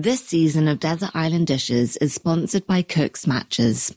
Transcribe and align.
This 0.00 0.24
season 0.24 0.68
of 0.68 0.78
Desert 0.78 1.10
Island 1.12 1.48
Dishes 1.48 1.96
is 1.96 2.14
sponsored 2.14 2.68
by 2.68 2.82
Cook's 2.82 3.26
Matches. 3.26 3.92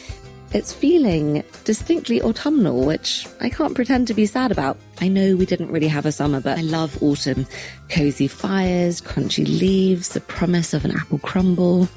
It's 0.52 0.72
feeling 0.72 1.42
distinctly 1.64 2.22
autumnal, 2.22 2.86
which 2.86 3.26
I 3.40 3.48
can't 3.48 3.74
pretend 3.74 4.06
to 4.08 4.14
be 4.14 4.26
sad 4.26 4.52
about. 4.52 4.78
I 5.00 5.08
know 5.08 5.36
we 5.36 5.44
didn't 5.44 5.70
really 5.70 5.88
have 5.88 6.06
a 6.06 6.12
summer, 6.12 6.40
but 6.40 6.56
I 6.56 6.62
love 6.62 7.02
autumn. 7.02 7.46
Cozy 7.90 8.28
fires, 8.28 9.00
crunchy 9.00 9.46
leaves, 9.46 10.10
the 10.10 10.20
promise 10.20 10.72
of 10.72 10.84
an 10.84 10.92
apple 10.92 11.18
crumble. 11.18 11.88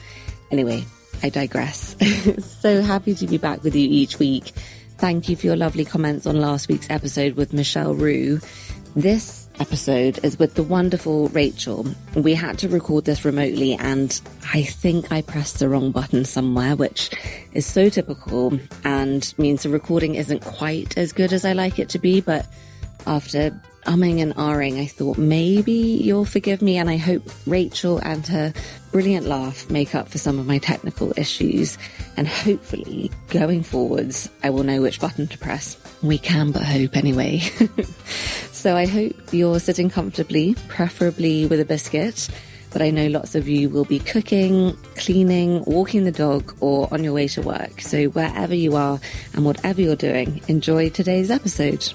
Anyway, 0.51 0.83
I 1.21 1.29
digress. 1.29 1.95
so 2.61 2.81
happy 2.81 3.13
to 3.15 3.27
be 3.27 3.37
back 3.37 3.63
with 3.63 3.75
you 3.75 3.87
each 3.87 4.19
week. 4.19 4.51
Thank 4.97 5.29
you 5.29 5.35
for 5.35 5.45
your 5.45 5.55
lovely 5.55 5.85
comments 5.85 6.25
on 6.25 6.41
last 6.41 6.67
week's 6.67 6.89
episode 6.89 7.35
with 7.35 7.53
Michel 7.53 7.95
Roux. 7.95 8.41
This 8.95 9.38
episode 9.59 10.19
is 10.23 10.39
with 10.39 10.55
the 10.55 10.63
wonderful 10.63 11.27
Rachel. 11.29 11.85
We 12.15 12.33
had 12.33 12.57
to 12.59 12.69
record 12.69 13.05
this 13.05 13.25
remotely 13.25 13.73
and 13.73 14.19
I 14.53 14.63
think 14.63 15.11
I 15.11 15.21
pressed 15.21 15.59
the 15.59 15.69
wrong 15.69 15.91
button 15.91 16.25
somewhere, 16.25 16.75
which 16.75 17.11
is 17.53 17.65
so 17.65 17.89
typical 17.89 18.57
and 18.83 19.33
means 19.37 19.63
the 19.63 19.69
recording 19.69 20.15
isn't 20.15 20.41
quite 20.41 20.97
as 20.97 21.13
good 21.13 21.33
as 21.33 21.45
I 21.45 21.53
like 21.53 21.79
it 21.79 21.89
to 21.89 21.99
be. 21.99 22.21
But 22.21 22.47
after 23.05 23.51
umming 23.85 24.21
and 24.21 24.35
ahhing, 24.35 24.79
I 24.79 24.85
thought 24.85 25.17
maybe 25.17 25.73
you'll 25.73 26.25
forgive 26.25 26.61
me 26.61 26.77
and 26.77 26.89
I 26.89 26.97
hope 26.97 27.23
Rachel 27.45 27.99
and 27.99 28.25
her 28.27 28.53
brilliant 28.91 29.27
laugh 29.27 29.69
make 29.69 29.95
up 29.95 30.09
for 30.09 30.17
some 30.17 30.39
of 30.39 30.47
my 30.47 30.57
technical 30.57 31.13
issues. 31.17 31.77
And 32.17 32.27
hopefully 32.27 33.11
going 33.29 33.63
forwards, 33.63 34.29
I 34.43 34.49
will 34.49 34.63
know 34.63 34.81
which 34.81 34.99
button 34.99 35.27
to 35.27 35.37
press. 35.37 35.77
We 36.01 36.17
can 36.17 36.51
but 36.51 36.63
hope 36.63 36.95
anyway. 36.95 37.41
so 38.59 38.75
I 38.75 38.85
hope 38.85 39.15
you're 39.31 39.57
sitting 39.61 39.89
comfortably, 39.89 40.53
preferably 40.67 41.45
with 41.45 41.61
a 41.61 41.65
biscuit. 41.65 42.27
But 42.71 42.81
I 42.81 42.89
know 42.89 43.07
lots 43.07 43.33
of 43.33 43.47
you 43.47 43.69
will 43.69 43.85
be 43.85 43.99
cooking, 43.99 44.75
cleaning, 44.95 45.63
walking 45.63 46.03
the 46.03 46.11
dog, 46.11 46.55
or 46.59 46.93
on 46.93 47.01
your 47.01 47.13
way 47.13 47.29
to 47.29 47.41
work. 47.41 47.79
So 47.79 48.07
wherever 48.07 48.53
you 48.53 48.75
are 48.75 48.99
and 49.33 49.45
whatever 49.45 49.81
you're 49.81 49.95
doing, 49.95 50.41
enjoy 50.49 50.89
today's 50.89 51.31
episode. 51.31 51.91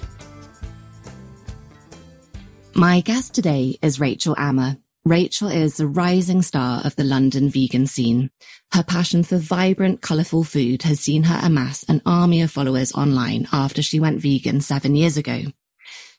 My 2.73 2.99
guest 3.01 3.35
today 3.35 3.77
is 3.83 3.99
Rachel 3.99 4.35
Ama. 4.35 4.79
Rachel 5.05 5.49
is 5.49 5.79
a 5.79 5.85
rising 5.85 6.41
star 6.41 6.81
of 6.83 6.95
the 6.95 7.03
London 7.03 7.51
vegan 7.51 7.85
scene. 7.85 8.31
Her 8.73 8.81
passion 8.81 9.23
for 9.23 9.37
vibrant, 9.37 10.01
colourful 10.01 10.43
food 10.45 10.81
has 10.81 10.99
seen 10.99 11.23
her 11.23 11.39
amass 11.43 11.83
an 11.83 12.01
army 12.07 12.41
of 12.41 12.49
followers 12.49 12.91
online 12.93 13.47
after 13.53 13.83
she 13.83 13.99
went 13.99 14.19
vegan 14.19 14.61
seven 14.61 14.95
years 14.95 15.15
ago. 15.15 15.43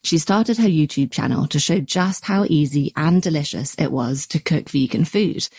She 0.07 0.19
started 0.19 0.57
her 0.59 0.69
YouTube 0.69 1.11
channel 1.11 1.47
to 1.47 1.59
show 1.59 1.81
just 1.81 2.23
how 2.23 2.45
easy 2.47 2.93
and 2.95 3.21
delicious 3.21 3.75
it 3.77 3.91
was 3.91 4.25
to 4.27 4.39
cook 4.39 4.69
vegan 4.69 5.03
food. 5.03 5.49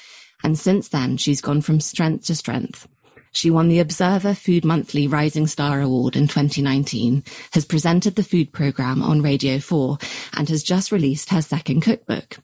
And 0.43 0.59
since 0.59 0.89
then, 0.89 1.19
she's 1.19 1.43
gone 1.43 1.61
from 1.61 1.81
strength 1.81 2.25
to 2.29 2.35
strength. 2.35 2.89
She 3.31 3.51
won 3.51 3.69
the 3.69 3.81
Observer 3.81 4.33
Food 4.33 4.65
Monthly 4.65 5.07
Rising 5.07 5.47
Star 5.49 5.83
Award 5.83 6.17
in 6.17 6.29
2019, 6.29 7.25
has 7.53 7.67
presented 7.67 8.15
the 8.15 8.23
food 8.23 8.51
program 8.51 9.03
on 9.03 9.21
Radio 9.21 9.59
4, 9.59 9.99
and 10.39 10.49
has 10.49 10.63
just 10.63 10.93
released 10.93 11.29
her 11.29 11.43
second 11.43 11.83
cookbook. 11.83 12.39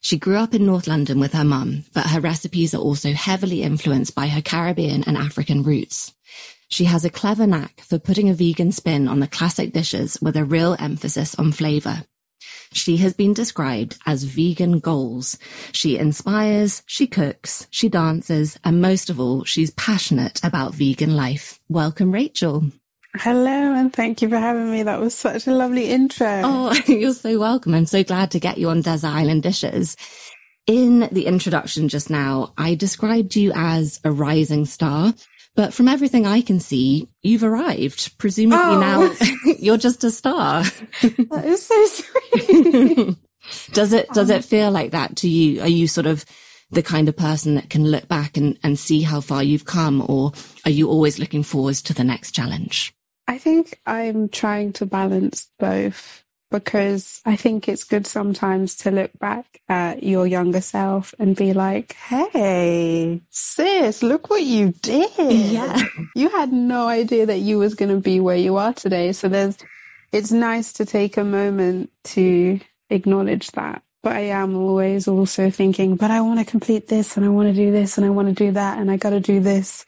She 0.00 0.18
grew 0.18 0.36
up 0.36 0.54
in 0.54 0.64
North 0.64 0.86
London 0.86 1.18
with 1.18 1.32
her 1.32 1.42
mum, 1.42 1.82
but 1.92 2.10
her 2.10 2.20
recipes 2.20 2.76
are 2.76 2.80
also 2.80 3.12
heavily 3.12 3.64
influenced 3.64 4.14
by 4.14 4.28
her 4.28 4.40
Caribbean 4.40 5.02
and 5.02 5.16
African 5.16 5.64
roots. 5.64 6.14
She 6.70 6.84
has 6.84 7.04
a 7.04 7.10
clever 7.10 7.48
knack 7.48 7.80
for 7.80 7.98
putting 7.98 8.30
a 8.30 8.34
vegan 8.34 8.70
spin 8.70 9.08
on 9.08 9.18
the 9.18 9.26
classic 9.26 9.72
dishes 9.72 10.16
with 10.22 10.36
a 10.36 10.44
real 10.44 10.76
emphasis 10.78 11.34
on 11.34 11.50
flavour. 11.50 12.04
She 12.72 12.98
has 12.98 13.12
been 13.12 13.34
described 13.34 13.98
as 14.06 14.22
vegan 14.22 14.78
goals. 14.78 15.36
She 15.72 15.98
inspires, 15.98 16.84
she 16.86 17.08
cooks, 17.08 17.66
she 17.70 17.88
dances, 17.88 18.56
and 18.62 18.80
most 18.80 19.10
of 19.10 19.18
all, 19.18 19.42
she's 19.44 19.72
passionate 19.72 20.38
about 20.44 20.74
vegan 20.74 21.16
life. 21.16 21.58
Welcome, 21.68 22.12
Rachel. 22.12 22.70
Hello, 23.16 23.74
and 23.74 23.92
thank 23.92 24.22
you 24.22 24.28
for 24.28 24.38
having 24.38 24.70
me. 24.70 24.84
That 24.84 25.00
was 25.00 25.16
such 25.16 25.48
a 25.48 25.52
lovely 25.52 25.86
intro. 25.86 26.42
Oh, 26.44 26.80
you're 26.86 27.12
so 27.12 27.40
welcome. 27.40 27.74
I'm 27.74 27.86
so 27.86 28.04
glad 28.04 28.30
to 28.30 28.40
get 28.40 28.58
you 28.58 28.68
on 28.68 28.82
Desert 28.82 29.08
Island 29.08 29.42
Dishes. 29.42 29.96
In 30.68 31.08
the 31.10 31.26
introduction 31.26 31.88
just 31.88 32.10
now, 32.10 32.52
I 32.56 32.76
described 32.76 33.34
you 33.34 33.50
as 33.56 33.98
a 34.04 34.12
rising 34.12 34.66
star. 34.66 35.12
But 35.56 35.74
from 35.74 35.88
everything 35.88 36.26
I 36.26 36.40
can 36.40 36.60
see, 36.60 37.08
you've 37.22 37.44
arrived. 37.44 38.16
Presumably 38.18 38.76
oh. 38.76 38.80
now 38.80 39.52
you're 39.58 39.76
just 39.76 40.04
a 40.04 40.10
star. 40.10 40.62
that 41.02 41.42
is 41.44 41.66
so 41.66 41.86
sweet. 41.86 43.16
does 43.72 43.92
it, 43.92 44.08
does 44.10 44.30
it 44.30 44.44
feel 44.44 44.70
like 44.70 44.92
that 44.92 45.16
to 45.16 45.28
you? 45.28 45.60
Are 45.60 45.68
you 45.68 45.86
sort 45.86 46.06
of 46.06 46.24
the 46.70 46.82
kind 46.82 47.08
of 47.08 47.16
person 47.16 47.56
that 47.56 47.68
can 47.68 47.84
look 47.84 48.06
back 48.06 48.36
and, 48.36 48.58
and 48.62 48.78
see 48.78 49.02
how 49.02 49.20
far 49.20 49.42
you've 49.42 49.64
come 49.64 50.04
or 50.08 50.32
are 50.64 50.70
you 50.70 50.88
always 50.88 51.18
looking 51.18 51.42
forward 51.42 51.74
to 51.74 51.94
the 51.94 52.04
next 52.04 52.32
challenge? 52.32 52.94
I 53.26 53.38
think 53.38 53.80
I'm 53.86 54.28
trying 54.28 54.72
to 54.74 54.86
balance 54.86 55.48
both 55.58 56.24
because 56.50 57.20
I 57.24 57.36
think 57.36 57.68
it's 57.68 57.84
good 57.84 58.06
sometimes 58.06 58.74
to 58.76 58.90
look 58.90 59.16
back 59.18 59.60
at 59.68 60.02
your 60.02 60.26
younger 60.26 60.60
self 60.60 61.14
and 61.18 61.36
be 61.36 61.52
like, 61.52 61.92
Hey, 61.92 63.20
sis, 63.30 64.02
look 64.02 64.28
what 64.28 64.42
you 64.42 64.72
did. 64.82 65.10
Yeah. 65.18 65.80
You 66.14 66.28
had 66.28 66.52
no 66.52 66.88
idea 66.88 67.26
that 67.26 67.38
you 67.38 67.58
was 67.58 67.74
going 67.74 67.94
to 67.94 68.00
be 68.00 68.20
where 68.20 68.36
you 68.36 68.56
are 68.56 68.72
today. 68.72 69.12
So 69.12 69.28
there's, 69.28 69.56
it's 70.12 70.32
nice 70.32 70.72
to 70.74 70.84
take 70.84 71.16
a 71.16 71.24
moment 71.24 71.90
to 72.04 72.60
acknowledge 72.90 73.52
that. 73.52 73.82
But 74.02 74.16
I 74.16 74.20
am 74.20 74.56
always 74.56 75.06
also 75.06 75.50
thinking, 75.50 75.96
but 75.96 76.10
I 76.10 76.22
want 76.22 76.38
to 76.38 76.44
complete 76.44 76.88
this 76.88 77.16
and 77.16 77.26
I 77.26 77.28
want 77.28 77.48
to 77.48 77.54
do 77.54 77.70
this 77.70 77.98
and 77.98 78.06
I 78.06 78.10
want 78.10 78.28
to 78.28 78.34
do 78.34 78.52
that 78.52 78.78
and 78.78 78.90
I 78.90 78.96
got 78.96 79.10
to 79.10 79.20
do 79.20 79.40
this 79.40 79.84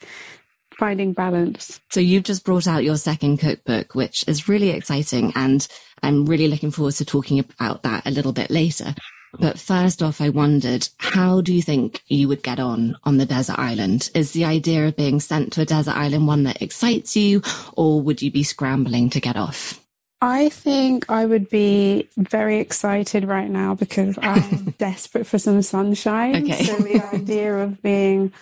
finding 0.83 1.13
balance. 1.13 1.79
So 1.91 2.01
you've 2.01 2.23
just 2.23 2.43
brought 2.43 2.67
out 2.67 2.83
your 2.83 2.97
second 2.97 3.37
cookbook, 3.37 3.95
which 3.95 4.27
is 4.27 4.49
really 4.49 4.71
exciting. 4.71 5.31
And 5.33 5.65
I'm 6.01 6.25
really 6.25 6.49
looking 6.49 6.71
forward 6.71 6.95
to 6.95 7.05
talking 7.05 7.39
about 7.39 7.83
that 7.83 8.05
a 8.05 8.11
little 8.11 8.33
bit 8.33 8.51
later. 8.51 8.93
But 9.39 9.57
first 9.57 10.03
off, 10.03 10.19
I 10.19 10.27
wondered, 10.27 10.89
how 10.97 11.39
do 11.39 11.53
you 11.53 11.61
think 11.61 12.01
you 12.07 12.27
would 12.27 12.43
get 12.43 12.59
on 12.59 12.97
on 13.05 13.15
the 13.15 13.25
desert 13.25 13.57
island? 13.57 14.09
Is 14.13 14.33
the 14.33 14.43
idea 14.43 14.85
of 14.85 14.97
being 14.97 15.21
sent 15.21 15.53
to 15.53 15.61
a 15.61 15.65
desert 15.65 15.95
island 15.95 16.27
one 16.27 16.43
that 16.43 16.61
excites 16.61 17.15
you, 17.15 17.41
or 17.77 18.01
would 18.01 18.21
you 18.21 18.29
be 18.29 18.43
scrambling 18.43 19.09
to 19.11 19.21
get 19.21 19.37
off? 19.37 19.79
I 20.21 20.49
think 20.49 21.09
I 21.09 21.25
would 21.25 21.49
be 21.49 22.09
very 22.17 22.59
excited 22.59 23.23
right 23.23 23.49
now 23.49 23.73
because 23.73 24.19
I'm 24.21 24.71
desperate 24.77 25.27
for 25.27 25.39
some 25.39 25.61
sunshine. 25.61 26.43
Okay. 26.43 26.65
So 26.65 26.75
the 26.75 27.01
idea 27.13 27.55
of 27.55 27.81
being 27.81 28.33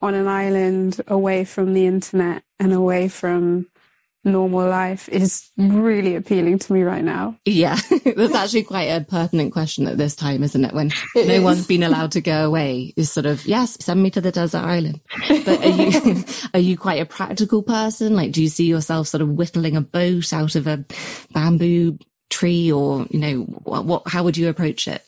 on 0.00 0.14
an 0.14 0.28
island 0.28 1.00
away 1.08 1.44
from 1.44 1.72
the 1.74 1.86
internet 1.86 2.42
and 2.60 2.72
away 2.72 3.08
from 3.08 3.66
normal 4.24 4.68
life 4.68 5.08
is 5.08 5.48
really 5.56 6.14
appealing 6.14 6.58
to 6.58 6.72
me 6.72 6.82
right 6.82 7.02
now. 7.04 7.36
Yeah, 7.46 7.78
that's 8.04 8.34
actually 8.34 8.64
quite 8.64 8.88
a 8.88 9.02
pertinent 9.02 9.52
question 9.52 9.86
at 9.86 9.96
this 9.96 10.14
time, 10.14 10.42
isn't 10.42 10.64
it? 10.64 10.74
When 10.74 10.92
It 11.14 11.28
no 11.28 11.34
is. 11.34 11.42
one's 11.42 11.66
been 11.66 11.82
allowed 11.82 12.12
to 12.12 12.20
go 12.20 12.44
away, 12.44 12.92
is 12.96 13.10
sort 13.10 13.26
of 13.26 13.46
yes, 13.46 13.76
send 13.80 14.02
me 14.02 14.10
to 14.10 14.20
the 14.20 14.32
desert 14.32 14.58
island. 14.64 15.00
But 15.28 15.64
are 15.64 15.68
you 15.68 16.24
are 16.54 16.60
you 16.60 16.76
quite 16.76 17.00
a 17.00 17.06
practical 17.06 17.62
person? 17.62 18.14
Like, 18.16 18.32
do 18.32 18.42
you 18.42 18.48
see 18.48 18.66
yourself 18.66 19.08
sort 19.08 19.22
of 19.22 19.30
whittling 19.30 19.76
a 19.76 19.80
boat 19.80 20.32
out 20.32 20.56
of 20.56 20.66
a 20.66 20.84
bamboo 21.32 21.98
tree, 22.28 22.70
or 22.70 23.06
you 23.10 23.18
know, 23.20 23.40
what? 23.64 23.84
what 23.86 24.02
how 24.06 24.24
would 24.24 24.36
you 24.36 24.48
approach 24.48 24.86
it? 24.88 25.02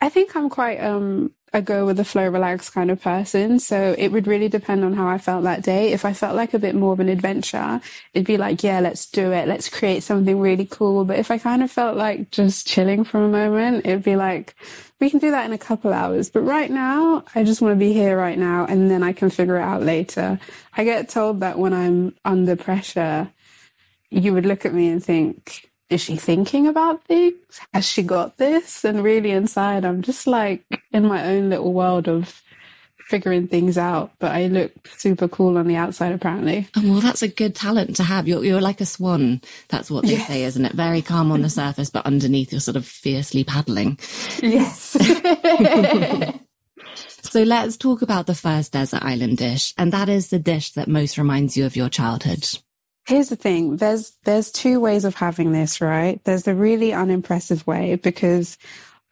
I 0.00 0.08
think 0.08 0.36
I'm 0.36 0.48
quite 0.48 0.78
um 0.78 1.32
a 1.52 1.62
go 1.62 1.86
with 1.86 1.96
the 1.96 2.04
flow, 2.04 2.28
relax 2.28 2.68
kind 2.68 2.90
of 2.90 3.00
person. 3.00 3.58
So 3.58 3.94
it 3.96 4.08
would 4.08 4.26
really 4.26 4.48
depend 4.48 4.84
on 4.84 4.92
how 4.92 5.08
I 5.08 5.18
felt 5.18 5.44
that 5.44 5.62
day. 5.62 5.92
If 5.92 6.04
I 6.04 6.12
felt 6.12 6.36
like 6.36 6.54
a 6.54 6.58
bit 6.58 6.74
more 6.74 6.92
of 6.92 7.00
an 7.00 7.08
adventure, 7.08 7.80
it'd 8.12 8.26
be 8.26 8.36
like, 8.36 8.62
yeah, 8.62 8.80
let's 8.80 9.06
do 9.08 9.32
it. 9.32 9.48
Let's 9.48 9.68
create 9.68 10.02
something 10.02 10.38
really 10.38 10.66
cool. 10.66 11.04
But 11.04 11.18
if 11.18 11.30
I 11.30 11.38
kind 11.38 11.62
of 11.62 11.70
felt 11.70 11.96
like 11.96 12.30
just 12.30 12.66
chilling 12.66 13.04
for 13.04 13.24
a 13.24 13.28
moment, 13.28 13.86
it'd 13.86 14.02
be 14.02 14.16
like, 14.16 14.54
we 15.00 15.08
can 15.08 15.18
do 15.18 15.30
that 15.30 15.46
in 15.46 15.52
a 15.52 15.58
couple 15.58 15.92
hours. 15.92 16.30
But 16.30 16.40
right 16.40 16.70
now, 16.70 17.24
I 17.34 17.44
just 17.44 17.62
want 17.62 17.72
to 17.72 17.78
be 17.78 17.92
here 17.92 18.18
right 18.18 18.38
now 18.38 18.66
and 18.66 18.90
then 18.90 19.02
I 19.02 19.12
can 19.12 19.30
figure 19.30 19.56
it 19.56 19.62
out 19.62 19.82
later. 19.82 20.38
I 20.76 20.84
get 20.84 21.08
told 21.08 21.40
that 21.40 21.58
when 21.58 21.72
I'm 21.72 22.14
under 22.24 22.56
pressure, 22.56 23.30
you 24.10 24.34
would 24.34 24.46
look 24.46 24.66
at 24.66 24.74
me 24.74 24.88
and 24.88 25.02
think, 25.02 25.70
is 25.88 26.00
she 26.00 26.16
thinking 26.16 26.66
about 26.66 27.04
things? 27.04 27.60
Has 27.72 27.86
she 27.86 28.02
got 28.02 28.36
this? 28.38 28.84
And 28.84 29.02
really 29.02 29.30
inside, 29.30 29.84
I'm 29.84 30.02
just 30.02 30.26
like 30.26 30.64
in 30.92 31.06
my 31.06 31.24
own 31.26 31.50
little 31.50 31.72
world 31.72 32.08
of 32.08 32.42
figuring 32.98 33.46
things 33.46 33.78
out. 33.78 34.10
But 34.18 34.32
I 34.32 34.46
look 34.46 34.72
super 34.88 35.28
cool 35.28 35.58
on 35.58 35.68
the 35.68 35.76
outside, 35.76 36.12
apparently. 36.12 36.68
Oh, 36.76 36.92
well, 36.92 37.00
that's 37.00 37.22
a 37.22 37.28
good 37.28 37.54
talent 37.54 37.96
to 37.96 38.02
have. 38.02 38.26
You're 38.26 38.44
you're 38.44 38.60
like 38.60 38.80
a 38.80 38.86
swan. 38.86 39.40
That's 39.68 39.90
what 39.90 40.04
they 40.04 40.18
say, 40.18 40.42
isn't 40.44 40.64
it? 40.64 40.72
Very 40.72 41.02
calm 41.02 41.30
on 41.30 41.42
the 41.42 41.50
surface, 41.50 41.90
but 41.90 42.06
underneath 42.06 42.52
you're 42.52 42.60
sort 42.60 42.76
of 42.76 42.86
fiercely 42.86 43.44
paddling. 43.44 43.98
Yes. 44.42 44.96
So 47.22 47.42
let's 47.42 47.76
talk 47.76 48.02
about 48.02 48.26
the 48.26 48.34
first 48.34 48.72
desert 48.72 49.02
island 49.02 49.36
dish, 49.38 49.74
and 49.76 49.92
that 49.92 50.08
is 50.08 50.30
the 50.30 50.38
dish 50.38 50.72
that 50.72 50.88
most 50.88 51.18
reminds 51.18 51.56
you 51.56 51.66
of 51.66 51.76
your 51.76 51.88
childhood. 51.88 52.48
Here's 53.06 53.28
the 53.28 53.36
thing. 53.36 53.76
There's 53.76 54.16
there's 54.24 54.50
two 54.50 54.80
ways 54.80 55.04
of 55.04 55.14
having 55.14 55.52
this, 55.52 55.80
right? 55.80 56.22
There's 56.24 56.42
the 56.42 56.54
really 56.54 56.92
unimpressive 56.92 57.66
way 57.66 57.94
because 57.96 58.58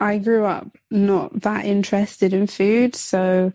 I 0.00 0.18
grew 0.18 0.44
up 0.44 0.66
not 0.90 1.42
that 1.42 1.64
interested 1.64 2.32
in 2.32 2.46
food, 2.48 2.96
so 2.96 3.52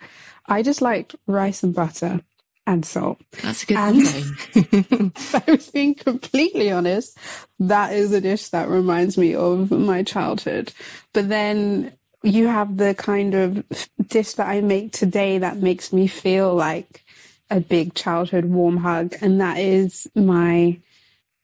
I 0.47 0.61
just 0.63 0.81
liked 0.81 1.15
rice 1.27 1.61
and 1.63 1.73
butter 1.75 2.21
and 2.65 2.85
salt. 2.85 3.19
That's 3.41 3.63
a 3.63 3.65
good 3.65 3.77
And- 3.77 5.13
I 5.33 5.43
was 5.51 5.69
being 5.73 5.95
completely 5.95 6.71
honest, 6.71 7.17
that 7.59 7.93
is 7.93 8.13
a 8.13 8.21
dish 8.21 8.47
that 8.49 8.69
reminds 8.69 9.17
me 9.17 9.35
of 9.35 9.71
my 9.71 10.03
childhood. 10.03 10.71
But 11.13 11.29
then 11.29 11.93
you 12.23 12.47
have 12.47 12.77
the 12.77 12.93
kind 12.95 13.33
of 13.33 13.65
dish 14.07 14.33
that 14.33 14.47
I 14.47 14.61
make 14.61 14.91
today 14.93 15.37
that 15.39 15.57
makes 15.57 15.91
me 15.91 16.07
feel 16.07 16.53
like 16.53 17.03
a 17.49 17.59
big 17.59 17.93
childhood 17.93 18.45
warm 18.45 18.77
hug, 18.77 19.15
and 19.21 19.41
that 19.41 19.57
is 19.57 20.07
my 20.15 20.79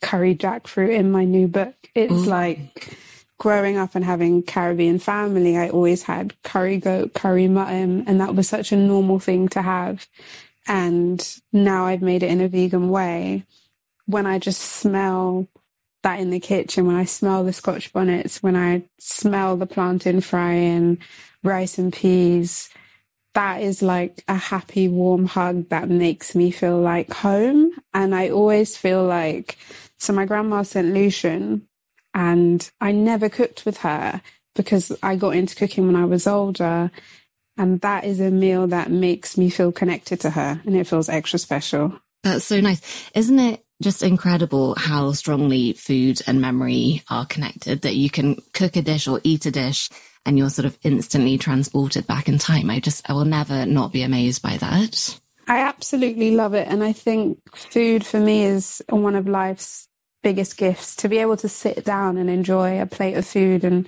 curry 0.01 0.35
jackfruit 0.35 0.95
in 0.95 1.11
my 1.11 1.25
new 1.25 1.47
book. 1.47 1.75
It's 1.95 2.11
Ooh. 2.11 2.25
like 2.25 2.97
growing 3.37 3.77
up 3.77 3.95
and 3.95 4.05
having 4.05 4.43
Caribbean 4.43 4.99
family, 4.99 5.57
I 5.57 5.69
always 5.69 6.03
had 6.03 6.41
curry 6.43 6.77
goat, 6.77 7.13
curry 7.13 7.47
mutton, 7.47 8.05
and 8.07 8.19
that 8.21 8.35
was 8.35 8.47
such 8.47 8.71
a 8.71 8.77
normal 8.77 9.19
thing 9.19 9.47
to 9.49 9.61
have. 9.61 10.07
And 10.67 11.21
now 11.51 11.85
I've 11.85 12.01
made 12.01 12.23
it 12.23 12.31
in 12.31 12.41
a 12.41 12.47
vegan 12.47 12.89
way. 12.89 13.45
When 14.05 14.25
I 14.25 14.39
just 14.39 14.61
smell 14.61 15.47
that 16.03 16.19
in 16.19 16.29
the 16.29 16.39
kitchen, 16.39 16.85
when 16.85 16.95
I 16.95 17.05
smell 17.05 17.43
the 17.43 17.53
scotch 17.53 17.91
bonnets, 17.91 18.41
when 18.41 18.55
I 18.55 18.83
smell 18.99 19.57
the 19.57 19.65
plantain 19.65 20.21
frying, 20.21 20.99
rice 21.43 21.77
and 21.77 21.91
peas, 21.91 22.69
that 23.35 23.61
is 23.61 23.81
like 23.81 24.23
a 24.27 24.35
happy, 24.35 24.87
warm 24.87 25.25
hug 25.25 25.69
that 25.69 25.89
makes 25.89 26.35
me 26.35 26.51
feel 26.51 26.79
like 26.79 27.13
home. 27.13 27.71
And 27.93 28.15
I 28.15 28.29
always 28.29 28.75
feel 28.75 29.03
like, 29.03 29.57
so 29.99 30.13
my 30.13 30.25
grandma 30.25 30.63
St. 30.63 30.93
Lucian, 30.93 31.67
and 32.13 32.69
I 32.81 32.93
never 32.93 33.29
cooked 33.29 33.65
with 33.65 33.77
her 33.79 34.21
because 34.55 34.91
I 35.03 35.17
got 35.17 35.35
into 35.35 35.55
cooking 35.55 35.85
when 35.85 35.97
I 35.97 36.05
was 36.05 36.27
older. 36.27 36.89
And 37.57 37.81
that 37.81 38.05
is 38.05 38.19
a 38.19 38.31
meal 38.31 38.67
that 38.67 38.89
makes 38.89 39.37
me 39.37 39.49
feel 39.49 39.71
connected 39.71 40.21
to 40.21 40.29
her 40.31 40.61
and 40.65 40.75
it 40.75 40.87
feels 40.87 41.09
extra 41.09 41.39
special. 41.39 41.99
That's 42.23 42.45
so 42.45 42.59
nice. 42.59 43.09
Isn't 43.13 43.39
it 43.39 43.65
just 43.81 44.01
incredible 44.01 44.75
how 44.77 45.11
strongly 45.11 45.73
food 45.73 46.21
and 46.25 46.41
memory 46.41 47.03
are 47.09 47.25
connected 47.25 47.81
that 47.81 47.95
you 47.95 48.09
can 48.09 48.37
cook 48.53 48.77
a 48.77 48.81
dish 48.81 49.07
or 49.07 49.19
eat 49.23 49.45
a 49.45 49.51
dish 49.51 49.89
and 50.25 50.37
you're 50.37 50.49
sort 50.49 50.65
of 50.65 50.77
instantly 50.83 51.37
transported 51.37 52.07
back 52.07 52.27
in 52.27 52.37
time? 52.37 52.69
I 52.69 52.79
just, 52.79 53.09
I 53.09 53.13
will 53.13 53.25
never 53.25 53.65
not 53.65 53.91
be 53.91 54.03
amazed 54.03 54.41
by 54.41 54.57
that. 54.57 55.19
I 55.47 55.59
absolutely 55.59 56.31
love 56.31 56.53
it. 56.53 56.67
And 56.67 56.83
I 56.83 56.91
think 56.91 57.39
food 57.55 58.05
for 58.05 58.19
me 58.19 58.43
is 58.43 58.81
one 58.89 59.15
of 59.15 59.27
life's 59.27 59.87
biggest 60.23 60.57
gifts 60.57 60.95
to 60.97 61.07
be 61.07 61.19
able 61.19 61.37
to 61.37 61.47
sit 61.47 61.85
down 61.85 62.17
and 62.17 62.29
enjoy 62.29 62.81
a 62.81 62.85
plate 62.87 63.13
of 63.13 63.27
food 63.27 63.63
and 63.63 63.85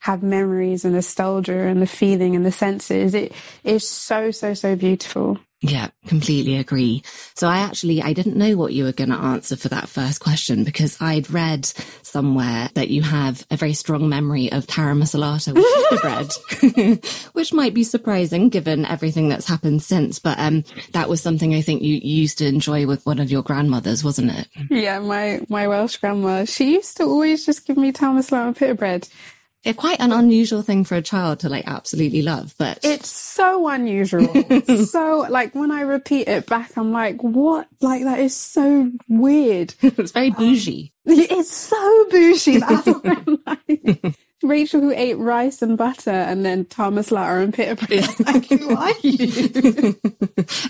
have 0.00 0.22
memories 0.22 0.84
and 0.84 0.94
nostalgia 0.94 1.66
and 1.66 1.80
the 1.80 1.86
feeling 1.86 2.36
and 2.36 2.44
the 2.44 2.52
senses. 2.52 3.14
It 3.14 3.32
is 3.64 3.88
so, 3.88 4.30
so, 4.30 4.54
so 4.54 4.76
beautiful. 4.76 5.38
Yeah, 5.60 5.88
completely 6.06 6.56
agree. 6.56 7.02
So 7.34 7.48
I 7.48 7.58
actually, 7.58 8.00
I 8.00 8.12
didn't 8.12 8.36
know 8.36 8.56
what 8.56 8.72
you 8.72 8.84
were 8.84 8.92
going 8.92 9.10
to 9.10 9.16
answer 9.16 9.56
for 9.56 9.68
that 9.68 9.88
first 9.88 10.20
question 10.20 10.62
because 10.62 10.96
I'd 11.00 11.30
read 11.30 11.66
somewhere 12.02 12.70
that 12.74 12.90
you 12.90 13.02
have 13.02 13.44
a 13.50 13.56
very 13.56 13.72
strong 13.72 14.08
memory 14.08 14.52
of 14.52 14.68
taramasalata 14.68 15.54
with 15.54 16.00
bread, 16.00 17.04
which 17.32 17.52
might 17.52 17.74
be 17.74 17.82
surprising 17.82 18.50
given 18.50 18.86
everything 18.86 19.28
that's 19.28 19.48
happened 19.48 19.82
since. 19.82 20.20
But, 20.20 20.38
um, 20.38 20.62
that 20.92 21.08
was 21.08 21.20
something 21.20 21.54
I 21.54 21.60
think 21.60 21.82
you 21.82 21.94
you 21.94 22.22
used 22.22 22.38
to 22.38 22.46
enjoy 22.46 22.86
with 22.86 23.04
one 23.04 23.18
of 23.18 23.30
your 23.30 23.42
grandmothers, 23.42 24.04
wasn't 24.04 24.30
it? 24.30 24.48
Yeah, 24.70 25.00
my, 25.00 25.40
my 25.48 25.66
Welsh 25.66 25.96
grandma, 25.96 26.44
she 26.44 26.74
used 26.74 26.96
to 26.98 27.04
always 27.04 27.44
just 27.44 27.66
give 27.66 27.76
me 27.76 27.92
and 27.98 28.56
pita 28.56 28.74
bread. 28.74 29.08
It's 29.64 29.78
quite 29.78 30.00
an 30.00 30.12
unusual 30.12 30.62
thing 30.62 30.84
for 30.84 30.94
a 30.94 31.02
child 31.02 31.40
to 31.40 31.48
like 31.48 31.66
absolutely 31.66 32.22
love, 32.22 32.54
but 32.58 32.78
It's 32.82 33.08
so 33.08 33.68
unusual. 33.68 34.32
so, 34.86 35.26
like, 35.28 35.54
when 35.54 35.70
I 35.70 35.82
repeat 35.82 36.28
it 36.28 36.46
back, 36.46 36.76
I'm 36.76 36.92
like, 36.92 37.22
what? 37.22 37.68
Like, 37.80 38.04
that 38.04 38.20
is 38.20 38.36
so 38.36 38.90
weird. 39.08 39.74
it's 39.82 40.12
very 40.12 40.30
um, 40.30 40.34
bougie. 40.34 40.92
It's 41.10 41.50
so 41.50 42.06
bougie. 42.10 42.58
That's 42.58 42.86
what 42.86 43.06
I'm 43.06 43.38
like. 43.46 44.16
Rachel 44.42 44.80
who 44.80 44.92
ate 44.92 45.18
rice 45.18 45.62
and 45.62 45.76
butter 45.76 46.10
and 46.10 46.44
then 46.44 46.64
Thomas 46.66 47.10
Latter 47.10 47.40
and 47.40 47.52
pita 47.52 47.74
bread. 47.74 48.08
Like, 48.20 48.46
who 48.46 48.76
are 48.76 48.92
you? 49.02 49.96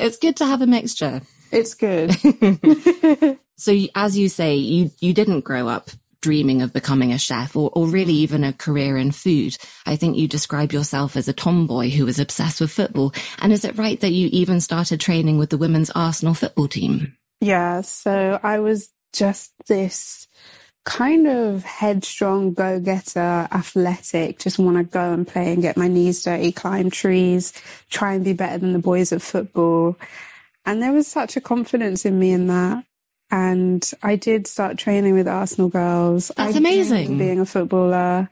it's 0.00 0.16
good 0.16 0.36
to 0.36 0.46
have 0.46 0.62
a 0.62 0.66
mixture. 0.66 1.20
It's 1.50 1.74
good. 1.74 2.16
So 3.58 3.76
as 3.96 4.16
you 4.16 4.28
say, 4.28 4.54
you, 4.54 4.90
you 5.00 5.12
didn't 5.12 5.40
grow 5.40 5.68
up 5.68 5.90
dreaming 6.20 6.62
of 6.62 6.72
becoming 6.72 7.12
a 7.12 7.18
chef 7.18 7.56
or, 7.56 7.70
or 7.74 7.86
really 7.86 8.14
mm. 8.14 8.18
even 8.18 8.44
a 8.44 8.52
career 8.52 8.96
in 8.96 9.12
food. 9.12 9.56
I 9.86 9.96
think 9.96 10.16
you 10.16 10.28
describe 10.28 10.72
yourself 10.72 11.16
as 11.16 11.28
a 11.28 11.32
tomboy 11.32 11.90
who 11.90 12.06
was 12.06 12.18
obsessed 12.18 12.60
with 12.60 12.70
football. 12.70 13.12
And 13.40 13.52
is 13.52 13.64
it 13.64 13.78
right 13.78 14.00
that 14.00 14.12
you 14.12 14.28
even 14.32 14.60
started 14.60 15.00
training 15.00 15.38
with 15.38 15.50
the 15.50 15.58
women's 15.58 15.90
Arsenal 15.90 16.34
football 16.34 16.68
team? 16.68 17.16
Yeah, 17.40 17.82
so 17.82 18.40
I 18.42 18.58
was 18.58 18.92
just 19.12 19.52
this 19.68 20.26
kind 20.84 21.26
of 21.26 21.62
headstrong 21.64 22.54
go 22.54 22.80
getter, 22.80 23.46
athletic, 23.52 24.38
just 24.38 24.58
want 24.58 24.78
to 24.78 24.84
go 24.84 25.12
and 25.12 25.28
play 25.28 25.52
and 25.52 25.60
get 25.60 25.76
my 25.76 25.86
knees 25.86 26.22
dirty, 26.22 26.50
climb 26.50 26.90
trees, 26.90 27.52
try 27.90 28.14
and 28.14 28.24
be 28.24 28.32
better 28.32 28.58
than 28.58 28.72
the 28.72 28.78
boys 28.78 29.12
at 29.12 29.20
football. 29.20 29.96
And 30.64 30.82
there 30.82 30.92
was 30.92 31.06
such 31.06 31.36
a 31.36 31.42
confidence 31.42 32.04
in 32.04 32.18
me 32.18 32.32
in 32.32 32.46
that. 32.46 32.84
And 33.30 33.88
I 34.02 34.16
did 34.16 34.46
start 34.46 34.78
training 34.78 35.14
with 35.14 35.28
Arsenal 35.28 35.68
girls. 35.68 36.30
That's 36.36 36.54
I 36.54 36.58
amazing. 36.58 37.18
Being 37.18 37.40
a 37.40 37.46
footballer. 37.46 38.30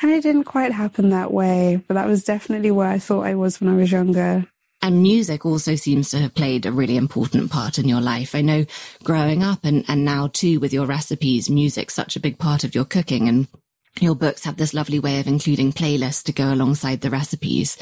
And 0.00 0.10
it 0.12 0.22
didn't 0.22 0.44
quite 0.44 0.72
happen 0.72 1.10
that 1.10 1.32
way, 1.32 1.82
but 1.88 1.94
that 1.94 2.06
was 2.06 2.22
definitely 2.22 2.70
where 2.70 2.86
I 2.86 3.00
thought 3.00 3.26
I 3.26 3.34
was 3.34 3.60
when 3.60 3.68
I 3.68 3.76
was 3.76 3.90
younger. 3.90 4.46
And 4.80 5.02
music 5.02 5.44
also 5.44 5.74
seems 5.74 6.10
to 6.10 6.20
have 6.20 6.34
played 6.34 6.64
a 6.64 6.70
really 6.70 6.96
important 6.96 7.50
part 7.50 7.80
in 7.80 7.88
your 7.88 8.00
life. 8.00 8.36
I 8.36 8.42
know 8.42 8.64
growing 9.02 9.42
up 9.42 9.64
and, 9.64 9.84
and 9.88 10.04
now 10.04 10.28
too 10.28 10.60
with 10.60 10.72
your 10.72 10.86
recipes, 10.86 11.50
music's 11.50 11.94
such 11.94 12.14
a 12.14 12.20
big 12.20 12.38
part 12.38 12.62
of 12.62 12.76
your 12.76 12.84
cooking. 12.84 13.28
And 13.28 13.48
your 14.00 14.14
books 14.14 14.44
have 14.44 14.56
this 14.56 14.74
lovely 14.74 15.00
way 15.00 15.18
of 15.18 15.26
including 15.26 15.72
playlists 15.72 16.22
to 16.24 16.32
go 16.32 16.52
alongside 16.52 17.00
the 17.00 17.10
recipes. 17.10 17.76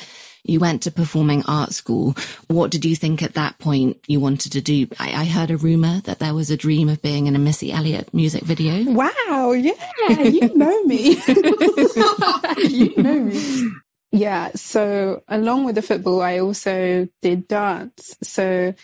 You 0.47 0.61
went 0.61 0.83
to 0.83 0.91
performing 0.91 1.43
art 1.47 1.73
school. 1.73 2.17
What 2.49 2.71
did 2.71 2.85
you 2.85 2.97
think 2.97 3.23
at 3.23 3.35
that 3.35 3.59
point 3.59 3.99
you 4.07 4.21
wanted 4.21 4.53
to 4.53 4.61
do? 4.61 4.87
I, 4.99 5.23
I 5.23 5.25
heard 5.25 5.51
a 5.51 5.57
rumor 5.57 6.01
that 6.03 6.19
there 6.19 6.35
was 6.35 6.51
a 6.51 6.57
dream 6.57 6.89
of 6.89 7.03
being 7.03 7.27
in 7.27 7.37
a 7.37 7.39
Missy 7.39 7.73
Elliott 7.73 8.13
music 8.15 8.43
video. 8.43 8.91
Wow. 8.91 9.53
Yeah. 9.53 9.73
You 10.27 10.55
know 10.55 10.85
me. 10.85 11.21
you 12.59 12.95
know 12.97 13.21
me. 13.21 13.71
Yeah. 14.13 14.51
So 14.55 15.23
along 15.29 15.65
with 15.65 15.75
the 15.75 15.83
football, 15.83 16.23
I 16.23 16.39
also 16.39 17.09
did 17.23 17.49
dance. 17.49 18.17
So 18.23 18.75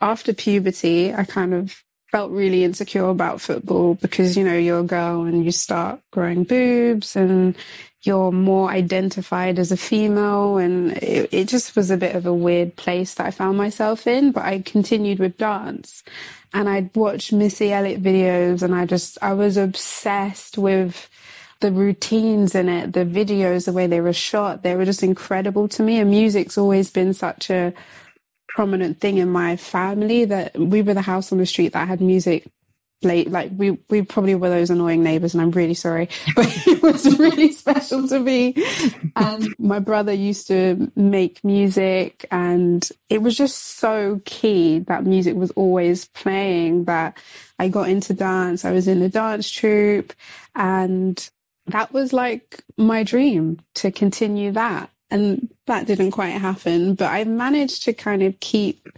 after 0.00 0.32
puberty, 0.32 1.12
I 1.12 1.24
kind 1.24 1.54
of 1.54 1.82
felt 2.10 2.30
really 2.30 2.64
insecure 2.64 3.08
about 3.08 3.40
football 3.40 3.94
because, 3.94 4.36
you 4.36 4.44
know, 4.44 4.56
you're 4.56 4.80
a 4.80 4.84
girl 4.84 5.24
and 5.24 5.44
you 5.44 5.50
start 5.50 6.00
growing 6.12 6.44
boobs 6.44 7.16
and 7.16 7.56
you're 8.06 8.32
more 8.32 8.70
identified 8.70 9.58
as 9.58 9.72
a 9.72 9.76
female. 9.76 10.58
And 10.58 10.92
it, 10.98 11.28
it 11.32 11.48
just 11.48 11.76
was 11.76 11.90
a 11.90 11.96
bit 11.96 12.14
of 12.14 12.26
a 12.26 12.34
weird 12.34 12.76
place 12.76 13.14
that 13.14 13.26
I 13.26 13.30
found 13.30 13.58
myself 13.58 14.06
in, 14.06 14.32
but 14.32 14.44
I 14.44 14.60
continued 14.60 15.18
with 15.18 15.38
dance 15.38 16.04
and 16.54 16.68
I'd 16.68 16.94
watch 16.96 17.32
Missy 17.32 17.72
Elliott 17.72 18.02
videos 18.02 18.62
and 18.62 18.74
I 18.74 18.86
just, 18.86 19.18
I 19.22 19.32
was 19.34 19.56
obsessed 19.56 20.56
with 20.56 21.08
the 21.60 21.72
routines 21.72 22.54
in 22.54 22.68
it, 22.68 22.92
the 22.92 23.04
videos, 23.04 23.64
the 23.64 23.72
way 23.72 23.86
they 23.86 24.00
were 24.00 24.12
shot. 24.12 24.62
They 24.62 24.76
were 24.76 24.84
just 24.84 25.02
incredible 25.02 25.68
to 25.68 25.82
me. 25.82 25.98
And 25.98 26.10
music's 26.10 26.58
always 26.58 26.90
been 26.90 27.14
such 27.14 27.50
a 27.50 27.72
prominent 28.48 29.00
thing 29.00 29.18
in 29.18 29.28
my 29.30 29.56
family 29.56 30.24
that 30.24 30.58
we 30.58 30.82
were 30.82 30.94
the 30.94 31.02
house 31.02 31.32
on 31.32 31.38
the 31.38 31.46
street 31.46 31.72
that 31.72 31.88
had 31.88 32.00
music 32.00 32.46
late 33.02 33.30
like 33.30 33.50
we 33.56 33.72
we 33.90 34.02
probably 34.02 34.34
were 34.34 34.48
those 34.48 34.70
annoying 34.70 35.02
neighbors 35.02 35.34
and 35.34 35.42
i'm 35.42 35.50
really 35.50 35.74
sorry 35.74 36.08
but 36.36 36.46
it 36.66 36.82
was 36.82 37.18
really 37.18 37.52
special 37.52 38.08
to 38.08 38.18
me 38.18 38.54
and 39.14 39.54
my 39.58 39.78
brother 39.78 40.12
used 40.12 40.46
to 40.46 40.90
make 40.96 41.44
music 41.44 42.24
and 42.30 42.88
it 43.10 43.20
was 43.20 43.36
just 43.36 43.78
so 43.78 44.20
key 44.24 44.78
that 44.80 45.04
music 45.04 45.36
was 45.36 45.50
always 45.52 46.06
playing 46.08 46.84
that 46.84 47.18
i 47.58 47.68
got 47.68 47.88
into 47.88 48.14
dance 48.14 48.64
i 48.64 48.72
was 48.72 48.88
in 48.88 49.02
a 49.02 49.08
dance 49.08 49.50
troupe 49.50 50.14
and 50.54 51.30
that 51.66 51.92
was 51.92 52.12
like 52.12 52.62
my 52.76 53.02
dream 53.02 53.60
to 53.74 53.90
continue 53.90 54.52
that 54.52 54.90
and 55.10 55.48
that 55.66 55.86
didn't 55.86 56.10
quite 56.12 56.30
happen. 56.30 56.94
But 56.94 57.10
I've 57.10 57.26
managed 57.26 57.84
to 57.84 57.92
kind 57.92 58.22
of 58.22 58.38
keep 58.40 58.88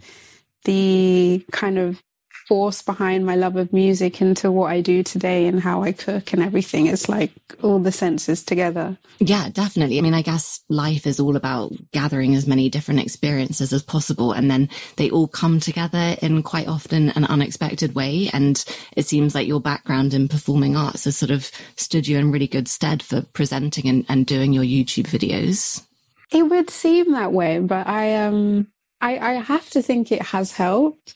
the 0.65 1.45
kind 1.51 1.77
of 1.77 2.01
force 2.49 2.81
behind 2.81 3.27
my 3.27 3.35
love 3.35 3.55
of 3.57 3.71
music 3.71 4.21
into 4.21 4.51
what 4.51 4.71
I 4.71 4.81
do 4.81 5.03
today 5.03 5.45
and 5.45 5.59
how 5.59 5.83
I 5.83 5.91
cook 5.91 6.33
and 6.33 6.41
everything. 6.41 6.87
It's 6.87 7.07
like 7.07 7.31
all 7.61 7.77
the 7.77 7.91
senses 7.91 8.41
together. 8.41 8.97
Yeah, 9.19 9.49
definitely. 9.49 9.99
I 9.99 10.01
mean, 10.01 10.15
I 10.15 10.23
guess 10.23 10.61
life 10.67 11.05
is 11.05 11.19
all 11.19 11.35
about 11.35 11.73
gathering 11.91 12.33
as 12.33 12.47
many 12.47 12.67
different 12.67 13.01
experiences 13.01 13.71
as 13.71 13.83
possible. 13.83 14.31
And 14.31 14.49
then 14.49 14.67
they 14.95 15.11
all 15.11 15.27
come 15.27 15.59
together 15.59 16.15
in 16.23 16.41
quite 16.41 16.67
often 16.67 17.11
an 17.11 17.25
unexpected 17.25 17.93
way. 17.93 18.31
And 18.33 18.65
it 18.97 19.05
seems 19.05 19.35
like 19.35 19.47
your 19.47 19.61
background 19.61 20.15
in 20.15 20.27
performing 20.27 20.75
arts 20.75 21.03
has 21.03 21.15
sort 21.15 21.29
of 21.29 21.51
stood 21.75 22.07
you 22.07 22.17
in 22.17 22.31
really 22.31 22.47
good 22.47 22.67
stead 22.67 23.03
for 23.03 23.21
presenting 23.21 23.87
and, 23.87 24.05
and 24.09 24.25
doing 24.25 24.53
your 24.53 24.63
YouTube 24.63 25.05
videos. 25.05 25.85
It 26.31 26.49
would 26.49 26.71
seem 26.71 27.11
that 27.11 27.31
way, 27.31 27.59
but 27.59 27.85
I 27.85 28.15
um 28.25 28.71
I, 29.01 29.19
I 29.19 29.33
have 29.33 29.69
to 29.69 29.83
think 29.83 30.11
it 30.11 30.23
has 30.23 30.53
helped. 30.53 31.13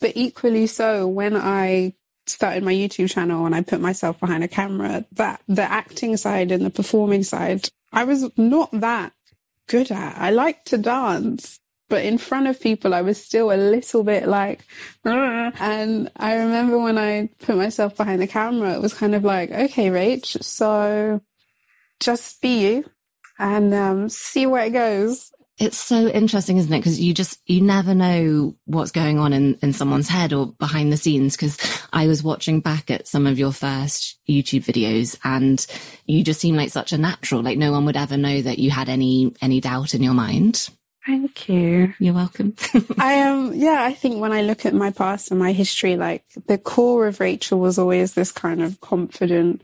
But 0.00 0.12
equally 0.14 0.66
so, 0.66 1.06
when 1.06 1.36
I 1.36 1.94
started 2.26 2.62
my 2.62 2.72
YouTube 2.72 3.10
channel 3.10 3.46
and 3.46 3.54
I 3.54 3.62
put 3.62 3.80
myself 3.80 4.20
behind 4.20 4.44
a 4.44 4.48
camera, 4.48 5.04
that 5.12 5.40
the 5.48 5.62
acting 5.62 6.16
side 6.16 6.50
and 6.50 6.64
the 6.64 6.70
performing 6.70 7.22
side, 7.22 7.68
I 7.92 8.04
was 8.04 8.30
not 8.36 8.70
that 8.72 9.12
good 9.68 9.90
at. 9.90 10.18
I 10.18 10.30
liked 10.30 10.68
to 10.68 10.78
dance, 10.78 11.60
but 11.88 12.04
in 12.04 12.18
front 12.18 12.48
of 12.48 12.60
people, 12.60 12.94
I 12.94 13.02
was 13.02 13.22
still 13.22 13.52
a 13.52 13.56
little 13.56 14.02
bit 14.02 14.26
like, 14.26 14.64
and 15.04 16.10
I 16.16 16.34
remember 16.36 16.78
when 16.78 16.98
I 16.98 17.30
put 17.38 17.56
myself 17.56 17.96
behind 17.96 18.20
the 18.20 18.26
camera, 18.26 18.74
it 18.74 18.82
was 18.82 18.94
kind 18.94 19.14
of 19.14 19.24
like, 19.24 19.50
okay, 19.50 19.88
Rach, 19.88 20.42
so 20.42 21.20
just 22.00 22.40
be 22.42 22.66
you 22.66 22.84
and 23.38 23.72
um, 23.72 24.08
see 24.08 24.46
where 24.46 24.66
it 24.66 24.70
goes. 24.70 25.32
It's 25.58 25.78
so 25.78 26.08
interesting, 26.08 26.58
isn't 26.58 26.72
it? 26.72 26.78
Because 26.78 27.00
you 27.00 27.14
just, 27.14 27.40
you 27.46 27.62
never 27.62 27.94
know 27.94 28.54
what's 28.66 28.90
going 28.90 29.18
on 29.18 29.32
in, 29.32 29.54
in 29.62 29.72
someone's 29.72 30.08
head 30.08 30.32
or 30.32 30.48
behind 30.48 30.92
the 30.92 30.96
scenes. 30.96 31.34
Because 31.34 31.58
I 31.92 32.06
was 32.06 32.22
watching 32.22 32.60
back 32.60 32.90
at 32.90 33.08
some 33.08 33.26
of 33.26 33.38
your 33.38 33.52
first 33.52 34.18
YouTube 34.28 34.64
videos 34.64 35.18
and 35.24 35.66
you 36.04 36.22
just 36.22 36.40
seem 36.40 36.56
like 36.56 36.70
such 36.70 36.92
a 36.92 36.98
natural, 36.98 37.42
like 37.42 37.58
no 37.58 37.72
one 37.72 37.86
would 37.86 37.96
ever 37.96 38.16
know 38.16 38.42
that 38.42 38.58
you 38.58 38.70
had 38.70 38.88
any, 38.88 39.34
any 39.40 39.60
doubt 39.60 39.94
in 39.94 40.02
your 40.02 40.14
mind. 40.14 40.68
Thank 41.06 41.48
you. 41.48 41.94
You're 42.00 42.14
welcome. 42.14 42.54
I 42.98 43.12
am, 43.12 43.48
um, 43.48 43.54
yeah, 43.54 43.82
I 43.82 43.94
think 43.94 44.20
when 44.20 44.32
I 44.32 44.42
look 44.42 44.66
at 44.66 44.74
my 44.74 44.90
past 44.90 45.30
and 45.30 45.38
my 45.38 45.52
history, 45.52 45.96
like 45.96 46.24
the 46.48 46.58
core 46.58 47.06
of 47.06 47.20
Rachel 47.20 47.60
was 47.60 47.78
always 47.78 48.14
this 48.14 48.32
kind 48.32 48.60
of 48.60 48.80
confident, 48.80 49.62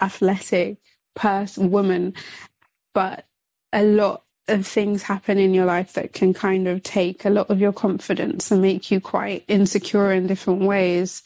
athletic 0.00 0.78
person, 1.14 1.70
woman 1.70 2.14
but 2.94 3.26
a 3.72 3.82
lot 3.82 4.22
of 4.48 4.66
things 4.66 5.02
happen 5.02 5.38
in 5.38 5.54
your 5.54 5.64
life 5.64 5.94
that 5.94 6.12
can 6.12 6.34
kind 6.34 6.68
of 6.68 6.82
take 6.82 7.24
a 7.24 7.30
lot 7.30 7.50
of 7.50 7.60
your 7.60 7.72
confidence 7.72 8.50
and 8.50 8.60
make 8.60 8.90
you 8.90 9.00
quite 9.00 9.44
insecure 9.48 10.12
in 10.12 10.26
different 10.26 10.62
ways. 10.62 11.22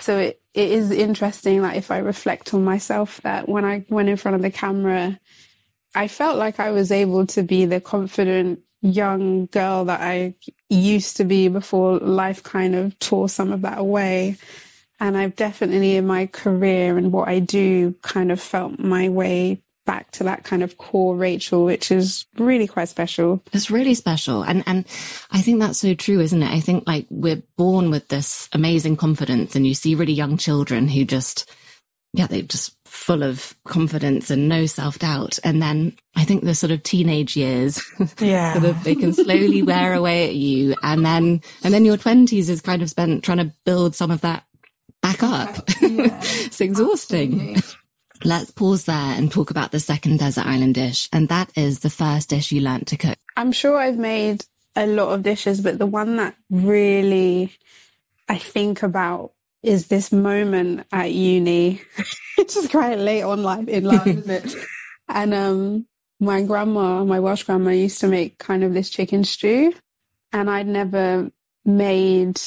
So 0.00 0.18
it, 0.18 0.40
it 0.54 0.70
is 0.70 0.90
interesting 0.90 1.62
that 1.62 1.76
if 1.76 1.90
I 1.90 1.98
reflect 1.98 2.54
on 2.54 2.64
myself 2.64 3.20
that 3.22 3.48
when 3.48 3.64
I 3.64 3.84
went 3.88 4.08
in 4.08 4.16
front 4.16 4.36
of 4.36 4.42
the 4.42 4.50
camera, 4.50 5.18
I 5.94 6.06
felt 6.06 6.38
like 6.38 6.60
I 6.60 6.70
was 6.70 6.92
able 6.92 7.26
to 7.28 7.42
be 7.42 7.64
the 7.64 7.80
confident 7.80 8.60
young 8.80 9.46
girl 9.46 9.86
that 9.86 10.00
I 10.00 10.34
used 10.68 11.16
to 11.16 11.24
be 11.24 11.48
before 11.48 11.98
life 11.98 12.42
kind 12.44 12.76
of 12.76 12.96
tore 13.00 13.28
some 13.28 13.52
of 13.52 13.62
that 13.62 13.78
away. 13.78 14.36
And 15.00 15.16
I've 15.16 15.36
definitely 15.36 15.96
in 15.96 16.06
my 16.06 16.26
career 16.26 16.96
and 16.96 17.12
what 17.12 17.28
I 17.28 17.40
do 17.40 17.94
kind 18.02 18.30
of 18.30 18.40
felt 18.40 18.78
my 18.78 19.08
way 19.08 19.62
back 19.88 20.10
to 20.10 20.24
that 20.24 20.44
kind 20.44 20.62
of 20.62 20.76
core 20.76 21.16
Rachel, 21.16 21.64
which 21.64 21.90
is 21.90 22.26
really 22.36 22.66
quite 22.66 22.90
special. 22.90 23.42
It's 23.54 23.70
really 23.70 23.94
special. 23.94 24.42
And, 24.42 24.62
and 24.66 24.86
I 25.30 25.40
think 25.40 25.60
that's 25.60 25.78
so 25.78 25.94
true, 25.94 26.20
isn't 26.20 26.42
it? 26.42 26.52
I 26.52 26.60
think 26.60 26.86
like 26.86 27.06
we're 27.08 27.42
born 27.56 27.90
with 27.90 28.08
this 28.08 28.50
amazing 28.52 28.98
confidence 28.98 29.56
and 29.56 29.66
you 29.66 29.72
see 29.72 29.94
really 29.94 30.12
young 30.12 30.36
children 30.36 30.88
who 30.88 31.06
just, 31.06 31.50
yeah, 32.12 32.26
they're 32.26 32.42
just 32.42 32.76
full 32.84 33.22
of 33.22 33.56
confidence 33.64 34.28
and 34.30 34.46
no 34.46 34.66
self 34.66 34.98
doubt. 34.98 35.38
And 35.42 35.62
then 35.62 35.96
I 36.14 36.24
think 36.24 36.44
the 36.44 36.54
sort 36.54 36.70
of 36.70 36.82
teenage 36.82 37.34
years, 37.34 37.82
yeah, 38.18 38.52
sort 38.52 38.66
of, 38.66 38.84
they 38.84 38.94
can 38.94 39.14
slowly 39.14 39.62
wear 39.62 39.94
away 39.94 40.28
at 40.28 40.34
you. 40.34 40.74
And 40.82 41.02
then, 41.02 41.40
and 41.64 41.72
then 41.72 41.86
your 41.86 41.96
twenties 41.96 42.50
is 42.50 42.60
kind 42.60 42.82
of 42.82 42.90
spent 42.90 43.24
trying 43.24 43.38
to 43.38 43.54
build 43.64 43.94
some 43.94 44.10
of 44.10 44.20
that 44.20 44.44
back 45.00 45.22
up. 45.22 45.56
Yeah, 45.80 46.20
it's 46.22 46.60
exhausting. 46.60 47.54
Absolutely. 47.56 47.78
Let's 48.24 48.50
pause 48.50 48.84
there 48.84 48.96
and 48.96 49.30
talk 49.30 49.50
about 49.50 49.70
the 49.70 49.80
second 49.80 50.18
desert 50.18 50.46
island 50.46 50.74
dish. 50.74 51.08
And 51.12 51.28
that 51.28 51.56
is 51.56 51.80
the 51.80 51.90
first 51.90 52.30
dish 52.30 52.52
you 52.52 52.60
learnt 52.60 52.88
to 52.88 52.96
cook. 52.96 53.18
I'm 53.36 53.52
sure 53.52 53.78
I've 53.78 53.98
made 53.98 54.44
a 54.74 54.86
lot 54.86 55.12
of 55.12 55.22
dishes, 55.22 55.60
but 55.60 55.78
the 55.78 55.86
one 55.86 56.16
that 56.16 56.34
really 56.50 57.56
I 58.28 58.38
think 58.38 58.82
about 58.82 59.32
is 59.62 59.88
this 59.88 60.12
moment 60.12 60.86
at 60.92 61.12
uni. 61.12 61.80
it's 62.38 62.54
just 62.54 62.70
quite 62.70 62.98
late 62.98 63.22
on 63.22 63.42
life 63.42 63.68
in 63.68 63.84
life, 63.84 64.06
isn't 64.06 64.30
it? 64.30 64.54
And 65.10 65.32
um 65.32 65.86
my 66.20 66.42
grandma, 66.42 67.02
my 67.04 67.18
Welsh 67.18 67.44
grandma 67.44 67.70
used 67.70 68.00
to 68.00 68.08
make 68.08 68.36
kind 68.38 68.62
of 68.62 68.74
this 68.74 68.90
chicken 68.90 69.24
stew. 69.24 69.72
And 70.32 70.50
I'd 70.50 70.66
never 70.66 71.30
made 71.64 72.38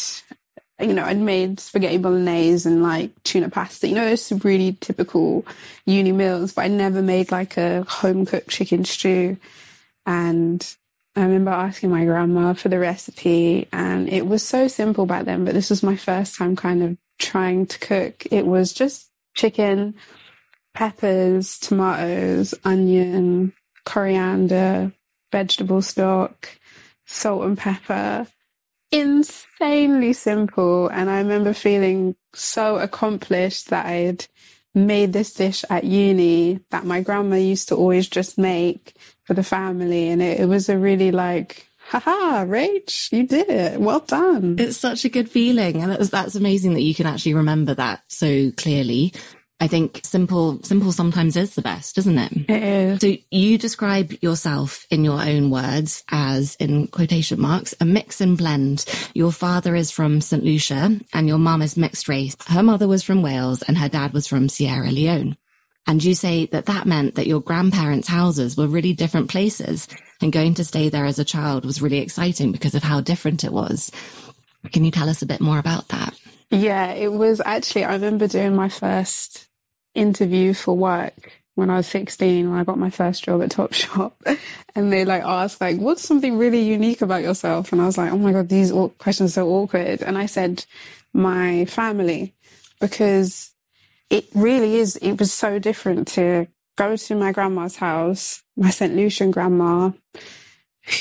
you 0.81 0.93
know, 0.93 1.03
I'd 1.03 1.17
made 1.17 1.59
spaghetti 1.59 1.97
bolognese 1.97 2.67
and 2.67 2.83
like 2.83 3.11
tuna 3.23 3.49
pasta, 3.49 3.87
you 3.87 3.95
know, 3.95 4.07
it's 4.07 4.31
really 4.31 4.77
typical 4.79 5.45
uni 5.85 6.11
meals, 6.11 6.53
but 6.53 6.65
I 6.65 6.67
never 6.67 7.01
made 7.01 7.31
like 7.31 7.57
a 7.57 7.83
home 7.83 8.25
cooked 8.25 8.49
chicken 8.49 8.85
stew. 8.85 9.37
And 10.05 10.75
I 11.15 11.23
remember 11.23 11.51
asking 11.51 11.91
my 11.91 12.05
grandma 12.05 12.53
for 12.53 12.69
the 12.69 12.79
recipe 12.79 13.67
and 13.71 14.09
it 14.09 14.25
was 14.25 14.43
so 14.43 14.67
simple 14.67 15.05
back 15.05 15.25
then, 15.25 15.45
but 15.45 15.53
this 15.53 15.69
was 15.69 15.83
my 15.83 15.95
first 15.95 16.35
time 16.35 16.55
kind 16.55 16.83
of 16.83 16.97
trying 17.19 17.65
to 17.67 17.79
cook. 17.79 18.25
It 18.31 18.45
was 18.45 18.73
just 18.73 19.09
chicken, 19.35 19.95
peppers, 20.73 21.59
tomatoes, 21.59 22.53
onion, 22.63 23.53
coriander, 23.85 24.93
vegetable 25.31 25.81
stock, 25.81 26.49
salt 27.05 27.43
and 27.43 27.57
pepper 27.57 28.27
insanely 28.91 30.13
simple. 30.13 30.87
And 30.89 31.09
I 31.09 31.19
remember 31.19 31.53
feeling 31.53 32.15
so 32.33 32.77
accomplished 32.77 33.69
that 33.69 33.85
I'd 33.85 34.25
made 34.73 35.13
this 35.13 35.33
dish 35.33 35.65
at 35.69 35.83
uni 35.83 36.59
that 36.69 36.85
my 36.85 37.01
grandma 37.01 37.35
used 37.35 37.67
to 37.69 37.75
always 37.75 38.07
just 38.07 38.37
make 38.37 38.95
for 39.23 39.33
the 39.33 39.43
family. 39.43 40.09
And 40.09 40.21
it, 40.21 40.41
it 40.41 40.45
was 40.45 40.69
a 40.69 40.77
really 40.77 41.11
like, 41.11 41.67
haha, 41.89 42.45
Rach, 42.45 43.11
you 43.11 43.27
did 43.27 43.49
it. 43.49 43.79
Well 43.79 43.99
done. 43.99 44.55
It's 44.59 44.77
such 44.77 45.03
a 45.03 45.09
good 45.09 45.29
feeling. 45.29 45.81
And 45.81 45.91
that's, 45.91 46.09
that's 46.09 46.35
amazing 46.35 46.73
that 46.75 46.81
you 46.81 46.95
can 46.95 47.05
actually 47.05 47.33
remember 47.33 47.73
that 47.73 48.03
so 48.07 48.51
clearly. 48.51 49.13
I 49.61 49.67
think 49.67 50.01
simple, 50.03 50.59
simple 50.63 50.91
sometimes 50.91 51.37
is 51.37 51.53
the 51.53 51.61
best, 51.61 51.99
isn't 51.99 52.17
it? 52.17 52.49
It 52.49 52.63
is. 52.63 52.99
So 52.99 53.15
you 53.29 53.59
describe 53.59 54.11
yourself 54.23 54.87
in 54.89 55.03
your 55.03 55.21
own 55.21 55.51
words 55.51 56.03
as, 56.09 56.55
in 56.55 56.87
quotation 56.87 57.39
marks, 57.39 57.75
a 57.79 57.85
mix 57.85 58.21
and 58.21 58.35
blend. 58.35 58.85
Your 59.13 59.31
father 59.31 59.75
is 59.75 59.91
from 59.91 60.19
St. 60.19 60.43
Lucia 60.43 60.99
and 61.13 61.27
your 61.27 61.37
mum 61.37 61.61
is 61.61 61.77
mixed 61.77 62.09
race. 62.09 62.35
Her 62.47 62.63
mother 62.63 62.87
was 62.87 63.03
from 63.03 63.21
Wales 63.21 63.61
and 63.61 63.77
her 63.77 63.87
dad 63.87 64.13
was 64.13 64.25
from 64.25 64.49
Sierra 64.49 64.89
Leone. 64.89 65.37
And 65.85 66.03
you 66.03 66.15
say 66.15 66.47
that 66.47 66.65
that 66.65 66.87
meant 66.87 67.13
that 67.15 67.27
your 67.27 67.41
grandparents' 67.41 68.07
houses 68.07 68.57
were 68.57 68.67
really 68.67 68.93
different 68.93 69.29
places 69.29 69.87
and 70.21 70.33
going 70.33 70.55
to 70.55 70.65
stay 70.65 70.89
there 70.89 71.05
as 71.05 71.19
a 71.19 71.25
child 71.25 71.65
was 71.65 71.83
really 71.83 71.99
exciting 71.99 72.51
because 72.51 72.73
of 72.73 72.81
how 72.81 72.99
different 72.99 73.43
it 73.43 73.53
was. 73.53 73.91
Can 74.71 74.85
you 74.85 74.91
tell 74.91 75.07
us 75.07 75.21
a 75.21 75.27
bit 75.27 75.39
more 75.39 75.59
about 75.59 75.87
that? 75.89 76.19
Yeah, 76.49 76.93
it 76.93 77.11
was 77.11 77.41
actually, 77.45 77.85
I 77.85 77.93
remember 77.93 78.27
doing 78.27 78.55
my 78.55 78.67
first 78.67 79.47
interview 79.93 80.53
for 80.53 80.75
work 80.75 81.41
when 81.55 81.69
I 81.69 81.77
was 81.77 81.87
16, 81.87 82.49
when 82.49 82.59
I 82.59 82.63
got 82.63 82.77
my 82.77 82.89
first 82.89 83.23
job 83.23 83.41
at 83.41 83.51
Topshop. 83.51 84.13
And 84.73 84.91
they 84.91 85.03
like 85.03 85.23
asked, 85.23 85.59
like, 85.59 85.79
what's 85.79 86.01
something 86.01 86.37
really 86.37 86.61
unique 86.61 87.01
about 87.01 87.23
yourself? 87.23 87.73
And 87.73 87.81
I 87.81 87.85
was 87.85 87.97
like, 87.97 88.09
oh 88.13 88.17
my 88.17 88.31
God, 88.31 88.47
these 88.47 88.71
questions 88.99 89.31
are 89.31 89.41
so 89.41 89.49
awkward. 89.49 90.01
And 90.01 90.17
I 90.17 90.27
said, 90.27 90.63
my 91.13 91.65
family, 91.65 92.33
because 92.79 93.53
it 94.09 94.27
really 94.33 94.77
is, 94.77 94.95
it 94.95 95.19
was 95.19 95.33
so 95.33 95.59
different 95.59 96.07
to 96.09 96.47
go 96.77 96.95
to 96.95 97.15
my 97.15 97.33
grandma's 97.33 97.75
house, 97.75 98.43
my 98.55 98.69
St. 98.69 98.95
Lucian 98.95 99.31
grandma, 99.31 99.91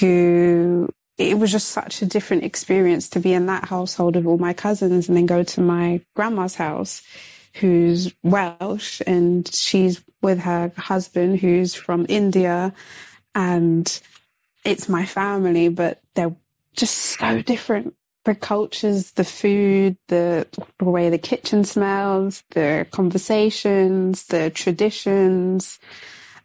who 0.01 0.89
it 1.17 1.39
was 1.39 1.53
just 1.53 1.69
such 1.69 2.03
a 2.03 2.07
different 2.07 2.45
experience 2.45 3.09
to 3.11 3.21
be 3.21 3.33
in 3.33 3.47
that 3.47 3.67
household 3.67 4.17
of 4.17 4.27
all 4.27 4.39
my 4.39 4.53
cousins 4.53 5.07
and 5.07 5.17
then 5.17 5.27
go 5.27 5.43
to 5.43 5.61
my 5.61 6.01
grandma's 6.17 6.57
house 6.57 7.03
who's 7.55 8.13
Welsh 8.23 9.03
and 9.07 9.53
she's 9.53 10.03
with 10.23 10.41
her 10.41 10.73
husband 10.77 11.41
who's 11.41 11.75
from 11.75 12.07
India 12.09 12.73
and 13.35 14.01
it's 14.65 14.89
my 14.89 15.05
family, 15.05 15.69
but 15.69 16.01
they're 16.15 16.35
just 16.75 16.97
so 16.97 17.43
different. 17.43 17.95
The 18.25 18.35
cultures, 18.35 19.13
the 19.13 19.25
food, 19.25 19.97
the, 20.09 20.47
the 20.79 20.85
way 20.85 21.09
the 21.09 21.19
kitchen 21.19 21.65
smells, 21.65 22.43
the 22.51 22.87
conversations, 22.91 24.27
the 24.27 24.51
traditions, 24.51 25.79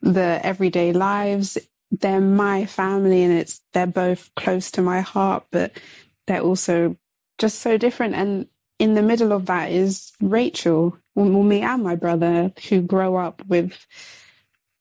the 0.01 0.39
everyday 0.43 0.93
lives. 0.93 1.57
They're 1.91 2.21
my 2.21 2.65
family 2.65 3.23
and 3.23 3.33
it's, 3.33 3.61
they're 3.73 3.87
both 3.87 4.31
close 4.35 4.71
to 4.71 4.81
my 4.81 5.01
heart, 5.01 5.45
but 5.51 5.77
they're 6.27 6.41
also 6.41 6.95
just 7.37 7.59
so 7.59 7.77
different. 7.77 8.15
And 8.15 8.47
in 8.79 8.93
the 8.93 9.01
middle 9.01 9.31
of 9.31 9.45
that 9.45 9.71
is 9.71 10.11
Rachel, 10.21 10.97
well, 11.15 11.43
me 11.43 11.61
and 11.61 11.83
my 11.83 11.95
brother, 11.95 12.51
who 12.69 12.81
grow 12.81 13.15
up 13.15 13.45
with 13.45 13.85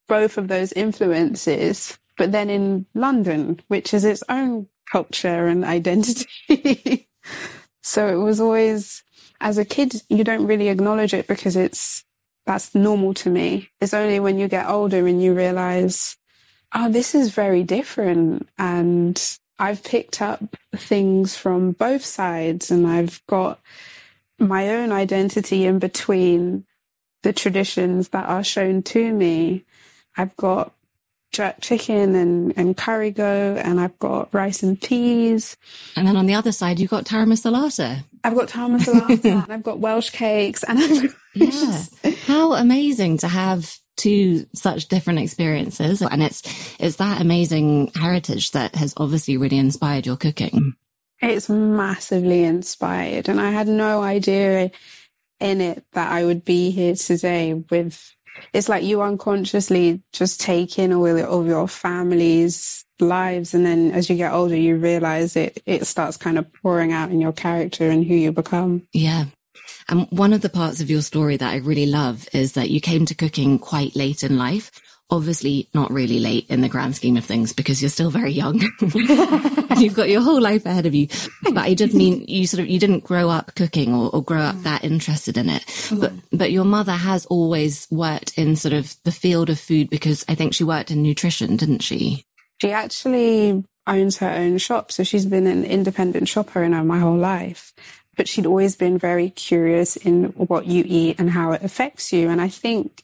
both 0.09 0.37
of 0.37 0.49
those 0.49 0.73
influences, 0.73 1.99
but 2.17 2.33
then 2.33 2.51
in 2.51 2.87
London, 2.95 3.61
which 3.69 3.95
is 3.95 4.05
its 4.05 4.23
own 4.29 4.69
culture 4.91 5.47
and 5.47 5.65
identity. 5.79 7.09
so 7.83 8.09
it 8.09 8.23
was 8.23 8.41
always, 8.41 9.03
as 9.41 9.59
a 9.59 9.65
kid, 9.65 10.03
you 10.09 10.25
don't 10.25 10.47
really 10.47 10.69
acknowledge 10.69 11.15
it 11.15 11.27
because 11.27 11.57
it's, 11.57 12.05
that's 12.47 12.75
normal 12.75 13.15
to 13.15 13.31
me. 13.31 13.71
It's 13.81 13.95
only 13.95 14.21
when 14.21 14.39
you 14.39 14.49
get 14.49 14.69
older 14.69 15.07
and 15.07 15.23
you 15.23 15.35
realize, 15.35 16.17
oh, 16.75 16.91
this 16.91 17.15
is 17.15 17.31
very 17.31 17.63
different. 17.63 18.49
And 18.59 19.39
I've 19.59 19.85
picked 19.85 20.21
up 20.21 20.43
things 20.75 21.37
from 21.37 21.73
both 21.73 22.05
sides 22.05 22.71
and 22.71 22.87
I've 22.87 23.25
got 23.27 23.61
my 24.39 24.71
own 24.71 24.93
identity 24.93 25.65
in 25.65 25.79
between 25.79 26.65
the 27.23 27.33
traditions 27.33 28.11
that 28.11 28.29
are 28.29 28.45
shown 28.45 28.83
to 28.83 29.13
me. 29.13 29.65
I've 30.17 30.37
got 30.37 30.73
jerk 31.33 31.57
chicken 31.61 32.15
and, 32.15 32.53
and 32.57 32.77
curry 32.77 33.11
go, 33.11 33.57
and 33.57 33.81
I've 33.81 33.99
got 33.99 34.33
rice 34.33 34.63
and 34.63 34.81
peas. 34.81 35.57
And 35.97 36.07
then 36.07 36.17
on 36.17 36.27
the 36.27 36.35
other 36.35 36.53
side, 36.53 36.79
you've 36.79 36.91
got 36.91 37.07
tara 37.07 37.27
masala. 37.27 38.05
I've 38.23 38.35
got 38.35 38.49
tara 38.49 38.69
masala 38.69 39.25
and 39.45 39.53
I've 39.53 39.63
got 39.63 39.81
Welsh 39.81 40.11
cakes 40.11 40.63
and 40.63 40.79
I've 40.79 41.17
yeah. 41.35 41.85
How 42.27 42.55
amazing 42.55 43.19
to 43.19 43.29
have 43.29 43.79
two 43.97 44.47
such 44.55 44.89
different 44.89 45.21
experiences. 45.21 46.03
And 46.03 46.23
it's, 46.23 46.43
it's 46.81 46.97
that 46.97 47.21
amazing 47.21 47.93
heritage 47.95 48.51
that 48.53 48.75
has 48.75 48.95
obviously 48.97 49.37
really 49.37 49.59
inspired 49.59 50.07
your 50.07 50.17
cooking. 50.17 50.75
It's 51.23 51.49
massively 51.49 52.45
inspired. 52.45 53.29
And 53.29 53.41
I 53.41 53.51
had 53.51 53.69
no 53.69 54.03
idea 54.03 54.71
in 55.41 55.61
it 55.61 55.85
that 55.93 56.13
I 56.13 56.25
would 56.25 56.45
be 56.45 56.71
here 56.71 56.95
today 56.95 57.55
with, 57.55 58.15
it's 58.53 58.69
like 58.69 58.85
you 58.85 59.01
unconsciously 59.01 60.03
just 60.13 60.41
take 60.41 60.79
in 60.79 60.93
all 60.93 61.07
of 61.07 61.47
your 61.47 61.69
family's 61.69 62.85
lives. 63.01 63.55
And 63.55 63.65
then 63.65 63.93
as 63.93 64.11
you 64.11 64.17
get 64.17 64.33
older, 64.33 64.57
you 64.57 64.77
realize 64.77 65.37
it, 65.37 65.63
it 65.67 65.87
starts 65.87 66.17
kind 66.17 66.39
of 66.39 66.53
pouring 66.53 66.93
out 66.93 67.11
in 67.11 67.21
your 67.21 67.33
character 67.33 67.89
and 67.89 68.05
who 68.05 68.15
you 68.15 68.33
become. 68.33 68.87
Yeah. 68.93 69.27
And 69.89 70.07
one 70.11 70.33
of 70.33 70.41
the 70.41 70.49
parts 70.49 70.81
of 70.81 70.91
your 70.91 71.03
story 71.03 71.37
that 71.37 71.53
I 71.53 71.57
really 71.57 71.87
love 71.87 72.29
is 72.33 72.53
that 72.53 72.71
you 72.71 72.81
came 72.81 73.07
to 73.07 73.15
cooking 73.15 73.59
quite 73.59 73.95
late 73.95 74.23
in 74.23 74.39
life. 74.39 74.71
Obviously 75.11 75.69
not 75.75 75.91
really 75.91 76.19
late 76.19 76.47
in 76.49 76.63
the 76.63 76.69
grand 76.69 76.97
scheme 76.97 77.17
of 77.19 77.25
things 77.25 77.53
because 77.53 77.83
you're 77.83 77.91
still 77.91 78.11
very 78.11 78.33
young. 78.33 78.59
You've 79.77 79.95
got 79.95 80.09
your 80.09 80.23
whole 80.23 80.41
life 80.41 80.65
ahead 80.65 80.87
of 80.87 80.95
you. 80.95 81.09
But 81.43 81.59
I 81.59 81.75
did 81.75 81.93
mean 81.93 82.25
you 82.27 82.47
sort 82.47 82.63
of, 82.63 82.69
you 82.69 82.79
didn't 82.79 83.05
grow 83.05 83.29
up 83.29 83.55
cooking 83.55 83.93
or, 83.93 84.11
or 84.15 84.25
grow 84.25 84.41
up 84.41 84.63
that 84.63 84.83
interested 84.83 85.37
in 85.37 85.51
it. 85.51 85.63
Mm-hmm. 85.63 86.01
But, 86.01 86.13
but 86.33 86.53
your 86.53 86.65
mother 86.65 86.93
has 86.93 87.27
always 87.27 87.87
worked 87.91 88.39
in 88.39 88.57
sort 88.57 88.73
of 88.73 88.97
the 89.05 89.13
field 89.13 89.51
of 89.51 89.61
food 89.61 89.91
because 89.91 90.25
I 90.27 90.35
think 90.35 90.55
she 90.55 90.65
worked 90.65 90.91
in 90.91 91.03
nutrition, 91.03 91.57
didn't 91.57 91.81
she? 91.81 92.25
She 92.63 92.73
actually 92.73 93.63
owns 93.87 94.17
her 94.19 94.31
own 94.31 94.57
shop. 94.57 94.91
So 94.91 95.05
she's 95.05 95.27
been 95.27 95.47
an 95.47 95.65
independent 95.65 96.29
shopper 96.29 96.63
in 96.63 96.73
her 96.73 96.83
my 96.83 96.99
whole 96.99 97.19
life 97.19 97.75
but 98.17 98.29
she'd 98.29 98.47
always 98.47 98.77
been 98.77 98.99
very 98.99 99.31
curious 99.31 99.97
in 99.97 100.25
what 100.37 100.67
you 100.67 100.85
eat 100.87 101.19
and 101.19 101.31
how 101.31 101.53
it 101.53 101.63
affects 101.63 102.13
you. 102.13 102.29
And 102.29 102.41
I 102.41 102.49
think 102.49 103.03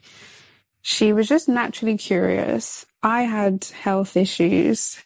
she 0.82 1.12
was 1.12 1.28
just 1.28 1.48
naturally 1.48 1.96
curious. 1.96 2.86
I 3.02 3.22
had 3.22 3.64
health 3.64 4.16
issues 4.16 5.02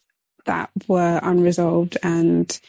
that 0.47 0.71
were 0.89 1.21
unresolved 1.23 1.97
and 2.03 2.61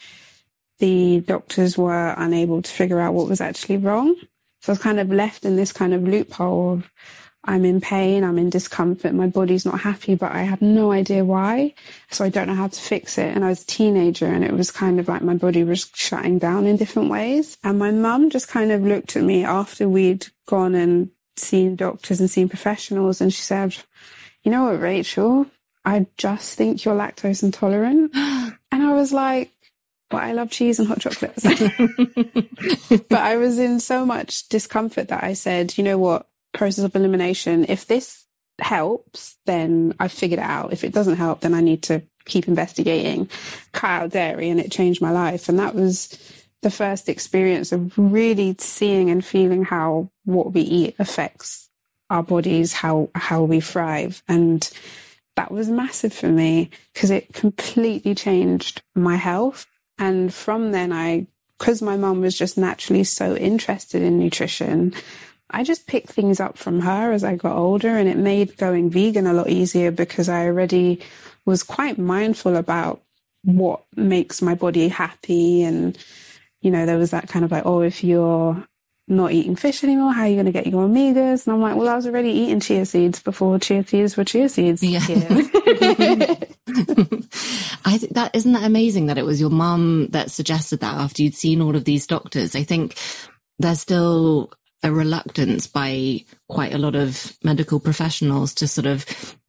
the 0.78 1.20
doctors 1.20 1.78
were 1.78 2.14
unable 2.16 2.62
to 2.62 2.70
figure 2.70 3.00
out 3.00 3.14
what 3.14 3.28
was 3.28 3.40
actually 3.40 3.78
wrong. 3.78 4.14
So 4.60 4.70
I 4.70 4.74
was 4.74 4.78
kind 4.78 5.00
of 5.00 5.10
left 5.10 5.44
in 5.44 5.56
this 5.56 5.72
kind 5.72 5.94
of 5.94 6.02
loophole 6.02 6.72
of 6.74 6.90
I'm 7.46 7.64
in 7.64 7.80
pain, 7.80 8.24
I'm 8.24 8.38
in 8.38 8.50
discomfort, 8.50 9.14
my 9.14 9.28
body's 9.28 9.64
not 9.64 9.80
happy, 9.80 10.14
but 10.14 10.32
I 10.32 10.42
have 10.42 10.60
no 10.60 10.92
idea 10.92 11.24
why. 11.24 11.74
So 12.10 12.24
I 12.24 12.28
don't 12.28 12.48
know 12.48 12.54
how 12.54 12.68
to 12.68 12.80
fix 12.80 13.18
it. 13.18 13.34
And 13.34 13.44
I 13.44 13.48
was 13.48 13.62
a 13.62 13.66
teenager 13.66 14.26
and 14.26 14.44
it 14.44 14.52
was 14.52 14.70
kind 14.70 14.98
of 14.98 15.08
like 15.08 15.22
my 15.22 15.34
body 15.34 15.62
was 15.64 15.90
shutting 15.94 16.38
down 16.38 16.66
in 16.66 16.76
different 16.76 17.10
ways. 17.10 17.56
And 17.62 17.78
my 17.78 17.90
mum 17.90 18.30
just 18.30 18.48
kind 18.48 18.72
of 18.72 18.82
looked 18.82 19.16
at 19.16 19.22
me 19.22 19.44
after 19.44 19.88
we'd 19.88 20.26
gone 20.46 20.74
and 20.74 21.10
seen 21.36 21.76
doctors 21.76 22.20
and 22.20 22.30
seen 22.30 22.48
professionals 22.48 23.20
and 23.20 23.32
she 23.32 23.42
said, 23.42 23.76
you 24.42 24.50
know 24.50 24.64
what, 24.64 24.80
Rachel, 24.80 25.46
I 25.84 26.06
just 26.16 26.56
think 26.56 26.84
you're 26.84 26.94
lactose 26.94 27.42
intolerant. 27.42 28.10
and 28.14 28.56
I 28.72 28.92
was 28.94 29.12
like, 29.12 29.52
but 30.08 30.22
I 30.22 30.32
love 30.32 30.50
cheese 30.50 30.78
and 30.78 30.86
hot 30.88 31.00
chocolates. 31.00 31.42
but 33.08 33.20
I 33.20 33.36
was 33.36 33.58
in 33.58 33.80
so 33.80 34.06
much 34.06 34.48
discomfort 34.48 35.08
that 35.08 35.24
I 35.24 35.32
said, 35.32 35.76
you 35.76 35.84
know 35.84 35.98
what? 35.98 36.28
Process 36.56 36.84
of 36.84 36.96
elimination. 36.96 37.66
If 37.68 37.86
this 37.86 38.26
helps, 38.58 39.36
then 39.46 39.94
I've 40.00 40.12
figured 40.12 40.40
it 40.40 40.44
out. 40.44 40.72
If 40.72 40.84
it 40.84 40.92
doesn't 40.92 41.16
help, 41.16 41.40
then 41.40 41.54
I 41.54 41.60
need 41.60 41.82
to 41.84 42.02
keep 42.24 42.48
investigating. 42.48 43.28
Out 43.82 44.10
dairy, 44.10 44.50
and 44.50 44.58
it 44.58 44.72
changed 44.72 45.00
my 45.00 45.12
life. 45.12 45.48
And 45.48 45.58
that 45.58 45.74
was 45.74 46.18
the 46.62 46.70
first 46.70 47.08
experience 47.08 47.70
of 47.70 47.96
really 47.96 48.56
seeing 48.58 49.10
and 49.10 49.24
feeling 49.24 49.64
how 49.64 50.10
what 50.24 50.52
we 50.52 50.62
eat 50.62 50.96
affects 50.98 51.68
our 52.10 52.22
bodies, 52.22 52.72
how 52.72 53.10
how 53.14 53.44
we 53.44 53.60
thrive, 53.60 54.22
and 54.26 54.68
that 55.36 55.52
was 55.52 55.68
massive 55.68 56.12
for 56.12 56.28
me 56.28 56.70
because 56.92 57.10
it 57.10 57.32
completely 57.32 58.14
changed 58.14 58.82
my 58.94 59.16
health. 59.16 59.66
And 59.98 60.32
from 60.32 60.72
then, 60.72 60.92
I 60.92 61.26
because 61.58 61.80
my 61.80 61.96
mum 61.96 62.20
was 62.20 62.36
just 62.36 62.58
naturally 62.58 63.04
so 63.04 63.36
interested 63.36 64.02
in 64.02 64.18
nutrition 64.18 64.94
I 65.50 65.62
just 65.62 65.86
picked 65.86 66.08
things 66.08 66.40
up 66.40 66.58
from 66.58 66.80
her 66.80 67.12
as 67.12 67.22
I 67.24 67.36
got 67.36 67.56
older 67.56 67.96
and 67.96 68.08
it 68.08 68.16
made 68.16 68.56
going 68.56 68.90
vegan 68.90 69.26
a 69.26 69.32
lot 69.32 69.48
easier 69.48 69.90
because 69.90 70.28
I 70.28 70.46
already 70.46 71.00
was 71.44 71.62
quite 71.62 71.98
mindful 71.98 72.56
about 72.56 73.02
what 73.42 73.84
makes 73.94 74.42
my 74.42 74.54
body 74.54 74.88
happy. 74.88 75.62
And, 75.62 75.96
you 76.60 76.70
know, 76.70 76.84
there 76.84 76.98
was 76.98 77.12
that 77.12 77.28
kind 77.28 77.44
of 77.44 77.52
like, 77.52 77.64
oh, 77.64 77.80
if 77.80 78.02
you're 78.02 78.66
not 79.08 79.30
eating 79.30 79.54
fish 79.54 79.84
anymore, 79.84 80.12
how 80.12 80.22
are 80.22 80.28
you 80.28 80.34
going 80.34 80.46
to 80.46 80.52
get 80.52 80.66
your 80.66 80.88
omegas? 80.88 81.46
And 81.46 81.54
I'm 81.54 81.62
like, 81.62 81.76
well, 81.76 81.88
I 81.88 81.94
was 81.94 82.08
already 82.08 82.30
eating 82.30 82.58
chia 82.58 82.84
seeds 82.84 83.22
before 83.22 83.58
chia 83.60 83.86
seeds 83.86 84.16
were 84.16 84.24
chia 84.24 84.48
seeds. 84.48 84.82
Yeah. 84.82 84.98
I 87.84 87.98
think 87.98 88.14
that 88.14 88.32
isn't 88.34 88.52
that 88.52 88.64
amazing 88.64 89.06
that 89.06 89.18
it 89.18 89.24
was 89.24 89.40
your 89.40 89.50
mum 89.50 90.08
that 90.08 90.32
suggested 90.32 90.80
that 90.80 90.94
after 90.94 91.22
you'd 91.22 91.36
seen 91.36 91.62
all 91.62 91.76
of 91.76 91.84
these 91.84 92.08
doctors. 92.08 92.56
I 92.56 92.64
think 92.64 92.98
there's 93.60 93.80
still 93.80 94.50
a 94.86 94.92
reluctance 94.92 95.66
by 95.66 96.24
quite 96.48 96.72
a 96.72 96.78
lot 96.78 96.94
of 96.94 97.36
medical 97.42 97.80
professionals 97.80 98.54
to 98.54 98.68
sort 98.68 98.86
of 98.86 99.04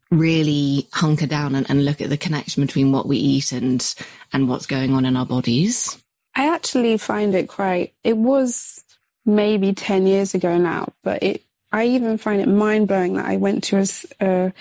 really 0.10 0.88
hunker 0.94 1.28
down 1.28 1.54
and, 1.54 1.70
and 1.70 1.86
look 1.86 2.02
at 2.02 2.10
the 2.10 2.18
connection 2.18 2.66
between 2.66 2.92
what 2.92 3.08
we 3.08 3.18
eat 3.18 3.52
and 3.52 3.94
and 4.34 4.50
what's 4.50 4.66
going 4.66 4.94
on 4.94 5.06
in 5.06 5.16
our 5.16 5.26
bodies? 5.26 6.02
I 6.36 6.54
actually 6.54 6.98
find 6.98 7.36
it 7.36 7.48
quite. 7.48 7.94
It 8.04 8.18
was 8.18 8.84
maybe 9.26 9.74
ten 9.74 10.08
years 10.08 10.34
ago 10.34 10.58
now, 10.58 10.94
but 11.04 11.22
it. 11.24 11.44
I 11.70 11.88
even 11.88 12.18
find 12.18 12.42
it 12.42 12.48
mind 12.48 12.88
blowing 12.88 13.16
that 13.16 13.26
I 13.26 13.36
went 13.36 13.66
to 13.66 13.78
a, 13.80 13.86
a 14.26 14.54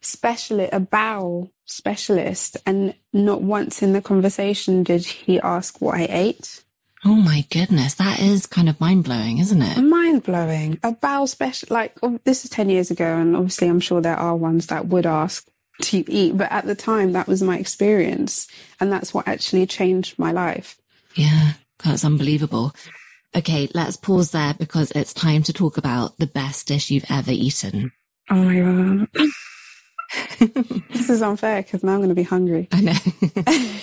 specialist, 0.00 0.72
a 0.72 0.80
bowel 0.80 1.52
specialist, 1.66 2.56
and 2.66 2.94
not 3.12 3.42
once 3.42 3.80
in 3.80 3.92
the 3.92 4.02
conversation 4.02 4.82
did 4.82 5.06
he 5.06 5.38
ask 5.40 5.80
what 5.80 5.94
I 5.94 6.08
ate. 6.10 6.64
Oh 7.04 7.14
my 7.14 7.44
goodness, 7.50 7.94
that 7.94 8.20
is 8.20 8.46
kind 8.46 8.68
of 8.68 8.80
mind 8.80 9.04
blowing, 9.04 9.38
isn't 9.38 9.62
it? 9.62 9.80
Mind 9.80 10.24
blowing. 10.24 10.78
A 10.82 10.92
bowel 10.92 11.26
special, 11.26 11.68
like 11.70 11.96
oh, 12.02 12.18
this 12.24 12.44
is 12.44 12.50
10 12.50 12.70
years 12.70 12.90
ago, 12.90 13.04
and 13.04 13.36
obviously 13.36 13.68
I'm 13.68 13.80
sure 13.80 14.00
there 14.00 14.16
are 14.16 14.34
ones 14.34 14.66
that 14.66 14.86
would 14.86 15.06
ask 15.06 15.46
to 15.82 16.10
eat, 16.10 16.36
but 16.36 16.50
at 16.50 16.66
the 16.66 16.74
time 16.74 17.12
that 17.12 17.28
was 17.28 17.42
my 17.42 17.58
experience, 17.58 18.48
and 18.80 18.90
that's 18.92 19.14
what 19.14 19.28
actually 19.28 19.66
changed 19.66 20.18
my 20.18 20.32
life. 20.32 20.76
Yeah, 21.14 21.52
that's 21.84 22.04
unbelievable. 22.04 22.72
Okay, 23.36 23.68
let's 23.74 23.96
pause 23.96 24.32
there 24.32 24.54
because 24.54 24.90
it's 24.92 25.12
time 25.12 25.42
to 25.44 25.52
talk 25.52 25.76
about 25.76 26.18
the 26.18 26.26
best 26.26 26.66
dish 26.66 26.90
you've 26.90 27.10
ever 27.10 27.30
eaten. 27.30 27.92
Oh 28.30 28.34
my 28.34 28.60
God. 28.60 29.08
this 30.90 31.10
is 31.10 31.22
unfair 31.22 31.62
because 31.62 31.84
now 31.84 31.92
I'm 31.92 31.98
going 31.98 32.08
to 32.08 32.14
be 32.14 32.22
hungry. 32.22 32.68
I 32.72 32.80
know. 32.80 32.94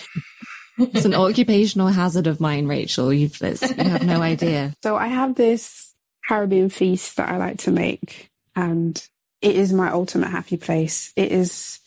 it's 0.77 1.05
an 1.05 1.13
occupational 1.13 1.87
hazard 1.87 2.27
of 2.27 2.39
mine, 2.39 2.67
Rachel. 2.67 3.13
You've, 3.13 3.39
you 3.41 3.55
have 3.83 4.05
no 4.05 4.21
idea. 4.21 4.73
So 4.83 4.95
I 4.95 5.07
have 5.07 5.35
this 5.35 5.93
Caribbean 6.27 6.69
feast 6.69 7.17
that 7.17 7.29
I 7.29 7.37
like 7.37 7.59
to 7.59 7.71
make, 7.71 8.29
and 8.55 9.01
it 9.41 9.55
is 9.55 9.73
my 9.73 9.91
ultimate 9.91 10.29
happy 10.29 10.57
place. 10.57 11.13
It 11.15 11.31
is, 11.31 11.79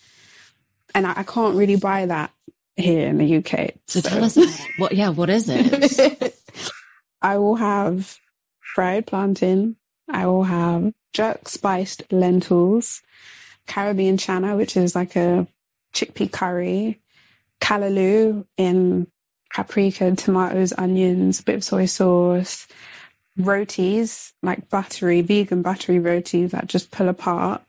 and 0.94 1.06
I, 1.06 1.14
I 1.18 1.22
can't 1.22 1.56
really 1.56 1.76
buy 1.76 2.06
that 2.06 2.32
here 2.76 3.08
in 3.08 3.18
the 3.18 3.36
UK. 3.36 3.74
So, 3.86 4.00
so. 4.00 4.08
tell 4.08 4.24
us 4.24 4.38
what. 4.78 4.92
Yeah, 4.92 5.10
what 5.10 5.30
is 5.30 5.48
it? 5.48 6.34
I 7.22 7.38
will 7.38 7.56
have 7.56 8.18
fried 8.60 9.06
plantain. 9.06 9.76
I 10.08 10.26
will 10.26 10.44
have 10.44 10.92
jerk 11.12 11.48
spiced 11.48 12.10
lentils, 12.12 13.02
Caribbean 13.66 14.16
chana, 14.16 14.56
which 14.56 14.76
is 14.76 14.94
like 14.94 15.16
a 15.16 15.46
chickpea 15.94 16.30
curry, 16.30 17.00
callaloo 17.60 18.46
in 18.56 19.06
paprika, 19.52 20.14
tomatoes, 20.14 20.72
onions, 20.76 21.40
a 21.40 21.42
bit 21.42 21.56
of 21.56 21.64
soy 21.64 21.86
sauce, 21.86 22.66
rotis, 23.36 24.32
like 24.42 24.68
buttery, 24.68 25.20
vegan 25.20 25.62
buttery 25.62 25.98
rotis 25.98 26.52
that 26.52 26.66
just 26.66 26.90
pull 26.90 27.08
apart, 27.08 27.62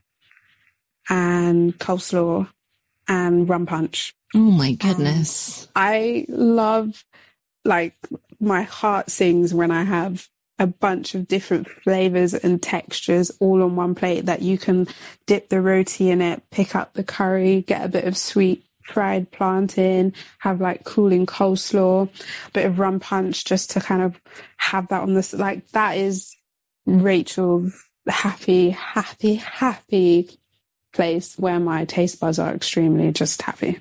and 1.10 1.78
coleslaw 1.80 2.48
and 3.08 3.50
rum 3.50 3.66
punch. 3.66 4.14
Oh 4.36 4.52
my 4.52 4.74
goodness. 4.74 5.64
Um, 5.64 5.70
I 5.76 6.26
love, 6.30 7.04
like, 7.66 7.96
my 8.40 8.64
heart 8.64 9.10
sings 9.10 9.54
when 9.54 9.72
I 9.72 9.84
have 9.84 10.30
a 10.60 10.68
bunch 10.68 11.16
of 11.16 11.28
different 11.28 11.68
flavors 11.70 12.34
and 12.34 12.62
textures 12.62 13.32
all 13.40 13.64
on 13.64 13.76
one 13.76 13.96
plate 13.96 14.26
that 14.26 14.42
you 14.42 14.58
can 14.58 14.88
dip 15.26 15.50
the 15.50 15.62
roti 15.62 16.10
in 16.10 16.22
it, 16.22 16.44
pick 16.52 16.76
up 16.76 16.94
the 16.94 17.04
curry, 17.04 17.62
get 17.62 17.86
a 17.86 17.90
bit 17.90 18.04
of 18.04 18.18
sweet 18.18 18.66
fried 18.90 19.32
plantain, 19.32 20.14
have 20.40 20.60
like 20.60 20.84
cooling 20.84 21.26
coleslaw, 21.26 22.10
a 22.48 22.52
bit 22.52 22.66
of 22.66 22.80
rum 22.80 23.00
punch 23.00 23.46
just 23.46 23.72
to 23.72 23.80
kind 23.80 24.02
of 24.02 24.20
have 24.58 24.88
that 24.90 25.02
on 25.02 25.14
this. 25.14 25.34
Like 25.34 25.68
that 25.70 25.98
is 25.98 26.36
Rachel's 26.86 27.74
happy, 28.08 28.72
happy, 28.72 29.36
happy 29.36 30.30
place 30.94 31.38
where 31.38 31.60
my 31.60 31.86
taste 31.86 32.20
buds 32.20 32.40
are 32.40 32.54
extremely 32.54 33.12
just 33.12 33.42
happy. 33.42 33.80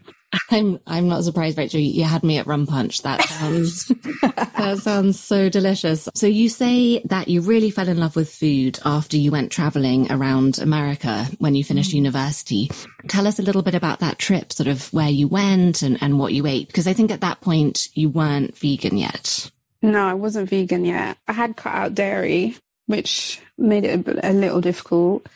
I'm 0.50 0.78
I'm 0.86 1.08
not 1.08 1.24
surprised, 1.24 1.56
Rachel. 1.56 1.80
You 1.80 2.04
had 2.04 2.22
me 2.22 2.38
at 2.38 2.46
rum 2.46 2.66
punch. 2.66 3.02
That 3.02 3.22
sounds 3.22 3.86
that 4.22 4.78
sounds 4.82 5.18
so 5.18 5.48
delicious. 5.48 6.08
So 6.14 6.26
you 6.26 6.48
say 6.48 7.00
that 7.06 7.28
you 7.28 7.40
really 7.40 7.70
fell 7.70 7.88
in 7.88 7.98
love 7.98 8.16
with 8.16 8.32
food 8.32 8.78
after 8.84 9.16
you 9.16 9.30
went 9.30 9.52
traveling 9.52 10.10
around 10.12 10.58
America 10.58 11.26
when 11.38 11.54
you 11.54 11.64
finished 11.64 11.92
mm. 11.92 11.96
university. 11.96 12.70
Tell 13.08 13.26
us 13.26 13.38
a 13.38 13.42
little 13.42 13.62
bit 13.62 13.74
about 13.74 14.00
that 14.00 14.18
trip, 14.18 14.52
sort 14.52 14.68
of 14.68 14.92
where 14.92 15.08
you 15.08 15.28
went 15.28 15.82
and, 15.82 16.02
and 16.02 16.18
what 16.18 16.34
you 16.34 16.46
ate, 16.46 16.66
because 16.66 16.86
I 16.86 16.92
think 16.92 17.10
at 17.10 17.22
that 17.22 17.40
point 17.40 17.88
you 17.94 18.10
weren't 18.10 18.56
vegan 18.56 18.96
yet. 18.98 19.50
No, 19.80 20.06
I 20.06 20.14
wasn't 20.14 20.50
vegan 20.50 20.84
yet. 20.84 21.16
I 21.26 21.32
had 21.32 21.56
cut 21.56 21.74
out 21.74 21.94
dairy, 21.94 22.56
which 22.86 23.40
made 23.56 23.84
it 23.84 24.06
a, 24.06 24.30
a 24.30 24.32
little 24.32 24.60
difficult. 24.60 25.26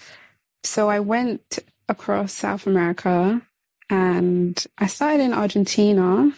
So 0.64 0.90
I 0.90 1.00
went 1.00 1.59
across 1.88 2.33
South 2.33 2.66
America 2.66 3.42
and 3.90 4.64
I 4.79 4.87
started 4.87 5.23
in 5.23 5.33
Argentina. 5.33 6.33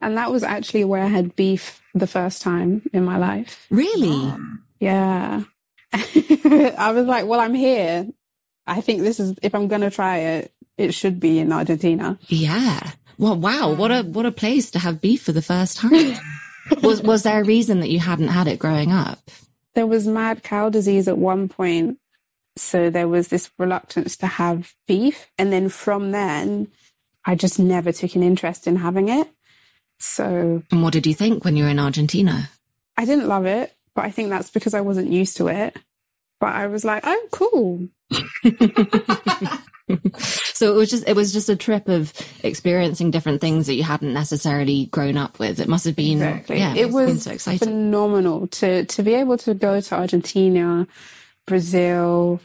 And 0.00 0.18
that 0.18 0.30
was 0.30 0.42
actually 0.42 0.84
where 0.84 1.02
I 1.02 1.08
had 1.08 1.34
beef 1.36 1.80
the 1.94 2.06
first 2.06 2.42
time 2.42 2.82
in 2.92 3.04
my 3.04 3.18
life. 3.18 3.66
Really? 3.70 4.32
Yeah. 4.78 5.44
I 5.92 6.92
was 6.94 7.06
like, 7.06 7.24
well, 7.24 7.40
I'm 7.40 7.54
here. 7.54 8.06
I 8.66 8.82
think 8.82 9.00
this 9.00 9.18
is, 9.18 9.38
if 9.42 9.54
I'm 9.54 9.68
going 9.68 9.80
to 9.80 9.90
try 9.90 10.18
it, 10.18 10.52
it 10.76 10.92
should 10.92 11.18
be 11.18 11.38
in 11.38 11.50
Argentina. 11.50 12.18
Yeah. 12.26 12.90
Well, 13.16 13.36
wow. 13.36 13.72
What 13.72 13.90
a, 13.90 14.02
what 14.02 14.26
a 14.26 14.32
place 14.32 14.70
to 14.72 14.78
have 14.78 15.00
beef 15.00 15.22
for 15.22 15.32
the 15.32 15.40
first 15.40 15.78
time. 15.78 16.16
was, 16.82 17.00
was 17.00 17.22
there 17.22 17.40
a 17.40 17.44
reason 17.44 17.80
that 17.80 17.88
you 17.88 18.00
hadn't 18.00 18.28
had 18.28 18.48
it 18.48 18.58
growing 18.58 18.92
up? 18.92 19.30
There 19.74 19.86
was 19.86 20.06
mad 20.06 20.42
cow 20.42 20.68
disease 20.68 21.08
at 21.08 21.16
one 21.16 21.48
point. 21.48 21.98
So 22.56 22.90
there 22.90 23.08
was 23.08 23.28
this 23.28 23.50
reluctance 23.58 24.18
to 24.18 24.26
have 24.26 24.74
beef. 24.86 25.26
And 25.38 25.50
then 25.50 25.70
from 25.70 26.10
then, 26.10 26.68
I 27.26 27.34
just 27.34 27.58
never 27.58 27.92
took 27.92 28.14
an 28.14 28.22
interest 28.22 28.66
in 28.66 28.76
having 28.76 29.08
it. 29.08 29.28
So. 29.98 30.62
And 30.70 30.82
what 30.82 30.92
did 30.92 31.06
you 31.06 31.14
think 31.14 31.44
when 31.44 31.56
you 31.56 31.64
were 31.64 31.70
in 31.70 31.78
Argentina? 31.78 32.48
I 32.96 33.04
didn't 33.04 33.28
love 33.28 33.46
it, 33.46 33.74
but 33.94 34.04
I 34.04 34.10
think 34.10 34.30
that's 34.30 34.50
because 34.50 34.74
I 34.74 34.80
wasn't 34.80 35.10
used 35.10 35.36
to 35.38 35.48
it. 35.48 35.76
But 36.38 36.54
I 36.54 36.68
was 36.68 36.84
like, 36.84 37.02
oh, 37.04 37.28
cool. 37.32 37.88
so 40.18 40.72
it 40.72 40.76
was 40.76 40.90
just 40.90 41.06
it 41.06 41.14
was 41.14 41.32
just 41.32 41.48
a 41.48 41.56
trip 41.56 41.88
of 41.88 42.12
experiencing 42.42 43.10
different 43.10 43.40
things 43.40 43.66
that 43.66 43.74
you 43.74 43.82
hadn't 43.82 44.12
necessarily 44.12 44.86
grown 44.86 45.16
up 45.16 45.38
with. 45.38 45.60
It 45.60 45.68
must 45.68 45.84
have 45.84 45.94
been 45.96 46.18
exactly. 46.22 46.58
yeah, 46.58 46.74
it, 46.74 46.90
was 46.90 47.22
so 47.22 47.56
phenomenal 47.56 48.48
to 48.48 48.84
to 48.84 49.02
be 49.02 49.14
able 49.14 49.38
to 49.38 49.54
go 49.54 49.80
to 49.80 49.94
Argentina, 49.94 50.86
Brazil, 51.46 52.40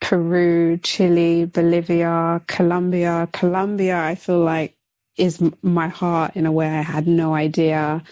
Peru, 0.00 0.78
Chile, 0.78 1.46
Bolivia, 1.46 2.42
Colombia. 2.46 3.28
Colombia, 3.32 3.98
I 4.02 4.14
feel 4.14 4.40
like 4.40 4.76
is 5.16 5.42
my 5.62 5.88
heart 5.88 6.36
in 6.36 6.46
a 6.46 6.52
way 6.52 6.68
I 6.68 6.82
had 6.82 7.06
no 7.06 7.34
idea. 7.34 8.02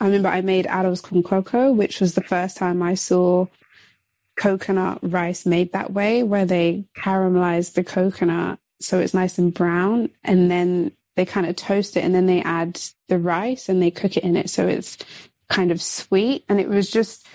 I 0.00 0.04
remember 0.04 0.28
I 0.28 0.40
made 0.40 0.66
arroz 0.66 1.02
con 1.02 1.22
coco, 1.22 1.72
which 1.72 2.00
was 2.00 2.14
the 2.14 2.22
first 2.22 2.56
time 2.56 2.82
I 2.82 2.94
saw 2.94 3.46
coconut 4.36 4.98
rice 5.02 5.46
made 5.46 5.72
that 5.72 5.92
way, 5.92 6.22
where 6.22 6.46
they 6.46 6.84
caramelize 6.96 7.74
the 7.74 7.84
coconut 7.84 8.58
so 8.80 9.00
it's 9.00 9.14
nice 9.14 9.38
and 9.38 9.54
brown, 9.54 10.10
and 10.22 10.50
then 10.50 10.92
they 11.16 11.24
kind 11.24 11.46
of 11.46 11.56
toast 11.56 11.96
it, 11.96 12.04
and 12.04 12.14
then 12.14 12.26
they 12.26 12.42
add 12.42 12.80
the 13.08 13.18
rice 13.18 13.68
and 13.68 13.80
they 13.80 13.90
cook 13.90 14.16
it 14.16 14.24
in 14.24 14.36
it 14.36 14.50
so 14.50 14.66
it's 14.66 14.98
kind 15.48 15.70
of 15.70 15.80
sweet. 15.80 16.44
And 16.48 16.60
it 16.60 16.68
was 16.68 16.90
just 16.90 17.26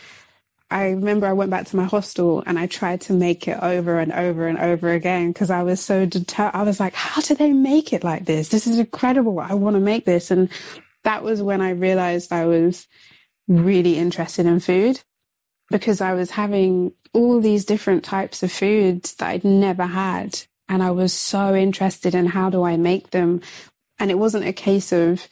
I 0.72 0.90
remember 0.90 1.26
I 1.26 1.34
went 1.34 1.50
back 1.50 1.66
to 1.68 1.76
my 1.76 1.86
hostel 1.86 2.44
and 2.46 2.60
I 2.60 2.68
tried 2.68 3.02
to 3.02 3.14
make 3.14 3.48
it 3.48 3.58
over 3.62 4.00
and 4.00 4.12
over 4.12 4.48
and 4.48 4.58
over 4.58 4.92
again 4.92 5.32
because 5.32 5.50
I 5.50 5.64
was 5.64 5.82
so 5.82 6.06
determined. 6.06 6.56
I 6.56 6.64
was 6.64 6.80
like, 6.80 6.94
how 6.94 7.22
do 7.22 7.34
they 7.34 7.54
make 7.54 7.92
it 7.92 8.04
like 8.04 8.26
this? 8.26 8.50
This 8.50 8.68
is 8.68 8.78
incredible. 8.78 9.40
I 9.40 9.56
want 9.56 9.76
to 9.76 9.80
make 9.80 10.06
this. 10.06 10.30
And 10.30 10.50
that 11.04 11.24
was 11.24 11.42
when 11.42 11.62
I 11.62 11.72
realized 11.72 12.32
I 12.32 12.46
was 12.46 12.88
really 13.48 13.98
interested 13.98 14.46
in 14.46 14.60
food 14.60 15.02
because 15.72 16.02
I 16.02 16.14
was 16.14 16.32
having 16.32 16.94
all 17.14 17.42
these 17.42 17.66
different 17.66 18.04
types 18.04 18.44
of 18.44 18.52
foods 18.52 19.16
that 19.16 19.30
I'd 19.30 19.44
never 19.44 19.88
had. 19.88 20.40
And 20.68 20.84
I 20.84 20.92
was 20.92 21.14
so 21.14 21.56
interested 21.56 22.14
in 22.14 22.28
how 22.28 22.52
do 22.52 22.64
I 22.64 22.78
make 22.78 23.10
them? 23.10 23.42
And 23.98 24.12
it 24.12 24.20
wasn't 24.20 24.46
a 24.46 24.54
case 24.54 24.92
of, 24.92 25.28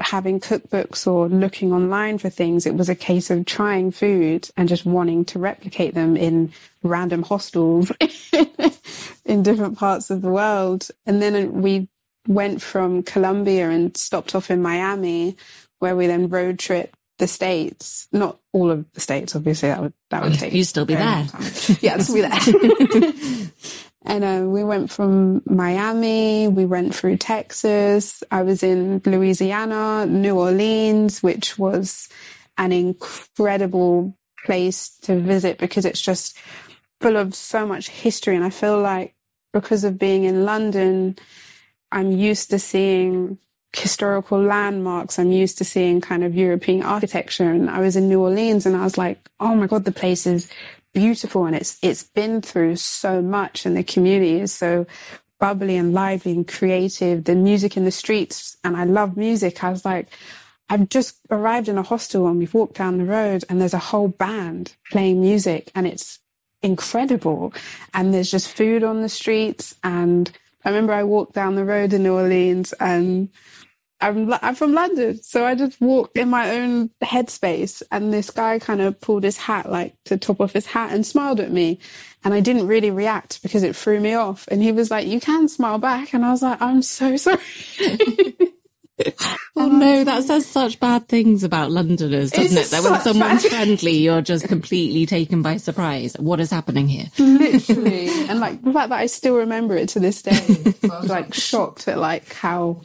having 0.00 0.40
cookbooks 0.40 1.06
or 1.06 1.28
looking 1.28 1.72
online 1.72 2.18
for 2.18 2.28
things. 2.28 2.66
It 2.66 2.74
was 2.74 2.88
a 2.88 2.94
case 2.94 3.30
of 3.30 3.46
trying 3.46 3.90
food 3.90 4.48
and 4.56 4.68
just 4.68 4.84
wanting 4.84 5.24
to 5.26 5.38
replicate 5.38 5.94
them 5.94 6.16
in 6.16 6.52
random 6.82 7.22
hostels 7.22 7.92
in 9.24 9.42
different 9.42 9.78
parts 9.78 10.10
of 10.10 10.22
the 10.22 10.30
world. 10.30 10.88
And 11.06 11.22
then 11.22 11.62
we 11.62 11.88
went 12.26 12.60
from 12.60 13.02
Colombia 13.02 13.70
and 13.70 13.96
stopped 13.96 14.34
off 14.34 14.50
in 14.50 14.62
Miami, 14.62 15.36
where 15.78 15.94
we 15.94 16.06
then 16.06 16.28
road 16.28 16.58
trip 16.58 16.96
the 17.18 17.28
states, 17.28 18.08
not 18.12 18.38
all 18.52 18.70
of 18.70 18.90
the 18.92 19.00
states, 19.00 19.36
obviously 19.36 19.68
that 19.68 19.80
would 19.80 19.92
that 20.10 20.22
would 20.22 20.34
take. 20.38 20.52
You 20.52 20.64
still 20.64 20.84
be 20.84 20.94
there. 20.94 21.26
yeah, 21.80 21.94
I'd 21.94 22.02
still 22.02 22.16
be 22.16 22.22
there. 22.22 23.50
And 24.04 24.24
uh, 24.24 24.46
we 24.46 24.62
went 24.64 24.90
from 24.90 25.42
Miami, 25.46 26.46
we 26.48 26.66
went 26.66 26.94
through 26.94 27.16
Texas, 27.16 28.22
I 28.30 28.42
was 28.42 28.62
in 28.62 29.00
Louisiana, 29.04 30.04
New 30.06 30.38
Orleans, 30.38 31.22
which 31.22 31.58
was 31.58 32.08
an 32.58 32.70
incredible 32.70 34.16
place 34.44 34.90
to 35.02 35.18
visit 35.18 35.58
because 35.58 35.86
it's 35.86 36.02
just 36.02 36.36
full 37.00 37.16
of 37.16 37.34
so 37.34 37.66
much 37.66 37.88
history. 37.88 38.36
And 38.36 38.44
I 38.44 38.50
feel 38.50 38.78
like 38.80 39.14
because 39.52 39.84
of 39.84 39.98
being 39.98 40.24
in 40.24 40.44
London, 40.44 41.16
I'm 41.90 42.12
used 42.12 42.50
to 42.50 42.58
seeing 42.58 43.38
historical 43.72 44.40
landmarks. 44.40 45.18
I'm 45.18 45.32
used 45.32 45.58
to 45.58 45.64
seeing 45.64 46.00
kind 46.00 46.22
of 46.22 46.34
European 46.34 46.82
architecture. 46.82 47.50
And 47.50 47.70
I 47.70 47.80
was 47.80 47.96
in 47.96 48.08
New 48.08 48.20
Orleans 48.20 48.66
and 48.66 48.76
I 48.76 48.84
was 48.84 48.98
like, 48.98 49.30
oh 49.40 49.54
my 49.54 49.66
God, 49.66 49.84
the 49.84 49.92
place 49.92 50.26
is 50.26 50.50
beautiful. 50.94 51.44
And 51.44 51.54
it's, 51.54 51.78
it's 51.82 52.04
been 52.04 52.40
through 52.40 52.76
so 52.76 53.20
much 53.20 53.66
and 53.66 53.76
the 53.76 53.84
community 53.84 54.40
is 54.40 54.52
so 54.52 54.86
bubbly 55.38 55.76
and 55.76 55.92
lively 55.92 56.32
and 56.32 56.48
creative. 56.48 57.24
The 57.24 57.34
music 57.34 57.76
in 57.76 57.84
the 57.84 57.90
streets. 57.90 58.56
And 58.64 58.76
I 58.76 58.84
love 58.84 59.16
music. 59.16 59.62
I 59.62 59.70
was 59.70 59.84
like, 59.84 60.08
I've 60.70 60.88
just 60.88 61.18
arrived 61.30 61.68
in 61.68 61.76
a 61.76 61.82
hostel 61.82 62.26
and 62.26 62.38
we've 62.38 62.54
walked 62.54 62.76
down 62.76 62.98
the 62.98 63.04
road 63.04 63.44
and 63.48 63.60
there's 63.60 63.74
a 63.74 63.78
whole 63.78 64.08
band 64.08 64.74
playing 64.90 65.20
music 65.20 65.70
and 65.74 65.86
it's 65.86 66.20
incredible. 66.62 67.52
And 67.92 68.14
there's 68.14 68.30
just 68.30 68.48
food 68.48 68.82
on 68.82 69.02
the 69.02 69.10
streets. 69.10 69.76
And 69.84 70.30
I 70.64 70.70
remember 70.70 70.94
I 70.94 71.04
walked 71.04 71.34
down 71.34 71.56
the 71.56 71.64
road 71.64 71.92
in 71.92 72.02
New 72.02 72.14
Orleans 72.14 72.72
and 72.80 73.28
I'm, 74.00 74.32
I'm 74.42 74.54
from 74.54 74.72
London. 74.72 75.22
So 75.22 75.46
I 75.46 75.54
just 75.54 75.80
walked 75.80 76.16
in 76.16 76.28
my 76.28 76.50
own 76.56 76.90
headspace 77.02 77.82
and 77.90 78.12
this 78.12 78.30
guy 78.30 78.58
kind 78.58 78.80
of 78.80 79.00
pulled 79.00 79.24
his 79.24 79.38
hat, 79.38 79.70
like 79.70 79.94
to 80.04 80.16
top 80.16 80.40
off 80.40 80.52
his 80.52 80.66
hat 80.66 80.92
and 80.92 81.06
smiled 81.06 81.40
at 81.40 81.50
me. 81.50 81.78
And 82.24 82.34
I 82.34 82.40
didn't 82.40 82.66
really 82.66 82.90
react 82.90 83.42
because 83.42 83.62
it 83.62 83.76
threw 83.76 84.00
me 84.00 84.14
off. 84.14 84.46
And 84.48 84.62
he 84.62 84.72
was 84.72 84.90
like, 84.90 85.06
you 85.06 85.20
can 85.20 85.48
smile 85.48 85.78
back. 85.78 86.12
And 86.12 86.24
I 86.24 86.30
was 86.30 86.42
like, 86.42 86.60
I'm 86.60 86.82
so 86.82 87.16
sorry. 87.18 87.38
oh 89.56 89.66
no, 89.66 90.04
that 90.04 90.22
says 90.22 90.46
such 90.46 90.78
bad 90.78 91.08
things 91.08 91.42
about 91.42 91.70
Londoners, 91.70 92.30
doesn't 92.30 92.56
it? 92.56 92.70
That 92.70 92.82
when 92.82 93.00
someone's 93.00 93.42
bad... 93.42 93.50
friendly, 93.50 93.98
you're 93.98 94.22
just 94.22 94.46
completely 94.48 95.04
taken 95.04 95.42
by 95.42 95.56
surprise. 95.56 96.14
What 96.18 96.40
is 96.40 96.50
happening 96.50 96.88
here? 96.88 97.06
Literally. 97.18 98.08
and 98.28 98.38
like 98.38 98.62
the 98.62 98.72
fact 98.72 98.90
that 98.90 98.98
I 99.00 99.06
still 99.06 99.36
remember 99.36 99.76
it 99.76 99.88
to 99.90 100.00
this 100.00 100.22
day, 100.22 100.74
I 100.90 101.00
was 101.00 101.10
like 101.10 101.34
shocked 101.34 101.88
at 101.88 101.98
like 101.98 102.32
how 102.34 102.82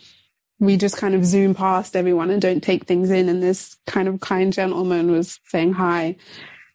we 0.60 0.78
just 0.78 0.98
kind 0.98 1.16
of 1.16 1.26
zoom 1.26 1.56
past 1.56 1.96
everyone 1.96 2.30
and 2.30 2.42
don't 2.42 2.62
take 2.62 2.86
things 2.86 3.10
in. 3.10 3.30
And 3.30 3.42
this 3.42 3.78
kind 3.88 4.08
of 4.08 4.20
kind 4.20 4.52
gentleman 4.52 5.12
was 5.12 5.40
saying 5.46 5.74
hi. 5.74 6.18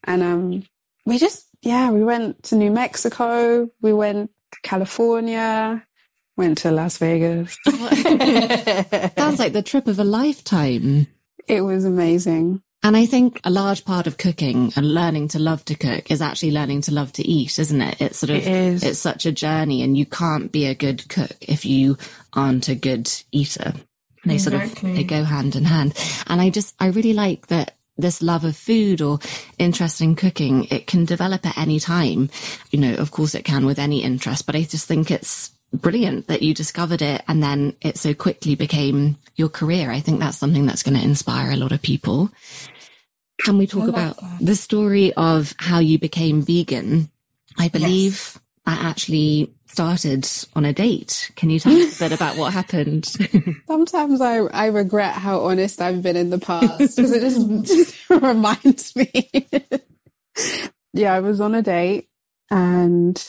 And 0.04 0.22
um 0.22 0.64
we 1.06 1.18
just 1.18 1.46
yeah, 1.62 1.90
we 1.90 2.04
went 2.04 2.42
to 2.44 2.56
New 2.56 2.70
Mexico, 2.70 3.70
we 3.80 3.92
went 3.92 4.30
to 4.52 4.58
California, 4.62 5.84
Went 6.36 6.58
to 6.58 6.72
Las 6.72 6.98
Vegas. 6.98 7.56
Sounds 9.16 9.38
like 9.38 9.52
the 9.52 9.62
trip 9.64 9.86
of 9.86 10.00
a 10.00 10.04
lifetime. 10.04 11.06
It 11.46 11.60
was 11.60 11.84
amazing. 11.84 12.60
And 12.84 12.98
I 12.98 13.06
think 13.06 13.40
a 13.44 13.50
large 13.50 13.86
part 13.86 14.06
of 14.06 14.18
cooking 14.18 14.70
and 14.76 14.92
learning 14.92 15.28
to 15.28 15.38
love 15.38 15.64
to 15.64 15.74
cook 15.74 16.10
is 16.10 16.20
actually 16.20 16.50
learning 16.50 16.82
to 16.82 16.92
love 16.92 17.12
to 17.14 17.26
eat, 17.26 17.58
isn't 17.58 17.80
it? 17.80 17.98
It's 17.98 18.18
sort 18.18 18.28
of, 18.28 18.46
it 18.46 18.82
it's 18.84 18.98
such 18.98 19.24
a 19.24 19.32
journey 19.32 19.82
and 19.82 19.96
you 19.96 20.04
can't 20.04 20.52
be 20.52 20.66
a 20.66 20.74
good 20.74 21.08
cook 21.08 21.30
if 21.40 21.64
you 21.64 21.96
aren't 22.34 22.68
a 22.68 22.74
good 22.74 23.10
eater. 23.32 23.72
They 24.26 24.34
exactly. 24.34 24.68
sort 24.68 24.84
of, 24.84 24.96
they 24.96 25.04
go 25.04 25.24
hand 25.24 25.56
in 25.56 25.64
hand. 25.64 25.94
And 26.26 26.42
I 26.42 26.50
just, 26.50 26.74
I 26.78 26.88
really 26.88 27.14
like 27.14 27.46
that 27.46 27.74
this 27.96 28.20
love 28.20 28.44
of 28.44 28.54
food 28.54 29.00
or 29.00 29.18
interest 29.58 30.02
in 30.02 30.14
cooking, 30.14 30.64
it 30.64 30.86
can 30.86 31.06
develop 31.06 31.46
at 31.46 31.56
any 31.56 31.80
time. 31.80 32.28
You 32.70 32.80
know, 32.80 32.94
of 32.96 33.10
course 33.10 33.34
it 33.34 33.46
can 33.46 33.64
with 33.64 33.78
any 33.78 34.02
interest, 34.02 34.44
but 34.44 34.56
I 34.56 34.62
just 34.62 34.86
think 34.86 35.10
it's 35.10 35.52
brilliant 35.72 36.28
that 36.28 36.42
you 36.42 36.54
discovered 36.54 37.02
it 37.02 37.22
and 37.28 37.42
then 37.42 37.74
it 37.80 37.98
so 37.98 38.14
quickly 38.14 38.54
became 38.54 39.16
your 39.36 39.48
career. 39.48 39.90
I 39.90 40.00
think 40.00 40.20
that's 40.20 40.38
something 40.38 40.66
that's 40.66 40.82
going 40.82 40.96
to 40.96 41.04
inspire 41.04 41.50
a 41.50 41.56
lot 41.56 41.72
of 41.72 41.82
people. 41.82 42.30
Can 43.42 43.58
we 43.58 43.66
talk 43.66 43.88
about 43.88 44.16
the 44.40 44.54
story 44.54 45.12
of 45.14 45.54
how 45.58 45.78
you 45.78 45.98
became 45.98 46.42
vegan? 46.42 47.10
I 47.58 47.68
believe 47.68 48.12
yes. 48.12 48.38
that 48.66 48.84
actually 48.84 49.52
started 49.66 50.28
on 50.54 50.64
a 50.64 50.72
date. 50.72 51.30
Can 51.34 51.50
you 51.50 51.58
tell 51.58 51.76
us 51.76 52.00
a 52.00 52.04
bit 52.04 52.12
about 52.20 52.36
what 52.36 52.52
happened? 52.52 53.06
Sometimes 53.66 54.20
I, 54.20 54.38
I 54.38 54.66
regret 54.66 55.14
how 55.14 55.40
honest 55.40 55.80
I've 55.80 56.02
been 56.02 56.16
in 56.16 56.30
the 56.30 56.38
past 56.38 56.96
because 56.96 57.10
it 57.10 57.20
just, 57.20 57.64
just 57.64 58.10
reminds 58.10 58.94
me. 58.94 59.10
yeah, 60.92 61.12
I 61.12 61.20
was 61.20 61.40
on 61.40 61.54
a 61.54 61.62
date 61.62 62.08
and 62.50 63.22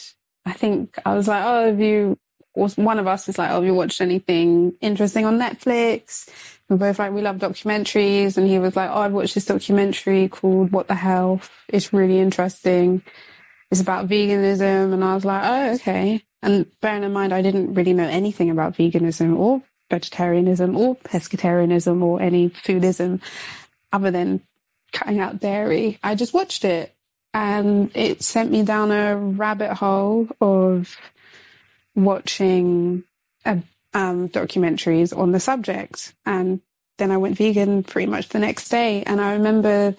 I 0.45 0.53
think 0.53 0.99
I 1.05 1.15
was 1.15 1.27
like, 1.27 1.43
oh, 1.43 1.67
have 1.67 1.79
you 1.79 2.19
one 2.55 2.99
of 2.99 3.07
us 3.07 3.27
was 3.27 3.37
like, 3.37 3.51
"Oh, 3.51 3.55
have 3.55 3.65
you 3.65 3.73
watched 3.73 4.01
anything 4.01 4.73
interesting 4.81 5.25
on 5.25 5.37
Netflix?" 5.37 6.29
We're 6.69 6.77
both 6.77 6.99
like, 6.99 7.13
"We 7.13 7.21
love 7.21 7.37
documentaries," 7.37 8.37
and 8.37 8.47
he 8.47 8.59
was 8.59 8.75
like, 8.75 8.89
"Oh, 8.89 9.01
I've 9.01 9.13
watched 9.13 9.35
this 9.35 9.45
documentary 9.45 10.27
called 10.27 10.71
What 10.71 10.87
the 10.87 10.95
Health. 10.95 11.49
It's 11.67 11.93
really 11.93 12.19
interesting. 12.19 13.03
It's 13.71 13.81
about 13.81 14.07
veganism," 14.07 14.93
and 14.93 15.03
I 15.03 15.15
was 15.15 15.25
like, 15.25 15.43
"Oh, 15.43 15.73
okay." 15.75 16.23
And 16.41 16.67
bearing 16.81 17.03
in 17.03 17.13
mind, 17.13 17.33
I 17.33 17.41
didn't 17.41 17.73
really 17.73 17.93
know 17.93 18.07
anything 18.07 18.49
about 18.49 18.75
veganism 18.75 19.37
or 19.37 19.63
vegetarianism 19.89 20.75
or 20.75 20.95
pescatarianism 20.97 22.01
or 22.01 22.21
any 22.21 22.49
foodism 22.49 23.21
other 23.91 24.11
than 24.11 24.41
cutting 24.91 25.19
out 25.19 25.39
dairy. 25.39 25.99
I 26.03 26.15
just 26.15 26.33
watched 26.33 26.65
it 26.65 26.95
and 27.33 27.91
it 27.95 28.23
sent 28.23 28.51
me 28.51 28.63
down 28.63 28.91
a 28.91 29.17
rabbit 29.17 29.73
hole 29.73 30.27
of 30.39 30.95
watching 31.95 33.03
a, 33.43 33.59
um, 33.95 34.29
documentaries 34.29 35.17
on 35.17 35.31
the 35.31 35.39
subject. 35.39 36.13
And 36.25 36.61
then 36.97 37.11
I 37.11 37.17
went 37.17 37.37
vegan 37.37 37.81
pretty 37.81 38.11
much 38.11 38.29
the 38.29 38.39
next 38.39 38.69
day. 38.69 39.01
And 39.03 39.19
I 39.19 39.33
remember 39.33 39.95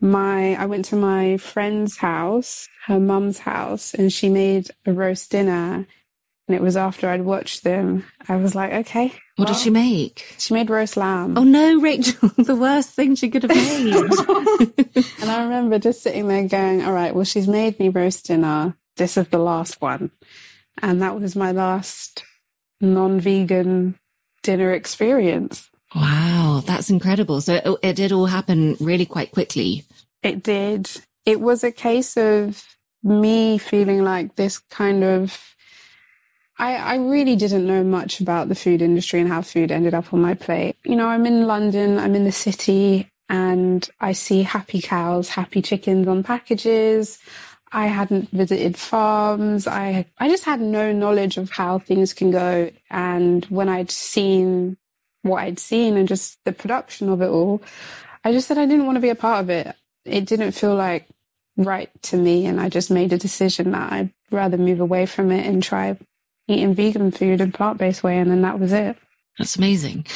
my, 0.00 0.54
I 0.54 0.66
went 0.66 0.86
to 0.86 0.96
my 0.96 1.36
friend's 1.36 1.98
house, 1.98 2.68
her 2.86 3.00
mum's 3.00 3.38
house, 3.38 3.94
and 3.94 4.12
she 4.12 4.28
made 4.28 4.70
a 4.86 4.92
roast 4.92 5.30
dinner. 5.32 5.86
And 6.48 6.56
it 6.56 6.62
was 6.62 6.76
after 6.76 7.08
I'd 7.08 7.22
watched 7.22 7.64
them. 7.64 8.04
I 8.28 8.36
was 8.36 8.54
like, 8.54 8.72
okay. 8.72 9.12
What 9.36 9.46
well, 9.46 9.54
did 9.54 9.62
she 9.62 9.70
make? 9.70 10.34
She 10.38 10.54
made 10.54 10.70
roast 10.70 10.96
lamb. 10.96 11.36
Oh 11.36 11.44
no, 11.44 11.80
Rachel, 11.80 12.28
the 12.36 12.56
worst 12.56 12.90
thing 12.90 13.14
she 13.14 13.30
could 13.30 13.44
have 13.44 13.54
made. 13.54 13.94
and 15.20 15.30
I 15.30 15.42
remember 15.42 15.78
just 15.78 16.02
sitting 16.02 16.28
there 16.28 16.46
going, 16.46 16.82
all 16.82 16.92
right, 16.92 17.14
well, 17.14 17.24
she's 17.24 17.48
made 17.48 17.78
me 17.80 17.88
roast 17.88 18.26
dinner. 18.26 18.76
This 18.96 19.16
is 19.16 19.28
the 19.28 19.38
last 19.38 19.80
one. 19.80 20.10
And 20.80 21.00
that 21.02 21.18
was 21.18 21.34
my 21.34 21.52
last 21.52 22.24
non 22.82 23.20
vegan 23.20 23.98
dinner 24.42 24.72
experience. 24.72 25.70
Wow, 25.94 26.62
that's 26.66 26.90
incredible. 26.90 27.40
So 27.40 27.54
it, 27.54 27.78
it, 27.82 27.96
did 27.96 28.12
all 28.12 28.26
happen 28.26 28.76
really 28.80 29.06
quite 29.06 29.30
quickly. 29.30 29.84
It 30.22 30.42
did. 30.42 30.90
It 31.24 31.40
was 31.40 31.64
a 31.64 31.72
case 31.72 32.16
of 32.16 32.64
me 33.02 33.58
feeling 33.58 34.02
like 34.02 34.36
this 34.36 34.58
kind 34.58 35.04
of. 35.04 35.54
I, 36.58 36.76
I 36.76 36.94
really 36.96 37.34
didn't 37.34 37.66
know 37.66 37.82
much 37.82 38.20
about 38.20 38.48
the 38.48 38.54
food 38.54 38.82
industry 38.82 39.20
and 39.20 39.28
how 39.28 39.42
food 39.42 39.72
ended 39.72 39.94
up 39.94 40.12
on 40.12 40.20
my 40.20 40.34
plate. 40.34 40.76
You 40.84 40.96
know, 40.96 41.08
I'm 41.08 41.26
in 41.26 41.46
London, 41.46 41.98
I'm 41.98 42.14
in 42.14 42.24
the 42.24 42.32
city, 42.32 43.10
and 43.28 43.88
I 44.00 44.12
see 44.12 44.42
happy 44.42 44.80
cows, 44.80 45.30
happy 45.30 45.62
chickens 45.62 46.06
on 46.06 46.22
packages. 46.22 47.18
I 47.72 47.86
hadn't 47.86 48.30
visited 48.30 48.76
farms. 48.76 49.66
I 49.66 50.06
I 50.18 50.28
just 50.28 50.44
had 50.44 50.60
no 50.60 50.92
knowledge 50.92 51.38
of 51.38 51.50
how 51.50 51.78
things 51.78 52.12
can 52.12 52.30
go. 52.30 52.70
And 52.90 53.44
when 53.46 53.68
I'd 53.68 53.90
seen 53.90 54.76
what 55.22 55.42
I'd 55.42 55.58
seen 55.58 55.96
and 55.96 56.06
just 56.08 56.38
the 56.44 56.52
production 56.52 57.08
of 57.08 57.22
it 57.22 57.28
all, 57.28 57.62
I 58.24 58.32
just 58.32 58.48
said 58.48 58.58
I 58.58 58.66
didn't 58.66 58.86
want 58.86 58.96
to 58.96 59.00
be 59.00 59.08
a 59.08 59.14
part 59.14 59.40
of 59.40 59.50
it. 59.50 59.74
It 60.04 60.26
didn't 60.26 60.52
feel 60.52 60.74
like 60.74 61.06
right 61.56 61.90
to 62.02 62.16
me, 62.16 62.46
and 62.46 62.60
I 62.60 62.68
just 62.68 62.90
made 62.90 63.12
a 63.12 63.18
decision 63.18 63.72
that 63.72 63.92
I'd 63.92 64.12
rather 64.30 64.58
move 64.58 64.80
away 64.80 65.06
from 65.06 65.30
it 65.30 65.46
and 65.46 65.62
try 65.62 65.96
eating 66.48 66.74
vegan 66.74 67.10
food 67.10 67.40
and 67.40 67.54
plant 67.54 67.78
based 67.78 68.02
way, 68.02 68.18
and 68.18 68.30
then 68.30 68.42
that 68.42 68.58
was 68.58 68.72
it. 68.72 68.96
That's 69.38 69.56
amazing. 69.56 70.06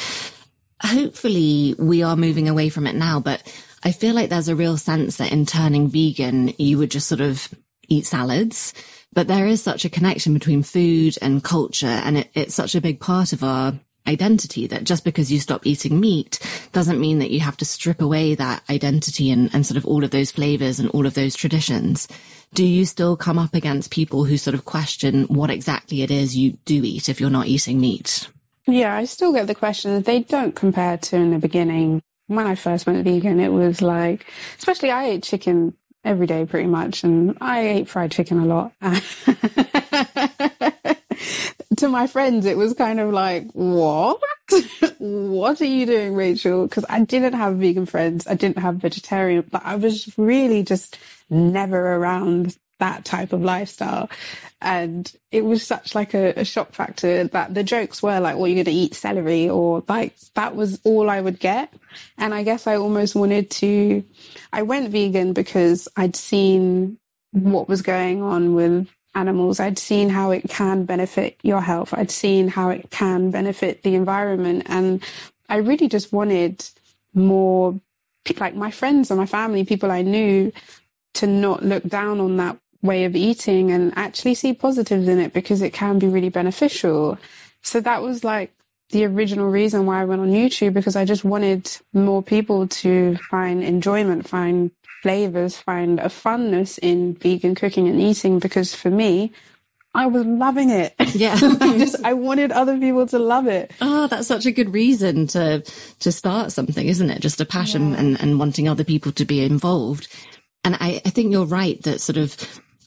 Hopefully, 0.81 1.75
we 1.79 2.03
are 2.03 2.15
moving 2.15 2.47
away 2.47 2.69
from 2.69 2.85
it 2.85 2.95
now, 2.95 3.19
but 3.19 3.41
I 3.83 3.91
feel 3.91 4.15
like 4.15 4.29
there's 4.29 4.49
a 4.49 4.55
real 4.55 4.77
sense 4.77 5.17
that 5.17 5.31
in 5.31 5.45
turning 5.45 5.89
vegan, 5.89 6.53
you 6.57 6.77
would 6.77 6.91
just 6.91 7.07
sort 7.07 7.21
of 7.21 7.47
eat 7.87 8.05
salads. 8.05 8.73
But 9.13 9.27
there 9.27 9.47
is 9.47 9.63
such 9.63 9.85
a 9.85 9.89
connection 9.89 10.33
between 10.33 10.63
food 10.63 11.17
and 11.21 11.43
culture, 11.43 11.87
and 11.87 12.19
it, 12.19 12.29
it's 12.33 12.55
such 12.55 12.75
a 12.75 12.81
big 12.81 12.99
part 12.99 13.33
of 13.33 13.43
our 13.43 13.73
identity 14.07 14.67
that 14.67 14.83
just 14.83 15.03
because 15.03 15.31
you 15.31 15.39
stop 15.39 15.65
eating 15.65 15.99
meat 15.99 16.39
doesn't 16.71 16.99
mean 16.99 17.19
that 17.19 17.31
you 17.31 17.41
have 17.41 17.57
to 17.57 17.65
strip 17.65 18.01
away 18.01 18.35
that 18.35 18.63
identity 18.69 19.31
and, 19.31 19.53
and 19.53 19.65
sort 19.65 19.77
of 19.77 19.85
all 19.85 20.03
of 20.03 20.11
those 20.11 20.31
flavors 20.31 20.79
and 20.79 20.89
all 20.91 21.05
of 21.05 21.13
those 21.13 21.35
traditions. 21.35 22.07
Do 22.53 22.65
you 22.65 22.85
still 22.85 23.17
come 23.17 23.37
up 23.37 23.53
against 23.53 23.91
people 23.91 24.23
who 24.23 24.37
sort 24.37 24.53
of 24.53 24.65
question 24.65 25.23
what 25.23 25.49
exactly 25.49 26.01
it 26.01 26.11
is 26.11 26.37
you 26.37 26.53
do 26.63 26.81
eat 26.83 27.09
if 27.09 27.19
you're 27.19 27.29
not 27.29 27.47
eating 27.47 27.81
meat? 27.81 28.29
Yeah, 28.65 28.95
I 28.95 29.05
still 29.05 29.33
get 29.33 29.47
the 29.47 29.55
question. 29.55 30.01
They 30.01 30.19
don't 30.19 30.55
compare 30.55 30.97
to 30.97 31.15
in 31.15 31.31
the 31.31 31.39
beginning 31.39 32.01
when 32.27 32.45
I 32.45 32.55
first 32.55 32.85
went 32.85 33.03
vegan, 33.03 33.39
it 33.39 33.51
was 33.51 33.81
like, 33.81 34.25
especially 34.57 34.91
I 34.91 35.05
ate 35.05 35.23
chicken 35.23 35.73
every 36.03 36.27
day 36.27 36.45
pretty 36.45 36.67
much, 36.67 37.03
and 37.03 37.37
I 37.41 37.67
ate 37.67 37.89
fried 37.89 38.11
chicken 38.11 38.39
a 38.39 38.45
lot. 38.45 38.73
to 41.77 41.89
my 41.89 42.07
friends, 42.07 42.45
it 42.45 42.57
was 42.57 42.73
kind 42.73 42.99
of 42.99 43.11
like, 43.11 43.49
what? 43.51 44.21
what 44.99 45.61
are 45.61 45.65
you 45.65 45.85
doing, 45.85 46.15
Rachel? 46.15 46.67
Because 46.67 46.85
I 46.89 47.01
didn't 47.01 47.33
have 47.33 47.57
vegan 47.57 47.85
friends. 47.85 48.27
I 48.27 48.35
didn't 48.35 48.59
have 48.59 48.75
vegetarian, 48.75 49.45
but 49.49 49.61
I 49.65 49.75
was 49.75 50.13
really 50.17 50.63
just 50.63 50.97
never 51.29 51.95
around 51.95 52.57
that 52.79 53.05
type 53.05 53.33
of 53.33 53.41
lifestyle. 53.41 54.09
And 54.61 55.11
it 55.31 55.45
was 55.45 55.65
such 55.65 55.95
like 55.95 56.13
a, 56.13 56.33
a 56.35 56.45
shock 56.45 56.73
factor 56.73 57.25
that 57.25 57.53
the 57.53 57.63
jokes 57.63 58.01
were 58.01 58.19
like, 58.19 58.37
well, 58.37 58.47
you're 58.47 58.63
going 58.63 58.65
to 58.65 58.71
eat 58.71 58.95
celery 58.95 59.49
or 59.49 59.83
like 59.87 60.15
that 60.33 60.55
was 60.55 60.79
all 60.83 61.09
I 61.09 61.21
would 61.21 61.39
get. 61.39 61.73
And 62.17 62.33
I 62.33 62.43
guess 62.43 62.67
I 62.67 62.75
almost 62.75 63.15
wanted 63.15 63.49
to, 63.51 64.03
I 64.51 64.63
went 64.63 64.89
vegan 64.89 65.33
because 65.33 65.87
I'd 65.95 66.15
seen 66.15 66.97
what 67.31 67.69
was 67.69 67.81
going 67.81 68.21
on 68.21 68.55
with 68.55 68.87
animals. 69.13 69.59
I'd 69.59 69.79
seen 69.79 70.09
how 70.09 70.31
it 70.31 70.49
can 70.49 70.85
benefit 70.85 71.37
your 71.43 71.61
health. 71.61 71.93
I'd 71.93 72.11
seen 72.11 72.47
how 72.47 72.69
it 72.69 72.89
can 72.89 73.31
benefit 73.31 73.83
the 73.83 73.95
environment. 73.95 74.63
And 74.67 75.03
I 75.49 75.57
really 75.57 75.87
just 75.87 76.13
wanted 76.13 76.63
more, 77.13 77.79
like 78.39 78.55
my 78.55 78.71
friends 78.71 79.09
and 79.09 79.19
my 79.19 79.25
family, 79.25 79.65
people 79.65 79.91
I 79.91 80.01
knew 80.01 80.51
to 81.15 81.27
not 81.27 81.63
look 81.63 81.83
down 81.83 82.19
on 82.19 82.37
that 82.37 82.57
way 82.87 83.05
of 83.05 83.15
eating 83.15 83.71
and 83.71 83.93
actually 83.95 84.33
see 84.33 84.53
positives 84.53 85.07
in 85.07 85.19
it 85.19 85.33
because 85.33 85.61
it 85.61 85.73
can 85.73 85.99
be 85.99 86.07
really 86.07 86.29
beneficial. 86.29 87.17
So 87.61 87.79
that 87.81 88.01
was 88.01 88.23
like 88.23 88.53
the 88.89 89.05
original 89.05 89.49
reason 89.49 89.85
why 89.85 90.01
I 90.01 90.05
went 90.05 90.21
on 90.21 90.29
YouTube 90.29 90.73
because 90.73 90.95
I 90.95 91.05
just 91.05 91.25
wanted 91.25 91.69
more 91.93 92.23
people 92.23 92.67
to 92.67 93.17
find 93.29 93.63
enjoyment, 93.63 94.27
find 94.27 94.71
flavors, 95.03 95.57
find 95.57 95.99
a 95.99 96.05
funness 96.05 96.79
in 96.81 97.13
vegan 97.15 97.55
cooking 97.55 97.87
and 97.87 98.01
eating 98.01 98.39
because 98.39 98.73
for 98.73 98.89
me, 98.89 99.31
I 99.93 100.05
was 100.05 100.25
loving 100.25 100.69
it. 100.69 100.93
Yeah. 101.13 101.37
I 101.61 101.77
just 101.77 101.95
I 102.03 102.13
wanted 102.13 102.51
other 102.51 102.77
people 102.77 103.07
to 103.07 103.19
love 103.19 103.47
it. 103.47 103.71
Oh, 103.81 104.07
that's 104.07 104.27
such 104.27 104.45
a 104.45 104.51
good 104.51 104.73
reason 104.73 105.27
to 105.27 105.63
to 105.99 106.11
start 106.11 106.51
something, 106.51 106.87
isn't 106.87 107.09
it? 107.09 107.21
Just 107.21 107.41
a 107.41 107.45
passion 107.45 107.91
yeah. 107.91 107.99
and, 107.99 108.21
and 108.21 108.39
wanting 108.39 108.67
other 108.67 108.83
people 108.83 109.11
to 109.13 109.25
be 109.25 109.43
involved. 109.43 110.07
And 110.63 110.75
I, 110.75 111.01
I 111.05 111.09
think 111.09 111.31
you're 111.31 111.45
right 111.45 111.81
that 111.83 112.01
sort 112.01 112.17
of 112.17 112.35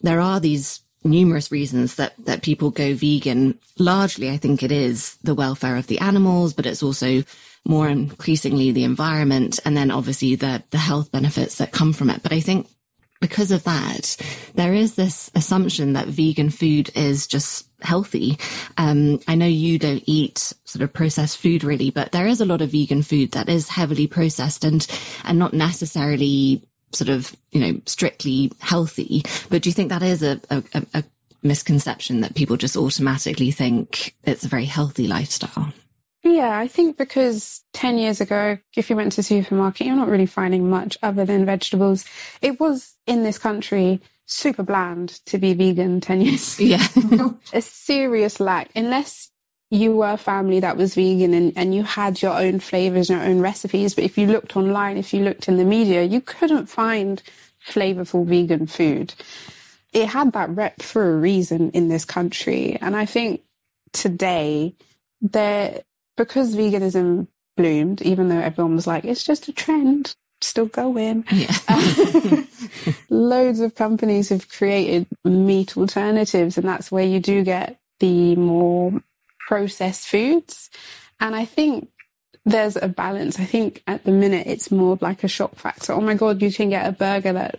there 0.01 0.21
are 0.21 0.41
these 0.41 0.81
numerous 1.03 1.51
reasons 1.51 1.97
that, 1.97 2.13
that 2.25 2.43
people 2.43 2.71
go 2.71 2.95
vegan. 2.95 3.59
Largely, 3.79 4.31
I 4.31 4.37
think 4.37 4.63
it 4.63 4.73
is 4.73 5.17
the 5.23 5.35
welfare 5.35 5.77
of 5.77 5.87
the 5.87 6.01
animals, 6.01 6.53
but 6.53 6.67
it's 6.67 6.83
also 6.83 7.23
more 7.65 7.89
increasingly 7.89 8.73
the 8.73 8.85
environment 8.85 9.61
and 9.65 9.77
then 9.77 9.91
obviously 9.91 10.35
the, 10.35 10.63
the 10.71 10.79
health 10.79 11.13
benefits 11.13 11.57
that 11.57 11.73
come 11.73 11.93
from 11.93 12.11
it. 12.11 12.23
But 12.23 12.33
I 12.33 12.41
think 12.41 12.67
because 13.21 13.51
of 13.51 13.65
that, 13.65 14.17
there 14.55 14.73
is 14.73 14.95
this 14.95 15.31
assumption 15.35 15.93
that 15.93 16.07
vegan 16.07 16.49
food 16.49 16.91
is 16.95 17.27
just 17.27 17.69
healthy. 17.83 18.39
Um, 18.79 19.21
I 19.29 19.35
know 19.35 19.47
you 19.47 19.79
don't 19.79 20.03
eat 20.07 20.55
sort 20.65 20.83
of 20.83 20.93
processed 20.93 21.37
food 21.37 21.63
really, 21.63 21.91
but 21.91 22.13
there 22.13 22.27
is 22.27 22.41
a 22.41 22.47
lot 22.47 22.63
of 22.63 22.73
vegan 22.73 23.03
food 23.03 23.33
that 23.33 23.49
is 23.49 23.69
heavily 23.69 24.07
processed 24.07 24.65
and, 24.65 24.87
and 25.25 25.39
not 25.39 25.53
necessarily 25.53 26.63
sort 26.93 27.09
of, 27.09 27.35
you 27.51 27.61
know, 27.61 27.81
strictly 27.87 28.53
healthy. 28.61 29.23
But 29.49 29.63
do 29.63 29.69
you 29.69 29.75
think 29.75 29.91
that 29.91 30.03
is 30.03 30.23
a, 30.23 30.41
a, 30.51 30.63
a 30.95 31.05
misconception 31.43 32.21
that 32.21 32.35
people 32.35 32.57
just 32.57 32.77
automatically 32.77 33.51
think 33.51 34.15
it's 34.25 34.45
a 34.45 34.49
very 34.49 34.65
healthy 34.65 35.07
lifestyle? 35.07 35.73
Yeah, 36.23 36.59
I 36.59 36.69
think 36.69 36.99
because 36.99 37.63
10 37.73 37.97
years 37.99 38.21
ago, 38.21 38.59
if 38.77 38.91
you 38.91 38.97
went 38.97 39.13
to 39.13 39.23
supermarket, 39.23 39.87
you're 39.87 39.97
not 39.97 40.09
really 40.09 40.27
finding 40.27 40.69
much 40.69 40.99
other 41.03 41.25
than 41.25 41.47
vegetables. 41.47 42.05
It 42.43 42.61
was 42.61 42.95
in 43.07 43.23
this 43.23 43.39
country 43.39 44.01
super 44.27 44.63
bland 44.63 45.09
to 45.27 45.39
be 45.39 45.55
vegan 45.55 46.01
10 46.01 46.21
years. 46.21 46.61
Yeah. 46.61 46.87
a 47.53 47.63
serious 47.63 48.39
lack, 48.39 48.71
unless 48.77 49.31
you 49.71 49.93
were 49.93 50.11
a 50.11 50.17
family 50.17 50.61
that 50.61 50.77
was 50.77 50.95
vegan 50.95 51.33
and, 51.33 51.53
and 51.57 51.75
you 51.75 51.85
had 51.85 52.21
your 52.21 52.39
own 52.39 52.59
flavors, 52.59 53.09
and 53.09 53.21
your 53.21 53.29
own 53.29 53.41
recipes. 53.41 53.95
But 53.95 54.05
if 54.05 54.19
you 54.19 54.27
looked 54.27 54.57
online, 54.57 54.97
if 54.97 55.15
you 55.15 55.23
looked 55.23 55.49
in 55.49 55.59
the 55.59 55.65
media, 55.65 56.03
you 56.03 56.21
couldn't 56.21 56.67
find 56.67 57.23
flavorful 57.65 58.27
vegan 58.27 58.67
food. 58.67 59.15
It 59.93 60.09
had 60.09 60.33
that 60.33 60.51
rep 60.51 60.83
for 60.83 61.13
a 61.13 61.17
reason 61.17 61.71
in 61.71 61.89
this 61.89 62.05
country. 62.05 62.79
And 62.81 62.97
I 62.97 63.07
think 63.07 63.43
today 63.93 64.75
there, 65.21 65.83
because 66.17 66.57
veganism 66.57 67.29
bloomed, 67.57 68.03
even 68.03 68.29
though 68.29 68.39
everyone 68.41 68.75
was 68.75 68.87
like, 68.87 69.05
it's 69.05 69.25
just 69.25 69.49
a 69.49 69.53
trend, 69.53 70.15
still 70.41 70.67
going. 70.67 71.25
Yeah. 71.31 71.55
loads 73.11 73.61
of 73.61 73.75
companies 73.75 74.31
have 74.31 74.49
created 74.49 75.07
meat 75.25 75.77
alternatives, 75.77 76.57
and 76.57 76.67
that's 76.67 76.91
where 76.91 77.05
you 77.05 77.21
do 77.21 77.45
get 77.45 77.79
the 78.01 78.35
more 78.37 79.01
processed 79.51 80.07
foods. 80.07 80.71
And 81.19 81.35
I 81.35 81.45
think 81.45 81.89
there's 82.45 82.77
a 82.77 82.87
balance. 82.87 83.41
I 83.41 83.45
think 83.45 83.83
at 83.89 84.05
the 84.05 84.13
minute 84.13 84.47
it's 84.47 84.71
more 84.71 84.97
like 85.01 85.25
a 85.25 85.29
shock 85.29 85.57
factor. 85.57 85.93
Oh 85.93 86.01
my 86.01 86.15
God, 86.15 86.41
you 86.41 86.53
can 86.53 86.71
get 86.71 86.87
a 86.87 86.93
burger 86.93 87.33
that 87.33 87.59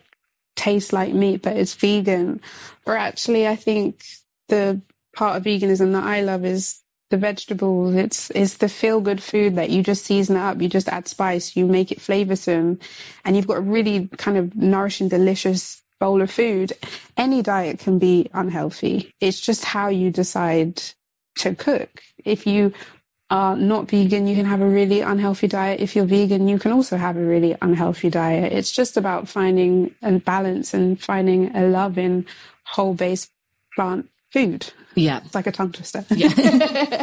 tastes 0.56 0.94
like 0.94 1.14
meat, 1.14 1.42
but 1.42 1.58
it's 1.58 1.76
vegan. 1.76 2.40
Or 2.86 2.96
actually, 2.96 3.46
I 3.46 3.58
think 3.58 4.06
the 4.48 4.80
part 5.14 5.36
of 5.36 5.44
veganism 5.44 5.92
that 5.92 6.06
I 6.06 6.22
love 6.22 6.46
is 6.46 6.82
the 7.10 7.18
vegetables. 7.18 7.94
It's, 7.96 8.30
it's 8.30 8.54
the 8.54 8.70
feel 8.70 9.02
good 9.02 9.22
food 9.22 9.56
that 9.56 9.70
you 9.70 9.84
just 9.84 10.06
season 10.06 10.38
it 10.38 10.40
up. 10.40 10.62
You 10.62 10.70
just 10.70 10.88
add 10.88 11.10
spice, 11.10 11.58
you 11.58 11.68
make 11.68 11.92
it 11.92 12.00
flavorsome 12.00 12.82
and 13.26 13.36
you've 13.36 13.48
got 13.48 13.58
a 13.58 13.62
really 13.76 14.08
kind 14.16 14.38
of 14.38 14.56
nourishing, 14.56 15.10
delicious 15.10 15.84
bowl 16.00 16.22
of 16.22 16.32
food. 16.32 16.72
Any 17.18 17.42
diet 17.42 17.80
can 17.80 18.00
be 18.00 18.30
unhealthy. 18.34 19.14
It's 19.20 19.42
just 19.42 19.66
how 19.66 19.90
you 19.90 20.10
decide 20.10 20.82
to 21.38 21.56
cook. 21.56 22.02
If 22.24 22.46
you 22.46 22.74
are 23.30 23.56
not 23.56 23.90
vegan, 23.90 24.28
you 24.28 24.36
can 24.36 24.46
have 24.46 24.62
a 24.62 24.68
really 24.68 25.02
unhealthy 25.02 25.48
diet. 25.48 25.80
If 25.80 25.96
you're 25.96 26.06
vegan, 26.06 26.48
you 26.48 26.60
can 26.60 26.72
also 26.72 26.98
have 26.98 27.16
a 27.16 27.24
really 27.24 27.56
unhealthy 27.62 28.10
diet. 28.10 28.52
It's 28.52 28.72
just 28.72 28.98
about 28.98 29.30
finding 29.30 29.96
a 30.02 30.20
balance 30.20 30.74
and 30.74 31.02
finding 31.02 31.56
a 31.56 31.68
love 31.68 31.98
in 31.98 32.26
whole 32.66 32.94
based 32.94 33.32
plant 33.76 34.10
food. 34.32 34.72
Yeah. 34.96 35.22
It's 35.24 35.36
like 35.36 35.48
a 35.48 35.52
tongue 35.52 35.72
twister. 35.72 36.06
Yeah. 36.10 36.34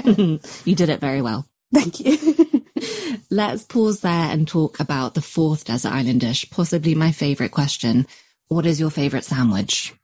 you 0.65 0.75
did 0.75 0.91
it 0.91 1.01
very 1.01 1.23
well. 1.23 1.47
Thank 1.73 2.01
you. 2.01 2.65
Let's 3.31 3.63
pause 3.65 4.01
there 4.01 4.31
and 4.31 4.47
talk 4.47 4.81
about 4.81 5.15
the 5.15 5.23
fourth 5.23 5.65
desert 5.65 5.93
island 5.93 6.21
dish, 6.21 6.49
possibly 6.51 6.95
my 6.95 7.13
favorite 7.13 7.51
question. 7.51 8.07
What 8.49 8.67
is 8.67 8.81
your 8.81 8.91
favorite 8.91 9.25
sandwich? 9.25 9.95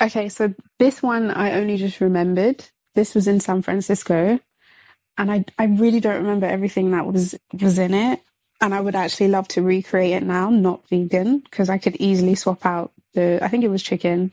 Okay, 0.00 0.28
so 0.28 0.54
this 0.78 1.02
one 1.02 1.30
I 1.30 1.52
only 1.52 1.76
just 1.76 2.00
remembered. 2.00 2.64
This 2.94 3.14
was 3.14 3.26
in 3.26 3.40
San 3.40 3.62
Francisco, 3.62 4.40
and 5.18 5.30
I 5.30 5.44
I 5.58 5.64
really 5.64 6.00
don't 6.00 6.22
remember 6.22 6.46
everything 6.46 6.90
that 6.92 7.06
was 7.06 7.34
was 7.52 7.78
in 7.78 7.94
it. 7.94 8.20
And 8.60 8.72
I 8.74 8.80
would 8.80 8.94
actually 8.94 9.28
love 9.28 9.48
to 9.48 9.62
recreate 9.62 10.12
it 10.12 10.22
now, 10.22 10.48
not 10.48 10.88
vegan, 10.88 11.40
because 11.40 11.68
I 11.68 11.76
could 11.78 11.96
easily 11.96 12.34
swap 12.34 12.64
out 12.64 12.92
the 13.12 13.38
I 13.42 13.48
think 13.48 13.64
it 13.64 13.68
was 13.68 13.82
chicken, 13.82 14.32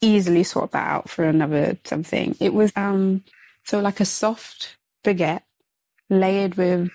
easily 0.00 0.44
swap 0.44 0.72
that 0.72 0.86
out 0.86 1.08
for 1.08 1.24
another 1.24 1.78
something. 1.84 2.36
It 2.40 2.54
was 2.54 2.72
um 2.76 3.24
so 3.64 3.80
like 3.80 4.00
a 4.00 4.04
soft 4.04 4.76
baguette 5.04 5.42
layered 6.10 6.56
with 6.56 6.90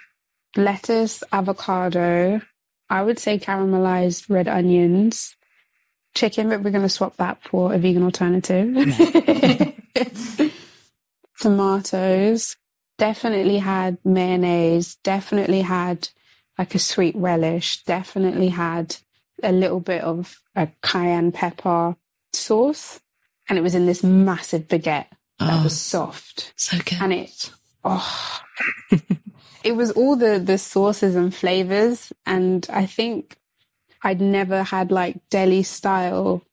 lettuce, 0.56 1.24
avocado, 1.32 2.42
I 2.90 3.02
would 3.04 3.20
say 3.20 3.40
caramelized 3.40 4.30
red 4.30 4.48
onions, 4.48 5.36
chicken, 6.14 6.50
but 6.50 6.62
we're 6.62 6.72
going 6.72 6.82
to 6.84 6.90
swap 6.90 7.16
that 7.18 7.42
for 7.44 7.74
a 7.74 7.78
vegan 7.78 8.04
alternative. 8.04 8.76
tomatoes, 11.42 12.56
definitely 12.98 13.58
had 13.58 13.98
mayonnaise, 14.06 14.96
definitely 15.04 15.62
had 15.62 16.10
like 16.58 16.76
a 16.76 16.80
sweet 16.80 17.16
relish, 17.16 17.84
definitely 17.84 18.50
had 18.50 18.96
a 19.44 19.52
little 19.52 19.80
bit 19.80 20.04
of 20.04 20.40
a 20.56 20.70
cayenne 20.84 21.32
pepper 21.32 21.96
sauce. 22.32 23.00
And 23.50 23.58
it 23.58 23.62
was 23.62 23.76
in 23.76 23.88
this 23.88 24.04
massive 24.04 24.68
baguette 24.68 25.08
that 25.40 25.60
oh, 25.60 25.64
was 25.64 25.80
soft. 25.80 26.54
So 26.56 26.78
good. 26.78 27.02
And 27.02 27.14
it, 27.14 27.52
oh, 27.84 28.42
it 29.64 29.76
was 29.76 29.92
all 29.92 30.16
the, 30.16 30.40
the 30.40 30.58
sauces 30.58 31.16
and 31.16 31.34
flavors. 31.34 32.14
And 32.26 32.68
I 32.72 32.86
think 32.86 33.38
I'd 34.04 34.22
never 34.22 34.64
had 34.64 34.92
like 34.92 35.18
deli 35.30 35.64
style 35.64 36.44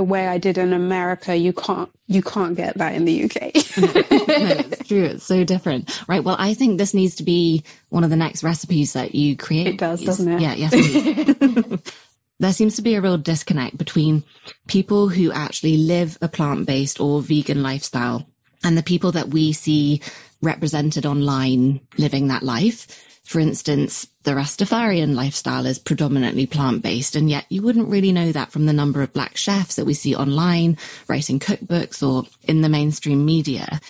the 0.00 0.04
way 0.04 0.26
I 0.26 0.38
did 0.38 0.56
in 0.56 0.72
America, 0.72 1.36
you 1.36 1.52
can't 1.52 1.90
you 2.06 2.22
can't 2.22 2.56
get 2.56 2.78
that 2.78 2.94
in 2.94 3.04
the 3.04 3.24
UK. 3.24 3.42
no, 3.76 4.64
it's 4.72 4.88
true. 4.88 5.04
It's 5.04 5.24
so 5.24 5.44
different. 5.44 6.02
Right. 6.08 6.24
Well, 6.24 6.36
I 6.38 6.54
think 6.54 6.78
this 6.78 6.94
needs 6.94 7.16
to 7.16 7.22
be 7.22 7.64
one 7.90 8.02
of 8.02 8.08
the 8.08 8.16
next 8.16 8.42
recipes 8.42 8.94
that 8.94 9.14
you 9.14 9.36
create. 9.36 9.66
It 9.66 9.76
does, 9.76 10.02
doesn't 10.02 10.26
it? 10.26 10.40
Yeah, 10.40 10.54
yes. 10.54 11.92
there 12.40 12.52
seems 12.54 12.76
to 12.76 12.82
be 12.82 12.94
a 12.94 13.02
real 13.02 13.18
disconnect 13.18 13.76
between 13.76 14.24
people 14.68 15.10
who 15.10 15.32
actually 15.32 15.76
live 15.76 16.16
a 16.22 16.28
plant-based 16.28 16.98
or 16.98 17.20
vegan 17.20 17.62
lifestyle 17.62 18.26
and 18.64 18.78
the 18.78 18.82
people 18.82 19.12
that 19.12 19.28
we 19.28 19.52
see 19.52 20.00
represented 20.40 21.04
online 21.04 21.80
living 21.98 22.28
that 22.28 22.42
life. 22.42 22.86
For 23.24 23.38
instance, 23.38 24.08
the 24.24 24.32
Rastafarian 24.32 25.14
lifestyle 25.14 25.66
is 25.66 25.78
predominantly 25.78 26.46
plant-based, 26.46 27.14
and 27.14 27.30
yet 27.30 27.46
you 27.48 27.62
wouldn't 27.62 27.88
really 27.88 28.12
know 28.12 28.32
that 28.32 28.50
from 28.50 28.66
the 28.66 28.72
number 28.72 29.02
of 29.02 29.12
black 29.12 29.36
chefs 29.36 29.76
that 29.76 29.84
we 29.84 29.94
see 29.94 30.16
online, 30.16 30.78
writing 31.06 31.38
cookbooks 31.38 32.06
or 32.06 32.28
in 32.42 32.62
the 32.62 32.68
mainstream 32.68 33.24
media. 33.24 33.80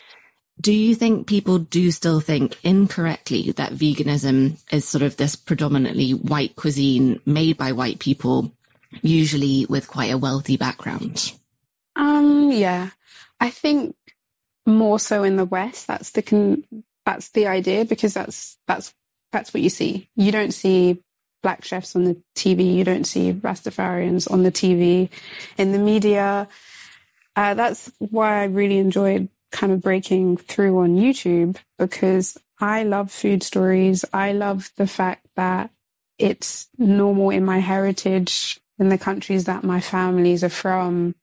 Do 0.60 0.74
you 0.74 0.94
think 0.94 1.26
people 1.26 1.58
do 1.58 1.90
still 1.90 2.20
think 2.20 2.58
incorrectly 2.62 3.52
that 3.52 3.72
veganism 3.72 4.60
is 4.70 4.86
sort 4.86 5.02
of 5.02 5.16
this 5.16 5.34
predominantly 5.34 6.10
white 6.12 6.54
cuisine 6.54 7.18
made 7.24 7.56
by 7.56 7.72
white 7.72 7.98
people, 7.98 8.52
usually 9.00 9.64
with 9.70 9.88
quite 9.88 10.10
a 10.10 10.18
wealthy 10.18 10.58
background? 10.58 11.32
Um, 11.96 12.52
yeah, 12.52 12.90
I 13.40 13.48
think 13.48 13.96
more 14.66 15.00
so 15.00 15.22
in 15.22 15.36
the 15.36 15.46
West. 15.46 15.86
That's 15.86 16.10
the 16.10 16.22
con- 16.22 16.64
that's 17.06 17.30
the 17.30 17.46
idea 17.46 17.86
because 17.86 18.12
that's 18.12 18.58
that's 18.66 18.92
that's 19.32 19.54
what 19.54 19.62
you 19.62 19.70
see. 19.70 20.08
You 20.16 20.32
don't 20.32 20.52
see 20.52 21.02
black 21.42 21.64
chefs 21.64 21.96
on 21.96 22.04
the 22.04 22.16
TV. 22.34 22.74
You 22.74 22.84
don't 22.84 23.04
see 23.04 23.32
Rastafarians 23.32 24.30
on 24.30 24.42
the 24.42 24.52
TV 24.52 25.08
in 25.56 25.72
the 25.72 25.78
media. 25.78 26.48
Uh, 27.36 27.54
that's 27.54 27.90
why 27.98 28.42
I 28.42 28.44
really 28.44 28.78
enjoyed 28.78 29.28
kind 29.52 29.72
of 29.72 29.80
breaking 29.80 30.36
through 30.36 30.78
on 30.78 30.96
YouTube 30.96 31.56
because 31.78 32.38
I 32.60 32.82
love 32.82 33.10
food 33.10 33.42
stories. 33.42 34.04
I 34.12 34.32
love 34.32 34.70
the 34.76 34.86
fact 34.86 35.26
that 35.36 35.70
it's 36.18 36.68
normal 36.76 37.30
in 37.30 37.44
my 37.44 37.58
heritage 37.58 38.60
in 38.78 38.88
the 38.88 38.98
countries 38.98 39.44
that 39.44 39.64
my 39.64 39.80
families 39.80 40.44
are 40.44 40.48
from, 40.48 41.14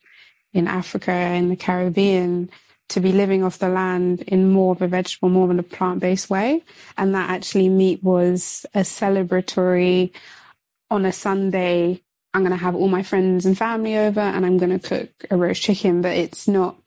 in 0.53 0.67
Africa, 0.67 1.11
in 1.11 1.49
the 1.49 1.55
Caribbean, 1.55 2.49
to 2.89 2.99
be 2.99 3.11
living 3.11 3.43
off 3.43 3.59
the 3.59 3.69
land 3.69 4.21
in 4.23 4.51
more 4.51 4.71
of 4.73 4.81
a 4.81 4.87
vegetable, 4.87 5.29
more 5.29 5.49
of 5.49 5.57
a 5.57 5.63
plant 5.63 5.99
based 5.99 6.29
way. 6.29 6.63
And 6.97 7.13
that 7.13 7.29
actually 7.29 7.69
meat 7.69 8.03
was 8.03 8.65
a 8.73 8.79
celebratory 8.79 10.11
on 10.89 11.05
a 11.05 11.11
Sunday. 11.11 12.01
I'm 12.33 12.41
going 12.41 12.51
to 12.51 12.63
have 12.63 12.75
all 12.75 12.87
my 12.87 13.03
friends 13.03 13.45
and 13.45 13.57
family 13.57 13.97
over 13.97 14.19
and 14.19 14.45
I'm 14.45 14.57
going 14.57 14.77
to 14.77 14.87
cook 14.87 15.09
a 15.29 15.37
roast 15.37 15.61
chicken, 15.61 16.01
but 16.01 16.15
it's 16.15 16.47
not 16.47 16.77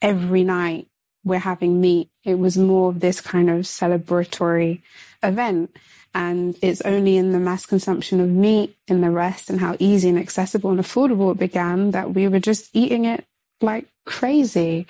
every 0.00 0.44
night 0.44 0.88
we're 1.24 1.38
having 1.38 1.80
meat. 1.80 2.10
It 2.24 2.38
was 2.38 2.56
more 2.56 2.90
of 2.90 3.00
this 3.00 3.20
kind 3.20 3.50
of 3.50 3.60
celebratory 3.60 4.80
event. 5.22 5.76
And 6.14 6.58
it's 6.60 6.82
only 6.82 7.16
in 7.16 7.32
the 7.32 7.38
mass 7.38 7.64
consumption 7.64 8.20
of 8.20 8.28
meat 8.28 8.76
in 8.86 9.00
the 9.00 9.10
West 9.10 9.48
and 9.48 9.60
how 9.60 9.76
easy 9.78 10.10
and 10.10 10.18
accessible 10.18 10.70
and 10.70 10.78
affordable 10.78 11.32
it 11.32 11.38
began 11.38 11.92
that 11.92 12.12
we 12.12 12.28
were 12.28 12.40
just 12.40 12.68
eating 12.74 13.06
it 13.06 13.24
like 13.62 13.86
crazy. 14.04 14.86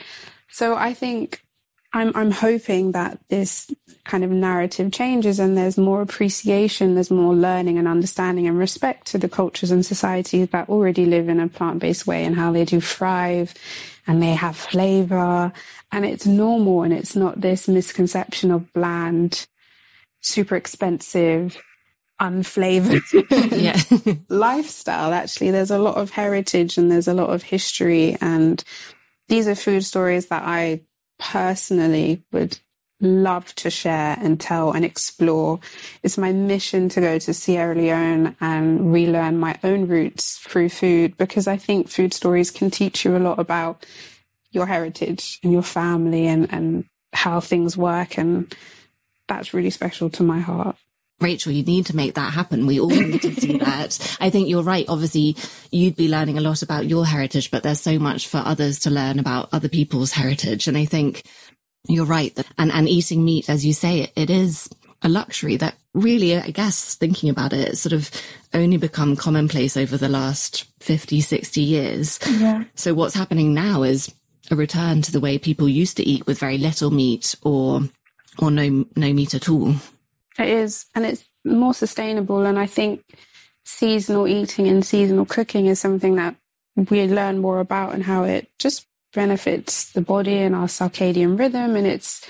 So 0.53 0.76
I 0.76 0.94
think 0.94 1.42
I'm 1.94 2.12
I'm 2.14 2.30
hoping 2.30 2.92
that 2.92 3.18
this 3.28 3.70
kind 4.05 4.24
of 4.24 4.30
narrative 4.30 4.92
changes 4.92 5.38
and 5.38 5.57
there's 5.57 5.76
more 5.76 6.00
appreciation, 6.00 6.94
there's 6.94 7.11
more 7.11 7.34
learning 7.34 7.78
and 7.78 7.86
understanding 7.86 8.46
and 8.46 8.59
respect 8.59 9.07
to 9.09 9.18
the 9.18 9.28
cultures 9.28 9.70
and 9.70 9.84
societies 9.84 10.48
that 10.48 10.68
already 10.68 11.05
live 11.05 11.28
in 11.28 11.40
a 11.40 11.48
plant-based 11.48 12.07
way 12.07 12.24
and 12.24 12.36
how 12.36 12.53
they 12.53 12.64
do 12.64 12.80
thrive 12.80 13.55
and 14.07 14.22
they 14.22 14.32
have 14.32 14.57
flavor 14.57 15.53
and 15.90 16.05
it's 16.05 16.26
normal 16.26 16.82
and 16.82 16.92
it's 16.92 17.14
not 17.14 17.40
this 17.40 17.68
misconception 17.68 18.50
of 18.50 18.72
bland, 18.72 19.46
super 20.20 20.57
expensive, 20.57 21.57
unflavored 22.20 23.03
lifestyle. 24.28 25.12
Actually, 25.12 25.50
there's 25.50 25.70
a 25.70 25.78
lot 25.78 25.96
of 25.96 26.11
heritage 26.11 26.78
and 26.78 26.90
there's 26.90 27.09
a 27.09 27.14
lot 27.14 27.30
of 27.30 27.42
history 27.42 28.16
and 28.20 28.64
these 29.33 29.49
are 29.49 29.55
food 29.55 29.83
stories 29.83 30.26
that 30.26 30.43
I 30.45 30.83
personally 31.18 32.22
would 32.33 32.59
love 33.01 33.55
to 33.55 33.70
share 33.70 34.18
and 34.20 34.39
tell 34.39 34.72
and 34.72 34.85
explore. 34.85 35.59
It's 36.03 36.18
my 36.18 36.33
mission 36.33 36.91
to 36.91 37.01
go 37.01 37.18
to 37.18 37.33
Sierra 37.33 37.74
Leone 37.74 38.37
and 38.43 38.93
relearn 38.93 39.41
my 39.41 39.59
own 39.64 39.89
roots 39.89 40.37
through 40.37 40.68
food 40.68 41.16
because 41.16 41.47
I 41.47 41.57
think 41.57 41.89
food 41.89 42.12
stories 42.12 42.51
can 42.51 42.70
teach 42.70 43.07
you 43.07 43.16
a 43.16 43.24
lot 43.26 43.39
about 43.39 43.87
your 44.51 44.66
heritage 44.66 45.41
and 45.43 45.51
your 45.51 45.62
family 45.62 46.26
and, 46.26 46.53
and 46.53 46.85
how 47.14 47.41
things 47.41 47.74
work. 47.74 48.18
And 48.18 48.55
that's 49.28 49.55
really 49.55 49.70
special 49.70 50.11
to 50.11 50.22
my 50.22 50.41
heart. 50.41 50.76
Rachel, 51.23 51.53
you 51.53 51.62
need 51.62 51.87
to 51.87 51.97
make 51.97 52.14
that 52.14 52.33
happen. 52.33 52.66
We 52.66 52.81
all 52.81 52.89
need 52.89 53.23
to 53.23 53.35
see 53.35 53.59
that. 53.59 54.16
I 54.20 54.31
think 54.31 54.49
you're 54.49 54.62
right. 54.62 54.87
Obviously, 54.89 55.37
you'd 55.70 55.97
be 55.97 56.09
learning 56.09 56.39
a 56.39 56.43
lot 56.43 56.62
about 56.62 56.87
your 56.87 57.07
heritage, 57.07 57.51
but 57.51 57.62
there's 57.62 57.81
so 57.81 57.99
much 57.99 58.29
for 58.29 58.39
others 58.39 58.81
to 58.81 58.91
learn 58.91 59.18
about 59.18 59.49
other 59.53 59.68
people's 59.68 60.12
heritage. 60.12 60.68
And 60.68 60.77
I 60.77 60.85
think 60.85 61.23
you're 61.89 62.05
right. 62.05 62.35
That, 62.35 62.47
and, 62.59 62.70
and 62.73 62.89
eating 62.89 63.25
meat, 63.25 63.49
as 63.49 63.64
you 63.64 63.73
say, 63.73 64.01
it, 64.01 64.12
it 64.16 64.31
is 64.31 64.68
a 65.03 65.09
luxury 65.09 65.57
that 65.57 65.77
really, 65.95 66.37
I 66.37 66.51
guess, 66.51 66.95
thinking 66.95 67.29
about 67.29 67.53
it, 67.53 67.68
it's 67.68 67.81
sort 67.81 67.93
of 67.93 68.11
only 68.55 68.77
become 68.77 69.16
commonplace 69.16 69.77
over 69.77 69.97
the 69.97 70.09
last 70.09 70.64
50, 70.81 71.20
60 71.20 71.61
years. 71.61 72.18
Yeah. 72.31 72.64
So 72.75 72.95
what's 72.95 73.14
happening 73.14 73.53
now 73.55 73.83
is 73.83 74.12
a 74.51 74.57
return 74.57 75.03
to 75.03 75.12
the 75.12 75.20
way 75.20 75.39
people 75.39 75.68
used 75.68 75.97
to 75.97 76.07
eat 76.07 76.27
with 76.27 76.39
very 76.39 76.59
little 76.59 76.91
meat 76.91 77.35
or, 77.43 77.83
or 78.39 78.51
no, 78.51 78.87
no 78.97 79.12
meat 79.12 79.35
at 79.35 79.49
all. 79.49 79.75
It 80.39 80.49
is, 80.49 80.87
and 80.95 81.05
it's 81.05 81.24
more 81.45 81.74
sustainable. 81.74 82.45
And 82.45 82.59
I 82.59 82.66
think 82.66 83.05
seasonal 83.64 84.26
eating 84.26 84.68
and 84.68 84.85
seasonal 84.85 85.26
cooking 85.26 85.66
is 85.66 85.80
something 85.80 86.16
that 86.16 86.37
we 86.76 87.07
learn 87.07 87.39
more 87.39 87.61
about 87.61 87.95
and 87.95 88.03
how 88.03 88.24
it 88.24 88.49
just 88.59 88.87
benefits 89.12 89.93
the 89.93 90.01
body 90.01 90.39
and 90.39 90.55
our 90.55 90.66
circadian 90.66 91.39
rhythm. 91.39 91.76
And 91.76 91.87
it's, 91.87 92.26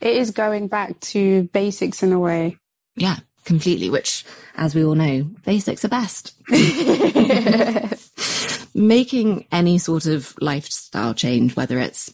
it 0.00 0.16
is 0.16 0.30
going 0.30 0.68
back 0.68 0.98
to 1.00 1.44
basics 1.52 2.02
in 2.02 2.12
a 2.12 2.18
way. 2.18 2.56
Yeah, 2.96 3.16
completely. 3.44 3.90
Which, 3.90 4.24
as 4.56 4.74
we 4.74 4.84
all 4.84 4.94
know, 4.94 5.24
basics 5.44 5.84
are 5.84 5.88
best. 5.88 6.34
Making 8.74 9.46
any 9.52 9.78
sort 9.78 10.06
of 10.06 10.34
lifestyle 10.40 11.14
change, 11.14 11.56
whether 11.56 11.78
it's 11.78 12.12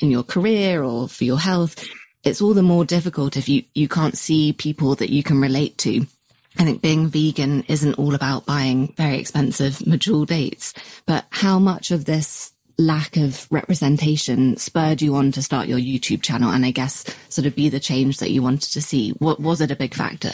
in 0.00 0.10
your 0.10 0.22
career 0.22 0.82
or 0.82 1.08
for 1.08 1.24
your 1.24 1.38
health, 1.38 1.84
it's 2.24 2.40
all 2.40 2.54
the 2.54 2.62
more 2.62 2.84
difficult 2.84 3.36
if 3.36 3.48
you, 3.48 3.64
you 3.74 3.88
can't 3.88 4.16
see 4.16 4.52
people 4.52 4.94
that 4.96 5.10
you 5.10 5.22
can 5.22 5.40
relate 5.40 5.78
to. 5.78 6.06
I 6.58 6.64
think 6.64 6.82
being 6.82 7.08
vegan 7.08 7.62
isn't 7.68 7.94
all 7.94 8.14
about 8.14 8.46
buying 8.46 8.92
very 8.96 9.18
expensive 9.18 9.78
Medjool 9.78 10.26
dates, 10.26 10.74
but 11.06 11.24
how 11.30 11.58
much 11.58 11.90
of 11.90 12.04
this 12.04 12.52
lack 12.78 13.16
of 13.16 13.46
representation 13.50 14.56
spurred 14.56 15.02
you 15.02 15.14
on 15.14 15.32
to 15.32 15.42
start 15.42 15.68
your 15.68 15.78
YouTube 15.78 16.22
channel 16.22 16.50
and 16.50 16.64
I 16.64 16.70
guess 16.70 17.04
sort 17.28 17.46
of 17.46 17.56
be 17.56 17.68
the 17.68 17.80
change 17.80 18.18
that 18.18 18.30
you 18.30 18.42
wanted 18.42 18.72
to 18.72 18.82
see? 18.82 19.10
What 19.10 19.40
was 19.40 19.60
it 19.60 19.70
a 19.70 19.76
big 19.76 19.94
factor? 19.94 20.32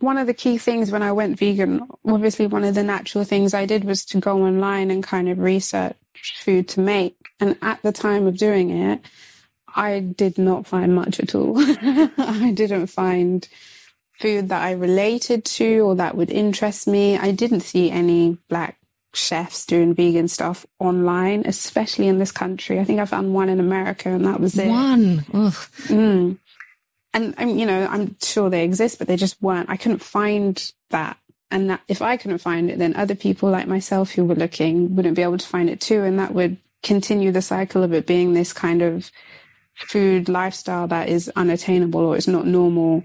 One 0.00 0.18
of 0.18 0.26
the 0.26 0.34
key 0.34 0.58
things 0.58 0.92
when 0.92 1.02
I 1.02 1.12
went 1.12 1.38
vegan, 1.38 1.88
obviously 2.06 2.46
one 2.46 2.64
of 2.64 2.74
the 2.74 2.84
natural 2.84 3.24
things 3.24 3.54
I 3.54 3.66
did 3.66 3.84
was 3.84 4.04
to 4.06 4.20
go 4.20 4.44
online 4.44 4.90
and 4.90 5.02
kind 5.02 5.28
of 5.28 5.38
research 5.38 5.96
food 6.40 6.68
to 6.68 6.80
make. 6.80 7.16
And 7.40 7.56
at 7.62 7.82
the 7.82 7.92
time 7.92 8.26
of 8.26 8.36
doing 8.36 8.70
it, 8.70 9.00
I 9.78 10.00
did 10.00 10.38
not 10.38 10.66
find 10.66 10.92
much 10.92 11.20
at 11.20 11.36
all. 11.36 11.54
I 11.56 12.52
didn't 12.52 12.88
find 12.88 13.48
food 14.18 14.48
that 14.48 14.60
I 14.60 14.72
related 14.72 15.44
to 15.44 15.80
or 15.80 15.94
that 15.94 16.16
would 16.16 16.30
interest 16.30 16.88
me. 16.88 17.16
I 17.16 17.30
didn't 17.30 17.60
see 17.60 17.88
any 17.88 18.38
black 18.48 18.76
chefs 19.14 19.64
doing 19.64 19.94
vegan 19.94 20.26
stuff 20.26 20.66
online, 20.80 21.44
especially 21.46 22.08
in 22.08 22.18
this 22.18 22.32
country. 22.32 22.80
I 22.80 22.84
think 22.84 22.98
I 22.98 23.04
found 23.04 23.32
one 23.34 23.48
in 23.48 23.60
America 23.60 24.08
and 24.08 24.26
that 24.26 24.40
was 24.40 24.58
it. 24.58 24.68
One. 24.68 25.18
Mm. 25.18 26.38
And 27.14 27.34
I'm, 27.38 27.56
you 27.56 27.64
know, 27.64 27.86
I'm 27.86 28.16
sure 28.20 28.50
they 28.50 28.64
exist, 28.64 28.98
but 28.98 29.06
they 29.06 29.16
just 29.16 29.40
weren't. 29.40 29.70
I 29.70 29.76
couldn't 29.76 30.02
find 30.02 30.72
that. 30.90 31.18
And 31.52 31.70
that 31.70 31.82
if 31.86 32.02
I 32.02 32.16
couldn't 32.16 32.38
find 32.38 32.68
it, 32.68 32.80
then 32.80 32.96
other 32.96 33.14
people 33.14 33.48
like 33.48 33.68
myself 33.68 34.10
who 34.10 34.24
were 34.24 34.34
looking 34.34 34.96
wouldn't 34.96 35.14
be 35.14 35.22
able 35.22 35.38
to 35.38 35.46
find 35.46 35.70
it 35.70 35.80
too. 35.80 36.02
And 36.02 36.18
that 36.18 36.34
would 36.34 36.56
continue 36.82 37.30
the 37.30 37.42
cycle 37.42 37.84
of 37.84 37.94
it 37.94 38.06
being 38.06 38.34
this 38.34 38.52
kind 38.52 38.82
of 38.82 39.12
food 39.78 40.28
lifestyle 40.28 40.88
that 40.88 41.08
is 41.08 41.30
unattainable 41.36 42.00
or 42.00 42.16
it's 42.16 42.28
not 42.28 42.46
normal 42.46 43.04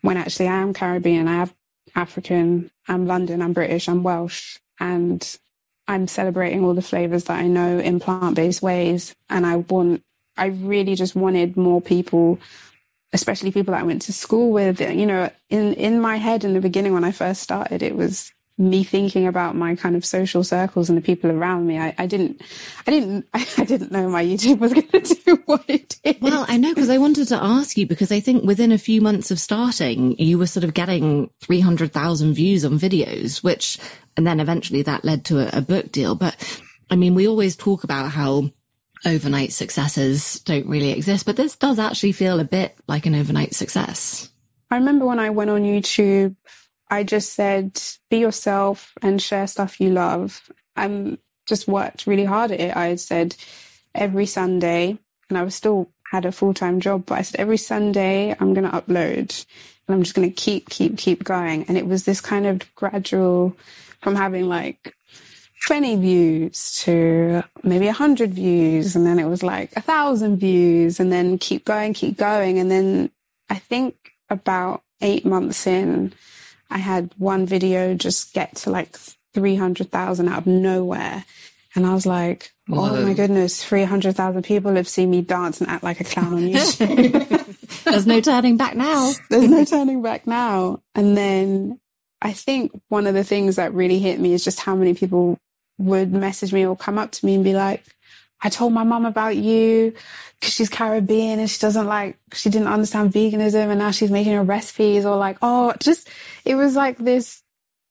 when 0.00 0.16
actually 0.16 0.48
I 0.48 0.62
am 0.62 0.72
Caribbean, 0.72 1.28
I 1.28 1.34
have 1.34 1.54
African, 1.94 2.70
I'm 2.88 3.06
London, 3.06 3.42
I'm 3.42 3.52
British, 3.52 3.88
I'm 3.88 4.02
Welsh, 4.02 4.58
and 4.78 5.38
I'm 5.88 6.06
celebrating 6.08 6.64
all 6.64 6.74
the 6.74 6.82
flavors 6.82 7.24
that 7.24 7.38
I 7.38 7.46
know 7.46 7.78
in 7.78 8.00
plant-based 8.00 8.62
ways. 8.62 9.14
And 9.28 9.46
I 9.46 9.56
want, 9.56 10.02
I 10.36 10.46
really 10.46 10.94
just 10.94 11.16
wanted 11.16 11.56
more 11.56 11.80
people, 11.80 12.38
especially 13.12 13.50
people 13.52 13.72
that 13.72 13.80
I 13.80 13.86
went 13.86 14.02
to 14.02 14.12
school 14.12 14.50
with, 14.52 14.80
you 14.80 15.06
know, 15.06 15.30
in, 15.48 15.74
in 15.74 16.00
my 16.00 16.16
head 16.16 16.44
in 16.44 16.54
the 16.54 16.60
beginning 16.60 16.92
when 16.92 17.04
I 17.04 17.12
first 17.12 17.42
started, 17.42 17.82
it 17.82 17.96
was 17.96 18.32
me 18.58 18.82
thinking 18.82 19.26
about 19.26 19.54
my 19.54 19.74
kind 19.76 19.96
of 19.96 20.04
social 20.04 20.42
circles 20.42 20.88
and 20.88 20.96
the 20.96 21.02
people 21.02 21.30
around 21.30 21.66
me. 21.66 21.78
I, 21.78 21.94
I 21.98 22.06
didn't, 22.06 22.40
I 22.86 22.90
didn't, 22.90 23.26
I 23.34 23.64
didn't 23.64 23.92
know 23.92 24.08
my 24.08 24.24
YouTube 24.24 24.58
was 24.58 24.72
going 24.90 25.04
to 25.04 25.14
do 25.14 25.42
what 25.44 25.64
it 25.68 25.98
did. 26.02 26.22
Well, 26.22 26.46
I 26.48 26.56
know 26.56 26.70
because 26.70 26.90
I 26.90 26.98
wanted 26.98 27.28
to 27.28 27.36
ask 27.36 27.76
you 27.76 27.86
because 27.86 28.10
I 28.10 28.20
think 28.20 28.44
within 28.44 28.72
a 28.72 28.78
few 28.78 29.02
months 29.02 29.30
of 29.30 29.38
starting, 29.38 30.18
you 30.18 30.38
were 30.38 30.46
sort 30.46 30.64
of 30.64 30.74
getting 30.74 31.30
300,000 31.42 32.32
views 32.32 32.64
on 32.64 32.78
videos, 32.78 33.42
which, 33.42 33.78
and 34.16 34.26
then 34.26 34.40
eventually 34.40 34.82
that 34.82 35.04
led 35.04 35.24
to 35.26 35.40
a, 35.40 35.58
a 35.58 35.60
book 35.60 35.92
deal. 35.92 36.14
But 36.14 36.36
I 36.90 36.96
mean, 36.96 37.14
we 37.14 37.28
always 37.28 37.56
talk 37.56 37.84
about 37.84 38.10
how 38.12 38.50
overnight 39.04 39.52
successes 39.52 40.40
don't 40.40 40.66
really 40.66 40.92
exist, 40.92 41.26
but 41.26 41.36
this 41.36 41.56
does 41.56 41.78
actually 41.78 42.12
feel 42.12 42.40
a 42.40 42.44
bit 42.44 42.74
like 42.88 43.04
an 43.04 43.14
overnight 43.14 43.54
success. 43.54 44.30
I 44.70 44.76
remember 44.76 45.04
when 45.06 45.20
I 45.20 45.30
went 45.30 45.50
on 45.50 45.62
YouTube 45.62 46.34
I 46.88 47.02
just 47.02 47.32
said, 47.32 47.80
be 48.10 48.18
yourself 48.18 48.92
and 49.02 49.20
share 49.20 49.46
stuff 49.46 49.80
you 49.80 49.90
love. 49.90 50.48
And 50.76 51.18
just 51.46 51.68
worked 51.68 52.06
really 52.06 52.24
hard 52.24 52.50
at 52.50 52.60
it. 52.60 52.76
I 52.76 52.96
said 52.96 53.36
every 53.94 54.26
Sunday, 54.26 54.98
and 55.28 55.38
I 55.38 55.42
was 55.42 55.54
still 55.54 55.90
had 56.10 56.24
a 56.24 56.32
full 56.32 56.54
time 56.54 56.80
job, 56.80 57.06
but 57.06 57.18
I 57.18 57.22
said 57.22 57.40
every 57.40 57.56
Sunday 57.56 58.34
I'm 58.38 58.54
going 58.54 58.68
to 58.68 58.76
upload 58.76 59.44
and 59.86 59.94
I'm 59.94 60.02
just 60.02 60.14
going 60.14 60.28
to 60.28 60.34
keep, 60.34 60.68
keep, 60.68 60.98
keep 60.98 61.24
going. 61.24 61.64
And 61.64 61.76
it 61.76 61.86
was 61.86 62.04
this 62.04 62.20
kind 62.20 62.46
of 62.46 62.74
gradual 62.74 63.56
from 64.00 64.14
having 64.14 64.48
like 64.48 64.94
20 65.66 65.96
views 65.96 66.80
to 66.82 67.42
maybe 67.62 67.86
100 67.86 68.34
views. 68.34 68.94
And 68.94 69.06
then 69.06 69.18
it 69.18 69.26
was 69.26 69.42
like 69.42 69.72
a 69.76 69.80
thousand 69.80 70.38
views 70.38 71.00
and 71.00 71.10
then 71.10 71.38
keep 71.38 71.64
going, 71.64 71.94
keep 71.94 72.16
going. 72.16 72.58
And 72.58 72.70
then 72.70 73.10
I 73.48 73.56
think 73.56 74.12
about 74.28 74.82
eight 75.00 75.24
months 75.24 75.66
in, 75.66 76.12
I 76.70 76.78
had 76.78 77.12
one 77.18 77.46
video 77.46 77.94
just 77.94 78.34
get 78.34 78.54
to 78.56 78.70
like 78.70 78.96
300,000 79.34 80.28
out 80.28 80.38
of 80.38 80.46
nowhere. 80.46 81.24
And 81.74 81.86
I 81.86 81.92
was 81.92 82.06
like, 82.06 82.52
oh 82.70 83.02
my 83.02 83.12
goodness, 83.12 83.62
300,000 83.62 84.42
people 84.42 84.74
have 84.76 84.88
seen 84.88 85.10
me 85.10 85.20
dance 85.20 85.60
and 85.60 85.68
act 85.68 85.84
like 85.84 86.00
a 86.00 86.04
clown 86.04 86.32
on 86.32 86.40
YouTube. 86.40 87.44
There's 87.84 88.06
no 88.06 88.20
turning 88.20 88.56
back 88.56 88.74
now. 88.74 89.12
There's 89.30 89.48
no 89.48 89.64
turning 89.64 90.02
back 90.02 90.26
now. 90.26 90.82
And 90.94 91.16
then 91.16 91.78
I 92.22 92.32
think 92.32 92.72
one 92.88 93.06
of 93.06 93.14
the 93.14 93.24
things 93.24 93.56
that 93.56 93.74
really 93.74 93.98
hit 93.98 94.18
me 94.18 94.32
is 94.32 94.42
just 94.42 94.60
how 94.60 94.74
many 94.74 94.94
people 94.94 95.38
would 95.78 96.12
message 96.12 96.52
me 96.52 96.66
or 96.66 96.76
come 96.76 96.98
up 96.98 97.12
to 97.12 97.26
me 97.26 97.34
and 97.34 97.44
be 97.44 97.52
like, 97.52 97.84
I 98.42 98.48
told 98.48 98.72
my 98.72 98.84
mom 98.84 99.06
about 99.06 99.36
you 99.36 99.94
because 100.38 100.52
she's 100.52 100.68
Caribbean 100.68 101.38
and 101.38 101.48
she 101.48 101.58
doesn't 101.58 101.86
like, 101.86 102.18
she 102.34 102.50
didn't 102.50 102.68
understand 102.68 103.12
veganism 103.12 103.70
and 103.70 103.78
now 103.78 103.90
she's 103.90 104.10
making 104.10 104.34
her 104.34 104.42
recipes 104.42 105.06
or 105.06 105.16
like, 105.16 105.38
oh, 105.42 105.74
just, 105.80 106.08
it 106.44 106.54
was 106.54 106.76
like 106.76 106.98
this 106.98 107.42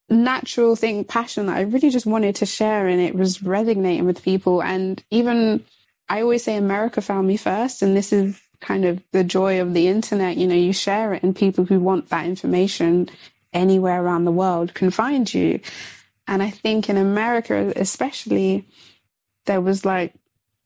natural 0.10 0.76
thing, 0.76 1.04
passion 1.04 1.48
that 1.48 1.58
I 1.58 1.62
really 1.62 1.90
just 1.90 2.06
wanted 2.06 2.36
to 2.38 2.46
share 2.46 2.88
and 2.88 3.02
it 3.02 3.16
was 3.16 3.42
resonating 3.42 4.06
with 4.06 4.24
people. 4.24 4.62
And 4.62 5.04
even 5.10 5.64
I 6.10 6.22
always 6.22 6.44
say 6.44 6.56
America 6.56 7.02
found 7.02 7.28
me 7.28 7.38
first. 7.38 7.82
And 7.82 7.98
this 7.98 8.14
is 8.14 8.40
kind 8.62 8.86
of 8.86 9.02
the 9.12 9.24
joy 9.24 9.60
of 9.62 9.74
the 9.74 9.88
internet. 9.88 10.38
You 10.38 10.48
know, 10.48 10.56
you 10.56 10.74
share 10.74 11.14
it 11.14 11.24
and 11.24 11.36
people 11.36 11.66
who 11.66 11.80
want 11.80 12.10
that 12.10 12.26
information 12.26 13.10
anywhere 13.52 14.04
around 14.04 14.26
the 14.26 14.32
world 14.32 14.74
can 14.76 14.92
find 14.92 15.34
you. 15.34 15.60
And 16.28 16.44
I 16.44 16.50
think 16.50 16.90
in 16.90 16.98
America, 16.98 17.74
especially, 17.76 18.66
there 19.46 19.62
was 19.62 19.86
like, 19.86 20.14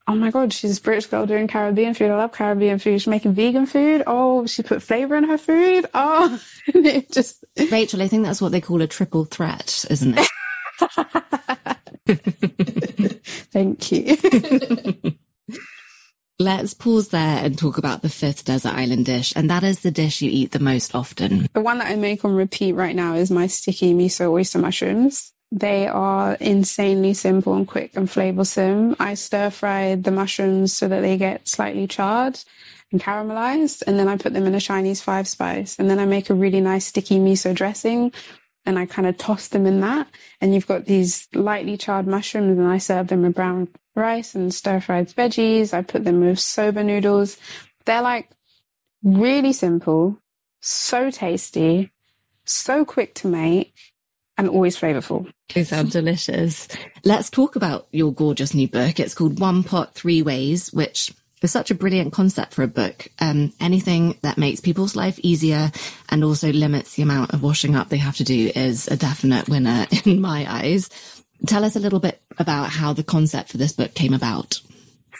oh 0.10 0.16
my 0.16 0.32
God, 0.32 0.51
she's 0.51 0.80
a 0.80 0.82
British 0.82 1.05
girl 1.05 1.28
doing 1.28 1.47
Caribbean 1.47 1.93
food. 1.93 2.10
I 2.10 2.16
love 2.16 2.32
Caribbean 2.32 2.80
food. 2.80 2.99
She's 2.99 3.07
making 3.07 3.34
vegan 3.34 3.68
food. 3.68 4.03
Oh, 4.07 4.47
she 4.47 4.64
put 4.64 4.82
flavor 4.82 5.16
in 5.16 5.26
her 5.26 5.38
food. 5.38 5.86
Oh, 5.93 6.41
it 6.68 7.12
just. 7.12 7.45
Rachel, 7.72 8.01
I 8.01 8.07
think 8.07 8.26
that's 8.26 8.41
what 8.41 8.51
they 8.51 8.62
call 8.62 8.82
a 8.82 8.88
triple 8.88 9.26
threat, 9.26 9.86
isn't 9.89 10.18
it? 10.18 10.28
Thank 13.51 13.91
you. 13.91 14.18
Let's 16.41 16.74
pause 16.74 17.10
there 17.10 17.43
and 17.43 17.57
talk 17.57 17.78
about 17.78 18.01
the 18.01 18.07
fifth 18.10 18.45
desert 18.45 18.74
island 18.74 19.05
dish, 19.05 19.34
and 19.36 19.49
that 19.49 19.64
is 19.64 19.82
the 19.82 19.91
dish 19.91 20.22
you 20.22 20.32
eat 20.32 20.51
the 20.51 20.60
most 20.60 20.95
often. 20.95 21.47
The 21.53 21.62
one 21.62 21.80
that 21.80 21.91
I 21.91 21.97
make 21.97 22.24
on 22.26 22.34
repeat 22.34 22.74
right 22.74 22.95
now 22.95 23.16
is 23.16 23.30
my 23.30 23.47
sticky 23.47 23.93
miso 23.93 24.32
oyster 24.32 24.57
mushrooms. 24.57 25.34
They 25.52 25.88
are 25.88 26.34
insanely 26.36 27.16
simple 27.16 27.56
and 27.56 27.68
quick 27.68 27.95
and 27.95 28.08
flavorsome. 28.08 28.95
I 29.00 29.16
stir 29.16 29.50
fry 29.50 29.95
the 29.95 30.12
mushrooms 30.12 30.74
so 30.74 30.88
that 30.88 31.02
they 31.02 31.18
get 31.18 31.47
slightly 31.47 31.88
charred 31.88 32.39
and 32.91 33.02
caramelized, 33.02 33.84
and 33.88 33.97
then 33.97 34.08
I 34.08 34.18
put 34.18 34.34
them 34.34 34.45
in 34.45 34.56
a 34.56 34.62
Chinese 34.62 35.02
five 35.02 35.28
spice, 35.28 35.78
and 35.78 35.89
then 35.89 36.00
I 36.00 36.06
make 36.06 36.30
a 36.30 36.36
really 36.36 36.62
nice 36.62 36.86
sticky 36.86 37.20
miso 37.20 37.54
dressing, 37.54 38.12
and 38.66 38.78
I 38.78 38.86
kind 38.86 39.08
of 39.08 39.18
toss 39.18 39.47
them 39.47 39.66
in 39.66 39.82
that, 39.82 40.08
and 40.41 40.54
you've 40.54 40.68
got 40.68 40.86
these 40.86 41.28
lightly 41.34 41.78
charred 41.78 42.08
mushrooms, 42.08 42.58
and 42.58 42.68
I 42.68 42.78
serve 42.78 43.08
them 43.08 43.24
with 43.24 43.36
brown 43.36 43.70
rice 43.95 44.36
and 44.36 44.54
stir 44.54 44.80
fried 44.80 45.10
veggies. 45.10 45.74
I 45.74 45.82
put 45.82 46.04
them 46.04 46.22
with 46.22 46.39
soba 46.39 46.84
noodles. 46.84 47.38
They're 47.86 48.02
like 48.02 48.30
really 49.04 49.54
simple, 49.54 50.20
so 50.62 51.10
tasty, 51.10 51.91
so 52.45 52.86
quick 52.86 53.14
to 53.16 53.28
make, 53.28 53.74
and 54.40 54.50
always 54.50 54.80
flavorful. 54.80 55.30
They 55.54 55.66
sound 55.66 55.92
delicious. 55.92 56.70
Let's 57.04 57.30
talk 57.30 57.58
about 57.58 57.88
your 57.92 58.14
gorgeous 58.14 58.54
new 58.54 58.70
book. 58.70 58.98
It's 58.98 59.14
called 59.14 59.40
One 59.40 59.64
Pot 59.64 59.94
Three 59.94 60.22
Ways, 60.22 60.72
which 60.72 61.14
is 61.42 61.52
such 61.52 61.72
a 61.72 61.76
brilliant 61.76 62.14
concept 62.14 62.54
for 62.54 62.64
a 62.64 62.68
book. 62.68 63.10
Um, 63.20 63.52
anything 63.60 64.18
that 64.22 64.38
makes 64.38 64.62
people's 64.62 64.96
life 64.96 65.20
easier 65.20 65.72
and 66.08 66.24
also 66.24 66.54
limits 66.54 66.96
the 66.96 67.04
amount 67.04 67.34
of 67.34 67.44
washing 67.44 67.76
up 67.76 67.90
they 67.90 67.98
have 67.98 68.16
to 68.16 68.24
do 68.24 68.50
is 68.56 68.88
a 68.88 68.96
definite 68.96 69.50
winner 69.50 69.88
in 70.06 70.22
my 70.22 70.46
eyes. 70.50 70.90
Tell 71.46 71.66
us 71.66 71.76
a 71.76 71.80
little 71.82 72.00
bit 72.00 72.22
about 72.38 72.70
how 72.70 72.94
the 72.94 73.04
concept 73.04 73.50
for 73.50 73.58
this 73.58 73.74
book 73.74 73.94
came 73.94 74.14
about. 74.14 74.62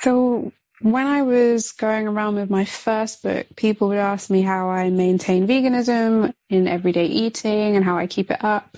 So 0.02 0.54
when 0.82 1.08
I 1.08 1.24
was 1.24 1.74
going 1.74 2.08
around 2.08 2.36
with 2.36 2.50
my 2.50 2.64
first 2.64 3.22
book, 3.22 3.48
people 3.58 3.90
would 3.90 3.98
ask 3.98 4.30
me 4.30 4.44
how 4.44 4.70
I 4.70 4.90
maintain 4.90 5.46
veganism 5.46 6.34
in 6.50 6.70
everyday 6.70 7.06
eating 7.06 7.76
and 7.76 7.84
how 7.84 7.98
I 7.98 8.08
keep 8.08 8.32
it 8.32 8.42
up. 8.44 8.78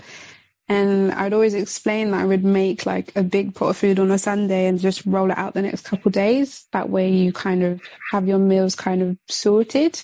And 0.71 1.11
I'd 1.11 1.33
always 1.33 1.53
explain 1.53 2.11
that 2.11 2.21
I 2.21 2.25
would 2.25 2.45
make 2.45 2.85
like 2.85 3.11
a 3.17 3.23
big 3.23 3.53
pot 3.53 3.71
of 3.71 3.77
food 3.77 3.99
on 3.99 4.09
a 4.09 4.17
Sunday 4.17 4.67
and 4.67 4.79
just 4.79 5.05
roll 5.05 5.29
it 5.29 5.37
out 5.37 5.53
the 5.53 5.61
next 5.61 5.83
couple 5.83 6.11
days. 6.11 6.65
That 6.71 6.89
way 6.89 7.11
you 7.11 7.33
kind 7.33 7.61
of 7.61 7.81
have 8.11 8.25
your 8.25 8.39
meals 8.39 8.73
kind 8.73 9.01
of 9.01 9.17
sorted. 9.27 10.01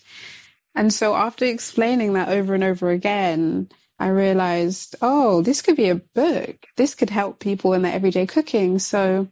And 0.76 0.94
so 0.94 1.16
after 1.16 1.46
explaining 1.46 2.14
that 2.14 2.28
over 2.28 2.54
and 2.54 2.66
over 2.66 2.90
again, 2.90 3.70
I 3.98 4.10
realized, 4.10 4.98
oh, 5.02 5.42
this 5.42 5.62
could 5.62 5.78
be 5.78 5.88
a 5.88 5.96
book. 5.96 6.58
This 6.76 6.96
could 6.96 7.12
help 7.12 7.40
people 7.40 7.72
in 7.72 7.84
their 7.84 7.94
everyday 7.94 8.28
cooking. 8.28 8.78
So 8.78 9.30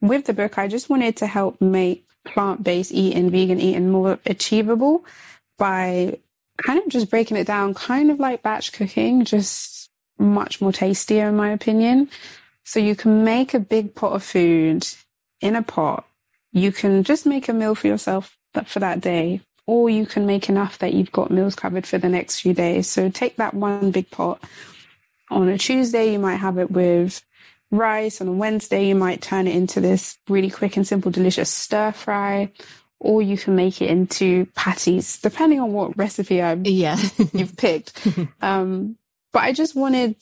with 0.00 0.24
the 0.24 0.34
book, 0.34 0.58
I 0.58 0.66
just 0.66 0.90
wanted 0.90 1.16
to 1.18 1.28
help 1.28 1.60
make 1.60 2.08
plant-based 2.24 2.90
eating, 2.90 3.30
vegan 3.30 3.60
eating 3.60 3.90
more 3.90 4.18
achievable 4.26 5.04
by 5.58 6.18
kind 6.56 6.80
of 6.80 6.88
just 6.88 7.08
breaking 7.08 7.36
it 7.36 7.46
down, 7.46 7.72
kind 7.72 8.10
of 8.10 8.18
like 8.18 8.42
batch 8.42 8.72
cooking, 8.72 9.24
just 9.24 9.75
much 10.18 10.60
more 10.60 10.72
tastier, 10.72 11.28
in 11.28 11.36
my 11.36 11.50
opinion. 11.50 12.08
So 12.64 12.80
you 12.80 12.96
can 12.96 13.24
make 13.24 13.54
a 13.54 13.60
big 13.60 13.94
pot 13.94 14.12
of 14.12 14.22
food 14.22 14.86
in 15.40 15.54
a 15.54 15.62
pot. 15.62 16.06
You 16.52 16.72
can 16.72 17.04
just 17.04 17.26
make 17.26 17.48
a 17.48 17.52
meal 17.52 17.74
for 17.74 17.86
yourself 17.86 18.36
for 18.64 18.80
that 18.80 19.00
day, 19.00 19.42
or 19.66 19.90
you 19.90 20.06
can 20.06 20.26
make 20.26 20.48
enough 20.48 20.78
that 20.78 20.94
you've 20.94 21.12
got 21.12 21.30
meals 21.30 21.54
covered 21.54 21.86
for 21.86 21.98
the 21.98 22.08
next 22.08 22.40
few 22.40 22.54
days. 22.54 22.88
So 22.88 23.10
take 23.10 23.36
that 23.36 23.54
one 23.54 23.90
big 23.90 24.10
pot. 24.10 24.42
On 25.30 25.48
a 25.48 25.58
Tuesday, 25.58 26.12
you 26.12 26.18
might 26.18 26.36
have 26.36 26.58
it 26.58 26.70
with 26.70 27.22
rice. 27.70 28.20
On 28.20 28.28
a 28.28 28.32
Wednesday, 28.32 28.86
you 28.86 28.94
might 28.94 29.20
turn 29.20 29.46
it 29.46 29.54
into 29.54 29.80
this 29.80 30.18
really 30.28 30.50
quick 30.50 30.76
and 30.76 30.86
simple, 30.86 31.10
delicious 31.10 31.50
stir 31.50 31.92
fry. 31.92 32.52
Or 32.98 33.20
you 33.20 33.36
can 33.36 33.54
make 33.54 33.82
it 33.82 33.90
into 33.90 34.46
patties, 34.54 35.20
depending 35.20 35.60
on 35.60 35.72
what 35.72 35.98
recipe 35.98 36.40
I've, 36.40 36.66
yeah. 36.66 36.98
you've 37.32 37.56
picked. 37.56 38.06
Um, 38.40 38.96
but 39.36 39.44
I 39.44 39.52
just 39.52 39.76
wanted 39.76 40.16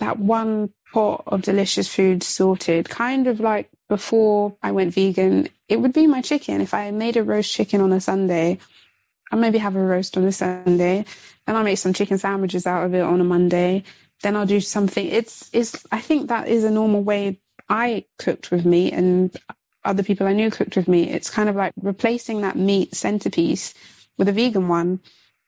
that 0.00 0.18
one 0.18 0.70
pot 0.92 1.22
of 1.28 1.42
delicious 1.42 1.86
food 1.86 2.24
sorted, 2.24 2.88
kind 2.88 3.28
of 3.28 3.38
like 3.38 3.70
before 3.88 4.56
I 4.60 4.72
went 4.72 4.92
vegan. 4.92 5.50
It 5.68 5.76
would 5.76 5.92
be 5.92 6.08
my 6.08 6.20
chicken. 6.20 6.60
If 6.60 6.74
I 6.74 6.90
made 6.90 7.16
a 7.16 7.22
roast 7.22 7.52
chicken 7.52 7.80
on 7.80 7.92
a 7.92 8.00
Sunday, 8.00 8.58
I'll 9.30 9.38
maybe 9.38 9.58
have 9.58 9.76
a 9.76 9.80
roast 9.80 10.16
on 10.16 10.24
a 10.24 10.32
Sunday. 10.32 11.04
Then 11.46 11.54
I'll 11.54 11.62
make 11.62 11.78
some 11.78 11.92
chicken 11.92 12.18
sandwiches 12.18 12.66
out 12.66 12.84
of 12.84 12.92
it 12.92 13.02
on 13.02 13.20
a 13.20 13.24
Monday. 13.24 13.84
Then 14.20 14.34
I'll 14.34 14.46
do 14.46 14.60
something. 14.60 15.06
It's, 15.06 15.48
it's, 15.52 15.86
I 15.92 16.00
think 16.00 16.28
that 16.28 16.48
is 16.48 16.64
a 16.64 16.72
normal 16.72 17.04
way 17.04 17.38
I 17.68 18.04
cooked 18.18 18.50
with 18.50 18.66
meat 18.66 18.92
and 18.92 19.32
other 19.84 20.02
people 20.02 20.26
I 20.26 20.32
knew 20.32 20.50
cooked 20.50 20.74
with 20.74 20.88
meat. 20.88 21.10
It's 21.10 21.30
kind 21.30 21.48
of 21.48 21.54
like 21.54 21.72
replacing 21.80 22.40
that 22.40 22.56
meat 22.56 22.96
centerpiece 22.96 23.74
with 24.18 24.28
a 24.28 24.32
vegan 24.32 24.66
one 24.66 24.98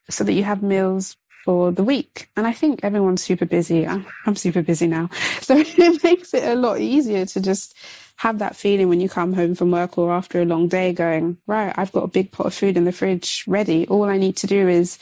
so 0.09 0.23
that 0.23 0.35
you 0.35 0.45
have 0.45 0.63
meals 0.63 1.17
for 1.45 1.73
the 1.73 1.85
week. 1.85 2.29
And 2.37 2.47
I 2.47 2.53
think 2.53 2.81
everyone's 2.83 3.23
super 3.23 3.47
busy. 3.47 3.87
I'm, 4.27 4.37
super 4.37 4.63
busy 4.63 4.87
now. 4.87 5.11
So 5.43 5.57
it 5.59 6.05
makes 6.05 6.35
it 6.35 6.45
a 6.45 6.55
lot 6.55 6.81
easier 6.81 7.27
to 7.27 7.41
just 7.41 7.77
have 8.17 8.39
that 8.39 8.57
feeling 8.57 8.89
when 8.89 9.01
you 9.01 9.09
come 9.09 9.33
home 9.33 9.55
from 9.55 9.71
work 9.71 9.99
or 9.99 10.13
after 10.13 10.41
a 10.41 10.45
long 10.45 10.69
day 10.69 10.93
going, 10.93 11.39
right, 11.47 11.75
I've 11.77 11.93
got 11.93 12.05
a 12.05 12.09
big 12.09 12.31
pot 12.31 12.47
of 12.47 12.55
food 12.55 12.77
in 12.77 12.85
the 12.85 12.93
fridge 12.93 13.45
ready. 13.49 13.87
All 13.89 14.05
I 14.05 14.19
need 14.19 14.37
to 14.39 14.47
do 14.47 14.69
is 14.69 14.99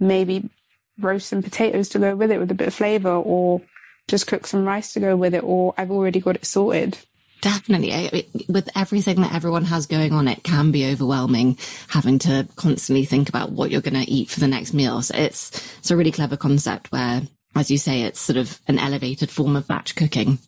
maybe 0.00 0.50
roast 0.98 1.28
some 1.28 1.42
potatoes 1.42 1.88
to 1.90 1.98
go 1.98 2.16
with 2.16 2.32
it 2.32 2.38
with 2.38 2.50
a 2.50 2.54
bit 2.54 2.68
of 2.68 2.74
flavor 2.74 3.10
or 3.10 3.62
just 4.08 4.26
cook 4.26 4.46
some 4.46 4.64
rice 4.64 4.92
to 4.94 5.00
go 5.00 5.16
with 5.16 5.34
it 5.34 5.44
or 5.44 5.74
I've 5.78 5.92
already 5.92 6.20
got 6.20 6.36
it 6.36 6.46
sorted. 6.46 6.98
Definitely. 7.40 8.26
with 8.48 8.68
everything 8.76 9.20
that 9.20 9.34
everyone 9.34 9.64
has 9.64 9.86
going 9.86 10.12
on, 10.12 10.28
it 10.28 10.42
can 10.42 10.70
be 10.70 10.90
overwhelming 10.90 11.56
having 11.88 12.18
to 12.20 12.48
constantly 12.56 13.04
think 13.04 13.28
about 13.28 13.52
what 13.52 13.70
you're 13.70 13.80
going 13.80 14.02
to 14.02 14.10
eat 14.10 14.30
for 14.30 14.40
the 14.40 14.48
next 14.48 14.74
meal. 14.74 15.02
So 15.02 15.16
it's, 15.16 15.50
it's 15.78 15.90
a 15.90 15.96
really 15.96 16.12
clever 16.12 16.36
concept 16.36 16.90
where, 16.90 17.22
as 17.54 17.70
you 17.70 17.78
say, 17.78 18.02
it's 18.02 18.20
sort 18.20 18.38
of 18.38 18.60
an 18.66 18.78
elevated 18.78 19.30
form 19.30 19.56
of 19.56 19.68
batch 19.68 19.94
cooking 19.94 20.38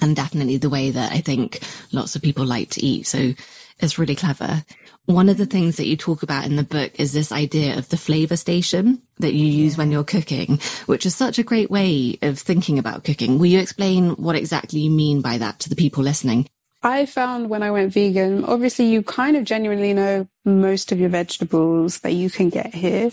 and 0.00 0.16
definitely 0.16 0.56
the 0.56 0.70
way 0.70 0.90
that 0.90 1.12
I 1.12 1.18
think 1.18 1.60
lots 1.92 2.16
of 2.16 2.22
people 2.22 2.44
like 2.44 2.70
to 2.70 2.84
eat. 2.84 3.06
So 3.06 3.34
it's 3.82 3.98
really 3.98 4.14
clever. 4.14 4.64
One 5.06 5.28
of 5.28 5.36
the 5.36 5.46
things 5.46 5.76
that 5.76 5.86
you 5.86 5.96
talk 5.96 6.22
about 6.22 6.46
in 6.46 6.56
the 6.56 6.62
book 6.62 6.92
is 6.98 7.12
this 7.12 7.32
idea 7.32 7.76
of 7.76 7.88
the 7.88 7.96
flavor 7.96 8.36
station 8.36 9.02
that 9.18 9.34
you 9.34 9.46
use 9.46 9.76
when 9.76 9.90
you're 9.90 10.04
cooking, 10.04 10.60
which 10.86 11.04
is 11.06 11.14
such 11.14 11.38
a 11.38 11.42
great 11.42 11.70
way 11.70 12.18
of 12.22 12.38
thinking 12.38 12.78
about 12.78 13.04
cooking. 13.04 13.38
Will 13.38 13.46
you 13.46 13.58
explain 13.58 14.10
what 14.10 14.36
exactly 14.36 14.80
you 14.80 14.90
mean 14.90 15.20
by 15.20 15.38
that 15.38 15.58
to 15.60 15.68
the 15.68 15.76
people 15.76 16.02
listening? 16.02 16.48
I 16.82 17.06
found 17.06 17.50
when 17.50 17.62
I 17.62 17.70
went 17.70 17.92
vegan, 17.92 18.44
obviously 18.44 18.86
you 18.86 19.02
kind 19.02 19.36
of 19.36 19.44
genuinely 19.44 19.92
know 19.92 20.28
most 20.44 20.92
of 20.92 20.98
your 20.98 21.10
vegetables 21.10 21.98
that 22.00 22.12
you 22.12 22.30
can 22.30 22.48
get 22.48 22.74
here, 22.74 23.10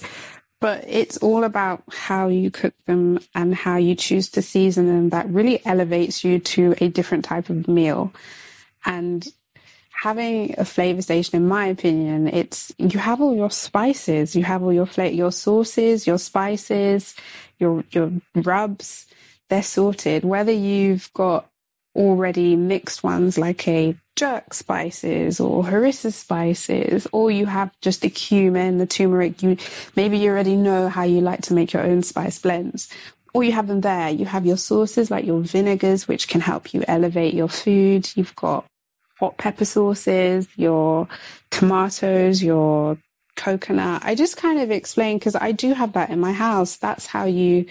but 0.62 0.86
it's 0.88 1.18
all 1.18 1.44
about 1.44 1.84
how 1.92 2.30
you 2.30 2.50
cook 2.50 2.74
them 2.86 3.20
and 3.36 3.54
how 3.54 3.76
you 3.76 3.96
choose 3.96 4.30
to 4.30 4.42
season 4.42 4.88
them 4.88 5.10
that 5.10 5.30
really 5.30 5.66
elevates 5.66 6.24
you 6.24 6.40
to 6.40 6.76
a 6.80 6.88
different 6.88 7.26
type 7.26 7.50
of 7.50 7.68
meal. 7.68 8.14
And 8.86 9.28
having 10.02 10.56
a 10.58 10.66
flavor 10.66 11.02
station, 11.02 11.38
in 11.38 11.48
my 11.48 11.68
opinion, 11.68 12.28
it's 12.28 12.74
you 12.78 13.00
have 13.00 13.22
all 13.22 13.36
your 13.36 13.52
spices, 13.52 14.36
you 14.36 14.44
have 14.44 14.64
all 14.64 14.74
your 14.74 14.86
flavor, 14.86 15.16
your 15.16 15.32
sauces, 15.32 16.08
your 16.08 16.18
spices, 16.18 17.16
your 17.60 17.84
your 17.92 18.12
rubs. 18.36 19.08
They're 19.50 19.64
sorted. 19.64 20.24
Whether 20.26 20.52
you've 20.52 21.12
got 21.14 21.50
already 21.96 22.56
mixed 22.56 23.04
ones 23.04 23.38
like 23.38 23.68
a 23.68 23.96
jerk 24.16 24.54
spices 24.54 25.40
or 25.40 25.64
harissa 25.64 26.14
spices, 26.14 27.08
or 27.12 27.32
you 27.32 27.46
have 27.46 27.72
just 27.82 28.02
the 28.02 28.10
cumin, 28.10 28.78
the 28.78 28.86
turmeric. 28.86 29.42
You 29.42 29.58
maybe 29.96 30.18
you 30.18 30.32
already 30.32 30.56
know 30.56 30.90
how 30.90 31.04
you 31.04 31.22
like 31.22 31.42
to 31.44 31.54
make 31.54 31.74
your 31.74 31.84
own 31.84 32.04
spice 32.04 32.40
blends. 32.40 32.90
Or 33.34 33.44
you 33.44 33.52
have 33.52 33.68
them 33.68 33.82
there. 33.82 34.10
You 34.10 34.26
have 34.26 34.46
your 34.46 34.58
sauces 34.58 35.12
like 35.12 35.26
your 35.26 35.42
vinegars, 35.42 36.08
which 36.08 36.28
can 36.28 36.42
help 36.42 36.74
you 36.74 36.84
elevate 36.88 37.34
your 37.34 37.50
food. 37.50 38.10
You've 38.16 38.36
got 38.36 38.66
hot 39.20 39.38
pepper 39.38 39.66
sauces, 39.66 40.48
your 40.56 41.08
tomatoes, 41.52 42.44
your 42.44 42.98
coconut. 43.36 44.02
I 44.04 44.16
just 44.16 44.38
kind 44.38 44.60
of 44.60 44.72
explain 44.72 45.18
because 45.18 45.36
I 45.36 45.52
do 45.52 45.74
have 45.74 45.94
that 45.94 46.10
in 46.10 46.20
my 46.20 46.34
house. 46.34 46.78
That's 46.78 47.06
how 47.08 47.26
you 47.26 47.66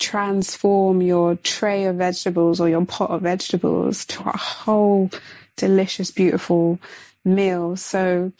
transform 0.00 1.02
your 1.02 1.36
tray 1.36 1.84
of 1.84 1.96
vegetables 1.96 2.60
or 2.60 2.68
your 2.68 2.84
pot 2.84 3.10
of 3.10 3.22
vegetables 3.22 4.04
to 4.06 4.22
a 4.28 4.36
whole 4.36 5.10
delicious, 5.56 6.10
beautiful 6.10 6.78
meal. 7.24 7.76
So 7.76 8.32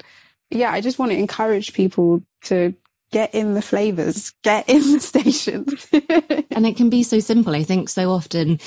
yeah, 0.50 0.72
I 0.72 0.80
just 0.80 0.98
want 0.98 1.12
to 1.12 1.18
encourage 1.18 1.72
people 1.72 2.22
to 2.44 2.74
get 3.12 3.34
in 3.34 3.54
the 3.54 3.62
flavors, 3.62 4.32
get 4.42 4.68
in 4.68 4.80
the 4.92 5.00
stations. 5.00 5.86
and 6.50 6.66
it 6.66 6.76
can 6.76 6.90
be 6.90 7.04
so 7.04 7.20
simple. 7.20 7.54
I 7.54 7.62
think 7.62 7.88
so 7.88 8.10
often 8.10 8.58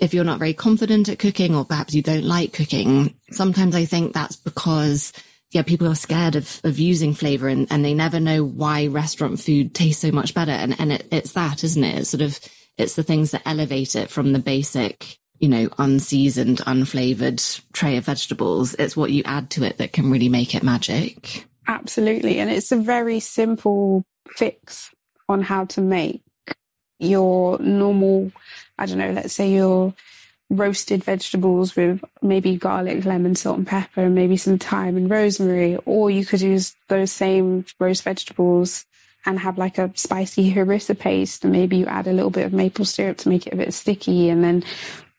if 0.00 0.12
you're 0.12 0.24
not 0.24 0.40
very 0.40 0.54
confident 0.54 1.08
at 1.08 1.18
cooking 1.18 1.54
or 1.54 1.64
perhaps 1.64 1.94
you 1.94 2.02
don't 2.02 2.24
like 2.24 2.52
cooking, 2.52 3.14
sometimes 3.30 3.76
I 3.76 3.84
think 3.84 4.12
that's 4.12 4.36
because 4.36 5.12
yeah, 5.52 5.62
people 5.62 5.88
are 5.88 5.96
scared 5.96 6.36
of, 6.36 6.60
of 6.64 6.78
using 6.78 7.12
flavor 7.12 7.48
and, 7.48 7.66
and 7.70 7.84
they 7.84 7.94
never 7.94 8.20
know 8.20 8.44
why 8.44 8.86
restaurant 8.86 9.40
food 9.40 9.74
tastes 9.74 10.00
so 10.00 10.12
much 10.12 10.32
better. 10.32 10.52
And, 10.52 10.78
and 10.80 10.92
it, 10.92 11.08
it's 11.10 11.32
that, 11.32 11.64
isn't 11.64 11.84
it? 11.84 11.98
It's 11.98 12.10
sort 12.10 12.22
of, 12.22 12.38
it's 12.78 12.94
the 12.94 13.02
things 13.02 13.32
that 13.32 13.42
elevate 13.44 13.96
it 13.96 14.10
from 14.10 14.32
the 14.32 14.38
basic, 14.38 15.18
you 15.40 15.48
know, 15.48 15.68
unseasoned, 15.78 16.58
unflavored 16.58 17.60
tray 17.72 17.96
of 17.96 18.04
vegetables. 18.04 18.74
It's 18.74 18.96
what 18.96 19.10
you 19.10 19.24
add 19.26 19.50
to 19.50 19.64
it 19.64 19.78
that 19.78 19.92
can 19.92 20.10
really 20.10 20.28
make 20.28 20.54
it 20.54 20.62
magic. 20.62 21.49
Absolutely. 21.70 22.40
And 22.40 22.50
it's 22.50 22.72
a 22.72 22.76
very 22.76 23.20
simple 23.20 24.04
fix 24.30 24.90
on 25.28 25.40
how 25.40 25.66
to 25.66 25.80
make 25.80 26.20
your 26.98 27.60
normal, 27.60 28.32
I 28.76 28.86
don't 28.86 28.98
know, 28.98 29.12
let's 29.12 29.34
say 29.34 29.52
your 29.52 29.94
roasted 30.50 31.04
vegetables 31.04 31.76
with 31.76 32.02
maybe 32.22 32.56
garlic, 32.56 33.04
lemon, 33.04 33.36
salt 33.36 33.58
and 33.58 33.66
pepper, 33.68 34.02
and 34.02 34.16
maybe 34.16 34.36
some 34.36 34.58
thyme 34.58 34.96
and 34.96 35.08
rosemary. 35.08 35.76
Or 35.86 36.10
you 36.10 36.26
could 36.26 36.40
use 36.40 36.74
those 36.88 37.12
same 37.12 37.64
roast 37.78 38.02
vegetables 38.02 38.84
and 39.24 39.38
have 39.38 39.56
like 39.56 39.78
a 39.78 39.92
spicy 39.94 40.52
harissa 40.52 40.98
paste. 40.98 41.44
And 41.44 41.52
maybe 41.52 41.76
you 41.76 41.86
add 41.86 42.08
a 42.08 42.12
little 42.12 42.30
bit 42.30 42.46
of 42.46 42.52
maple 42.52 42.84
syrup 42.84 43.18
to 43.18 43.28
make 43.28 43.46
it 43.46 43.52
a 43.52 43.56
bit 43.56 43.72
sticky 43.72 44.28
and 44.28 44.42
then 44.42 44.64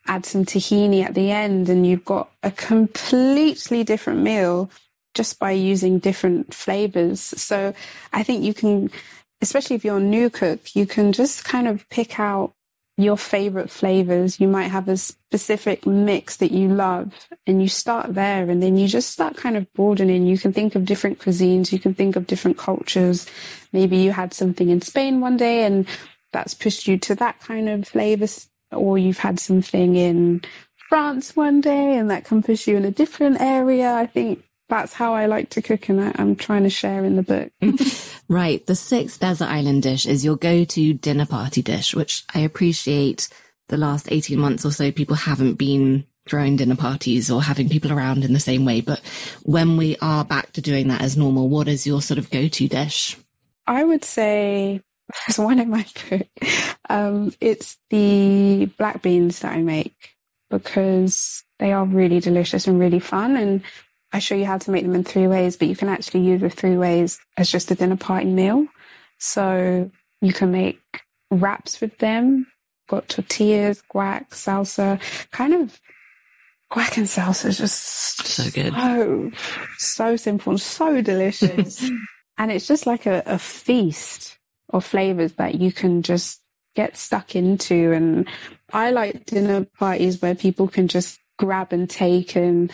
add 0.06 0.26
some 0.26 0.44
tahini 0.44 1.02
at 1.02 1.14
the 1.14 1.32
end. 1.32 1.70
And 1.70 1.88
you've 1.88 2.04
got 2.04 2.30
a 2.44 2.52
completely 2.52 3.86
different 3.86 4.20
meal 4.20 4.70
just 5.14 5.40
by 5.40 5.52
using 5.52 6.00
different 6.00 6.54
flavors. 6.54 7.20
So 7.20 7.74
I 8.14 8.24
think 8.24 8.44
you 8.44 8.54
can, 8.54 8.90
especially 9.42 9.76
if 9.76 9.86
you're 9.86 9.98
a 9.98 10.02
new 10.02 10.30
cook, 10.30 10.76
you 10.76 10.86
can 10.86 11.12
just 11.12 11.44
kind 11.44 11.68
of 11.68 11.88
pick 11.90 12.20
out 12.20 12.54
your 12.98 13.18
favorite 13.18 13.70
flavors. 13.70 14.40
You 14.40 14.48
might 14.48 14.68
have 14.68 14.88
a 14.88 14.98
specific 14.98 15.86
mix 15.86 16.38
that 16.38 16.52
you 16.52 16.68
love 16.68 17.14
and 17.48 17.62
you 17.62 17.68
start 17.68 18.14
there 18.14 18.50
and 18.50 18.62
then 18.62 18.78
you 18.78 18.88
just 18.88 19.12
start 19.12 19.38
kind 19.38 19.58
of 19.58 19.72
broadening. 19.74 20.26
You 20.26 20.38
can 20.38 20.54
think 20.54 20.76
of 20.76 20.86
different 20.86 21.20
cuisines. 21.20 21.72
You 21.72 21.80
can 21.80 21.94
think 21.94 22.16
of 22.16 22.28
different 22.28 22.58
cultures. 22.58 23.28
Maybe 23.74 23.98
you 23.98 24.12
had 24.12 24.34
something 24.34 24.70
in 24.70 24.82
Spain 24.82 25.20
one 25.22 25.38
day 25.38 25.64
and 25.64 25.88
that's 26.32 26.54
pushed 26.54 26.88
you 26.88 26.98
to 26.98 27.16
that 27.16 27.40
kind 27.40 27.70
of 27.70 27.88
flavor 27.88 28.28
or 28.72 28.98
you've 28.98 29.20
had 29.20 29.40
something 29.40 29.96
in 29.96 30.42
France 30.90 31.36
one 31.36 31.62
day 31.62 31.98
and 31.98 32.10
that 32.12 32.26
can 32.26 32.44
push 32.44 32.68
you 32.68 32.78
in 32.78 32.86
a 32.86 32.92
different 32.92 33.42
area. 33.42 33.94
I 33.94 34.06
think 34.06 34.44
that's 34.72 34.94
how 34.94 35.14
I 35.14 35.26
like 35.26 35.50
to 35.50 35.62
cook 35.62 35.90
and 35.90 36.02
I, 36.02 36.14
am 36.16 36.38
trying 36.38 36.64
to 36.64 36.70
share 36.70 37.04
in 37.04 37.18
the 37.18 37.24
book. 37.24 37.52
right. 38.30 38.66
The 38.66 38.76
sixth 38.76 39.20
desert 39.20 39.50
island 39.50 39.84
dish 39.84 40.06
is 40.06 40.24
your 40.24 40.38
go-to 40.38 40.94
dinner 40.94 41.26
party 41.26 41.62
dish, 41.62 41.94
which 41.94 42.24
I 42.34 42.40
appreciate 42.40 43.28
the 43.68 43.76
last 43.76 44.10
18 44.10 44.40
months 44.40 44.66
or 44.66 44.72
so 44.72 44.90
people 44.90 45.18
haven't 45.18 45.56
been 45.56 46.06
throwing 46.30 46.56
dinner 46.56 46.78
parties 46.78 47.30
or 47.30 47.44
having 47.44 47.68
people 47.68 47.92
around 47.92 48.24
in 48.24 48.32
the 48.32 48.40
same 48.40 48.64
way. 48.64 48.80
But 48.80 49.02
when 49.44 49.76
we 49.76 49.98
are 50.02 50.24
back 50.24 50.54
to 50.54 50.62
doing 50.62 50.88
that 50.88 51.02
as 51.02 51.18
normal, 51.18 51.50
what 51.50 51.68
is 51.68 51.86
your 51.86 52.02
sort 52.02 52.18
of 52.18 52.32
go-to 52.32 52.70
dish? 52.70 53.18
I 53.68 53.84
would 53.84 54.06
say 54.06 54.82
there's 55.28 55.38
one 55.38 55.60
in 55.60 55.70
my 55.70 55.86
book. 56.10 56.28
Um, 56.90 57.34
it's 57.42 57.78
the 57.90 58.68
black 58.78 59.02
beans 59.02 59.40
that 59.40 59.52
I 59.52 59.62
make 59.62 60.16
because 60.50 61.44
they 61.60 61.74
are 61.74 61.86
really 61.86 62.22
delicious 62.22 62.68
and 62.68 62.80
really 62.80 63.00
fun. 63.00 63.36
And 63.36 63.64
I 64.14 64.20
show 64.20 64.36
you 64.36 64.46
how 64.46 64.58
to 64.58 64.72
make 64.72 64.84
them 64.84 64.96
in 64.96 65.04
three 65.04 65.28
ways, 65.28 65.56
but 65.56 65.68
you 65.68 65.76
can 65.76 65.88
actually 65.88 66.22
use 66.22 66.42
the 66.42 66.50
three 66.50 66.78
ways 66.78 67.20
as 67.38 67.50
just 67.50 67.72
a 67.72 67.76
dinner 67.76 67.96
party 67.96 68.26
meal. 68.26 68.68
So 69.20 69.90
you 70.22 70.34
can 70.34 70.52
make 70.52 70.80
wraps 71.30 71.80
with 71.80 71.98
them, 72.00 72.48
got 72.90 73.08
tortillas, 73.08 73.82
guac, 73.94 74.30
salsa, 74.30 75.00
kind 75.32 75.54
of 75.54 75.80
guac 76.72 76.98
and 76.98 77.08
salsa 77.08 77.46
is 77.46 77.58
just 77.58 78.26
so 78.26 78.50
good. 78.50 78.74
So, 78.74 79.32
so 79.78 80.16
simple 80.16 80.52
and 80.52 80.62
so 80.62 81.02
delicious. 81.02 81.90
and 82.38 82.52
it's 82.52 82.68
just 82.68 82.86
like 82.86 83.06
a, 83.06 83.24
a 83.26 83.38
feast 83.38 84.38
of 84.70 84.86
flavors 84.86 85.34
that 85.34 85.56
you 85.56 85.72
can 85.72 86.02
just 86.02 86.42
get 86.76 86.98
stuck 86.98 87.36
into. 87.36 87.92
And 87.92 88.28
I 88.72 88.92
like 88.92 89.26
dinner 89.26 89.66
parties 89.78 90.22
where 90.22 90.36
people 90.36 90.68
can 90.68 90.88
just 90.88 91.20
grab 91.38 91.74
and 91.74 91.90
take 91.90 92.36
and 92.36 92.72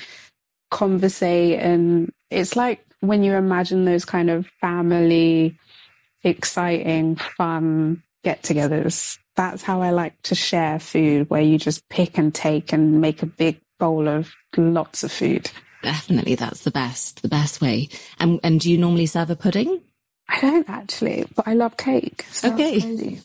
conversate 0.69 1.59
and 1.59 2.11
it's 2.29 2.55
like 2.55 2.83
when 2.99 3.23
you 3.23 3.33
imagine 3.33 3.85
those 3.85 4.05
kind 4.05 4.29
of 4.29 4.47
family 4.59 5.57
exciting 6.23 7.15
fun 7.15 8.03
get-togethers. 8.23 9.17
That's 9.35 9.61
how 9.61 9.81
i 9.81 9.91
like 9.91 10.19
to 10.23 10.35
share 10.35 10.79
food 10.79 11.29
where 11.29 11.41
you 11.41 11.57
just 11.57 11.87
pick 11.89 12.17
and 12.17 12.33
take 12.33 12.73
and 12.73 12.99
make 12.99 13.21
a 13.21 13.27
big 13.27 13.61
bowl 13.79 14.07
of 14.07 14.33
lots 14.57 15.03
of 15.03 15.11
food. 15.11 15.51
Definitely 15.83 16.35
that's 16.35 16.63
the 16.63 16.71
best 16.71 17.21
the 17.21 17.27
best 17.27 17.61
way. 17.61 17.89
And 18.19 18.39
and 18.43 18.59
do 18.59 18.71
you 18.71 18.77
normally 18.77 19.05
serve 19.05 19.29
a 19.29 19.35
pudding 19.35 19.81
I 20.29 20.41
don't 20.41 20.69
actually, 20.69 21.25
but 21.35 21.47
I 21.47 21.53
love 21.53 21.77
cake. 21.77 22.25
So 22.31 22.53
okay. 22.53 22.79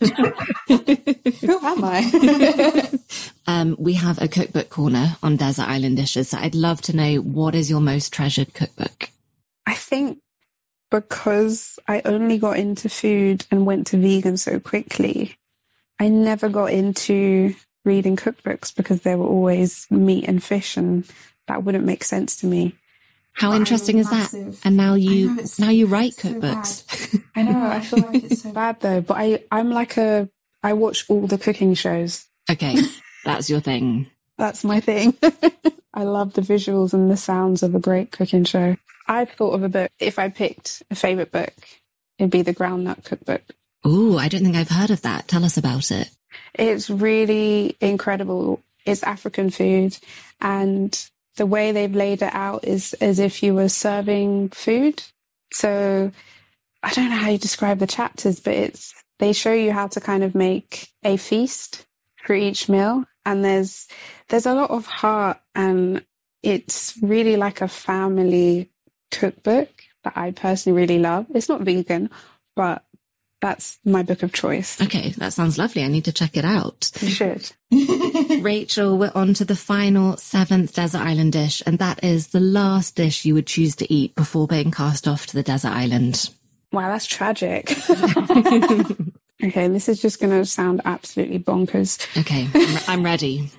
Who 1.40 1.58
am 1.58 1.84
I? 1.84 2.98
um, 3.46 3.76
we 3.78 3.94
have 3.94 4.22
a 4.22 4.28
cookbook 4.28 4.70
corner 4.70 5.16
on 5.22 5.36
Desert 5.36 5.68
Island 5.68 5.96
Dishes. 5.96 6.30
So 6.30 6.38
I'd 6.38 6.54
love 6.54 6.80
to 6.82 6.96
know 6.96 7.16
what 7.16 7.54
is 7.54 7.68
your 7.68 7.80
most 7.80 8.12
treasured 8.12 8.54
cookbook? 8.54 9.10
I 9.66 9.74
think 9.74 10.18
because 10.90 11.78
I 11.88 12.02
only 12.04 12.38
got 12.38 12.58
into 12.58 12.88
food 12.88 13.46
and 13.50 13.66
went 13.66 13.88
to 13.88 13.96
vegan 13.96 14.36
so 14.36 14.60
quickly, 14.60 15.36
I 15.98 16.08
never 16.08 16.48
got 16.48 16.72
into 16.72 17.54
reading 17.84 18.16
cookbooks 18.16 18.74
because 18.74 19.02
there 19.02 19.18
were 19.18 19.26
always 19.26 19.86
meat 19.90 20.28
and 20.28 20.42
fish 20.42 20.76
and 20.76 21.04
that 21.48 21.64
wouldn't 21.64 21.84
make 21.84 22.04
sense 22.04 22.36
to 22.36 22.46
me. 22.46 22.76
How 23.32 23.54
interesting 23.54 23.98
is 23.98 24.10
that? 24.10 24.32
And 24.64 24.76
now 24.76 24.94
you 24.94 25.40
now 25.58 25.70
you 25.70 25.86
write 25.86 26.14
so 26.14 26.28
cookbooks. 26.28 27.20
I 27.34 27.42
know. 27.42 27.66
I 27.66 27.80
feel 27.80 28.00
like 28.00 28.24
it's 28.24 28.42
so 28.42 28.52
bad 28.54 28.80
though. 28.80 29.00
But 29.00 29.14
I 29.18 29.44
I'm 29.50 29.70
like 29.70 29.96
a 29.96 30.28
I 30.62 30.74
watch 30.74 31.04
all 31.08 31.26
the 31.26 31.38
cooking 31.38 31.74
shows. 31.74 32.26
Okay, 32.50 32.76
that's 33.24 33.48
your 33.50 33.60
thing. 33.60 34.10
that's 34.38 34.64
my 34.64 34.80
thing. 34.80 35.16
I 35.94 36.04
love 36.04 36.34
the 36.34 36.42
visuals 36.42 36.94
and 36.94 37.10
the 37.10 37.16
sounds 37.16 37.62
of 37.62 37.74
a 37.74 37.80
great 37.80 38.12
cooking 38.12 38.44
show. 38.44 38.76
I've 39.06 39.30
thought 39.30 39.54
of 39.54 39.62
a 39.62 39.68
book. 39.68 39.90
If 39.98 40.18
I 40.18 40.28
picked 40.28 40.82
a 40.90 40.94
favorite 40.94 41.32
book, 41.32 41.52
it'd 42.18 42.30
be 42.30 42.42
the 42.42 42.54
Groundnut 42.54 43.04
Cookbook. 43.04 43.42
Ooh, 43.86 44.16
I 44.16 44.28
don't 44.28 44.42
think 44.42 44.56
I've 44.56 44.70
heard 44.70 44.90
of 44.90 45.02
that. 45.02 45.28
Tell 45.28 45.44
us 45.44 45.56
about 45.56 45.90
it. 45.90 46.08
It's 46.54 46.88
really 46.88 47.76
incredible. 47.80 48.62
It's 48.86 49.02
African 49.02 49.50
food 49.50 49.98
and 50.40 51.10
the 51.36 51.46
way 51.46 51.72
they've 51.72 51.94
laid 51.94 52.22
it 52.22 52.34
out 52.34 52.64
is 52.64 52.94
as 52.94 53.18
if 53.18 53.42
you 53.42 53.54
were 53.54 53.68
serving 53.68 54.50
food. 54.50 55.02
So 55.52 56.10
I 56.82 56.92
don't 56.92 57.10
know 57.10 57.16
how 57.16 57.30
you 57.30 57.38
describe 57.38 57.78
the 57.78 57.86
chapters, 57.86 58.40
but 58.40 58.54
it's, 58.54 58.94
they 59.18 59.32
show 59.32 59.52
you 59.52 59.72
how 59.72 59.86
to 59.88 60.00
kind 60.00 60.24
of 60.24 60.34
make 60.34 60.88
a 61.04 61.16
feast 61.16 61.86
for 62.24 62.34
each 62.34 62.68
meal. 62.68 63.04
And 63.24 63.44
there's, 63.44 63.86
there's 64.28 64.46
a 64.46 64.54
lot 64.54 64.70
of 64.70 64.86
heart 64.86 65.38
and 65.54 66.04
It's 66.42 66.98
really 67.00 67.36
like 67.36 67.60
a 67.60 67.68
family 67.68 68.70
cookbook 69.12 69.70
that 70.02 70.14
I 70.16 70.32
personally 70.32 70.80
really 70.80 70.98
love. 70.98 71.26
It's 71.34 71.48
not 71.48 71.60
vegan, 71.62 72.10
but 72.56 72.84
that's 73.42 73.80
my 73.84 74.04
book 74.04 74.22
of 74.22 74.32
choice. 74.32 74.80
Okay, 74.80 75.10
that 75.18 75.32
sounds 75.32 75.58
lovely. 75.58 75.82
I 75.82 75.88
need 75.88 76.04
to 76.04 76.12
check 76.12 76.36
it 76.36 76.44
out. 76.44 76.90
You 77.00 77.08
should. 77.08 77.50
Rachel, 78.40 78.96
we're 78.96 79.10
on 79.16 79.34
to 79.34 79.44
the 79.44 79.56
final 79.56 80.16
seventh 80.16 80.74
desert 80.74 81.00
island 81.00 81.32
dish, 81.32 81.60
and 81.66 81.80
that 81.80 82.04
is 82.04 82.28
the 82.28 82.40
last 82.40 82.94
dish 82.94 83.24
you 83.24 83.34
would 83.34 83.48
choose 83.48 83.74
to 83.76 83.92
eat 83.92 84.14
before 84.14 84.46
being 84.46 84.70
cast 84.70 85.08
off 85.08 85.26
to 85.26 85.34
the 85.34 85.42
desert 85.42 85.72
island. 85.72 86.30
Wow, 86.70 86.88
that's 86.88 87.06
tragic. 87.06 87.72
okay, 89.44 89.66
this 89.66 89.88
is 89.88 90.00
just 90.00 90.20
going 90.20 90.30
to 90.32 90.46
sound 90.46 90.80
absolutely 90.84 91.40
bonkers. 91.40 91.98
Okay, 92.20 92.46
I'm, 92.54 92.78
I'm 93.00 93.04
ready. 93.04 93.50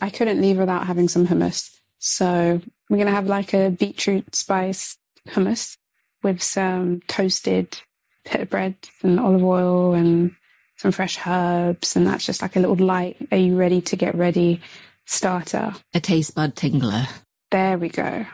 I 0.00 0.08
couldn't 0.08 0.40
leave 0.40 0.56
without 0.56 0.86
having 0.86 1.08
some 1.08 1.26
hummus. 1.26 1.78
So 1.98 2.62
we're 2.88 2.96
going 2.96 3.08
to 3.08 3.12
have 3.12 3.26
like 3.26 3.52
a 3.52 3.68
beetroot 3.68 4.34
spice 4.34 4.96
hummus 5.28 5.76
with 6.22 6.42
some 6.42 7.02
toasted 7.08 7.78
pita 8.24 8.46
bread 8.46 8.76
and 9.02 9.18
olive 9.18 9.44
oil 9.44 9.94
and 9.94 10.34
some 10.76 10.92
fresh 10.92 11.18
herbs. 11.26 11.96
And 11.96 12.06
that's 12.06 12.26
just 12.26 12.42
like 12.42 12.56
a 12.56 12.60
little 12.60 12.76
light. 12.76 13.16
Are 13.30 13.38
you 13.38 13.56
ready 13.56 13.80
to 13.82 13.96
get 13.96 14.14
ready? 14.14 14.60
Starter. 15.06 15.74
A 15.94 16.00
taste 16.00 16.34
bud 16.34 16.54
tingler. 16.54 17.08
There 17.50 17.76
we 17.76 17.88
go. 17.88 18.24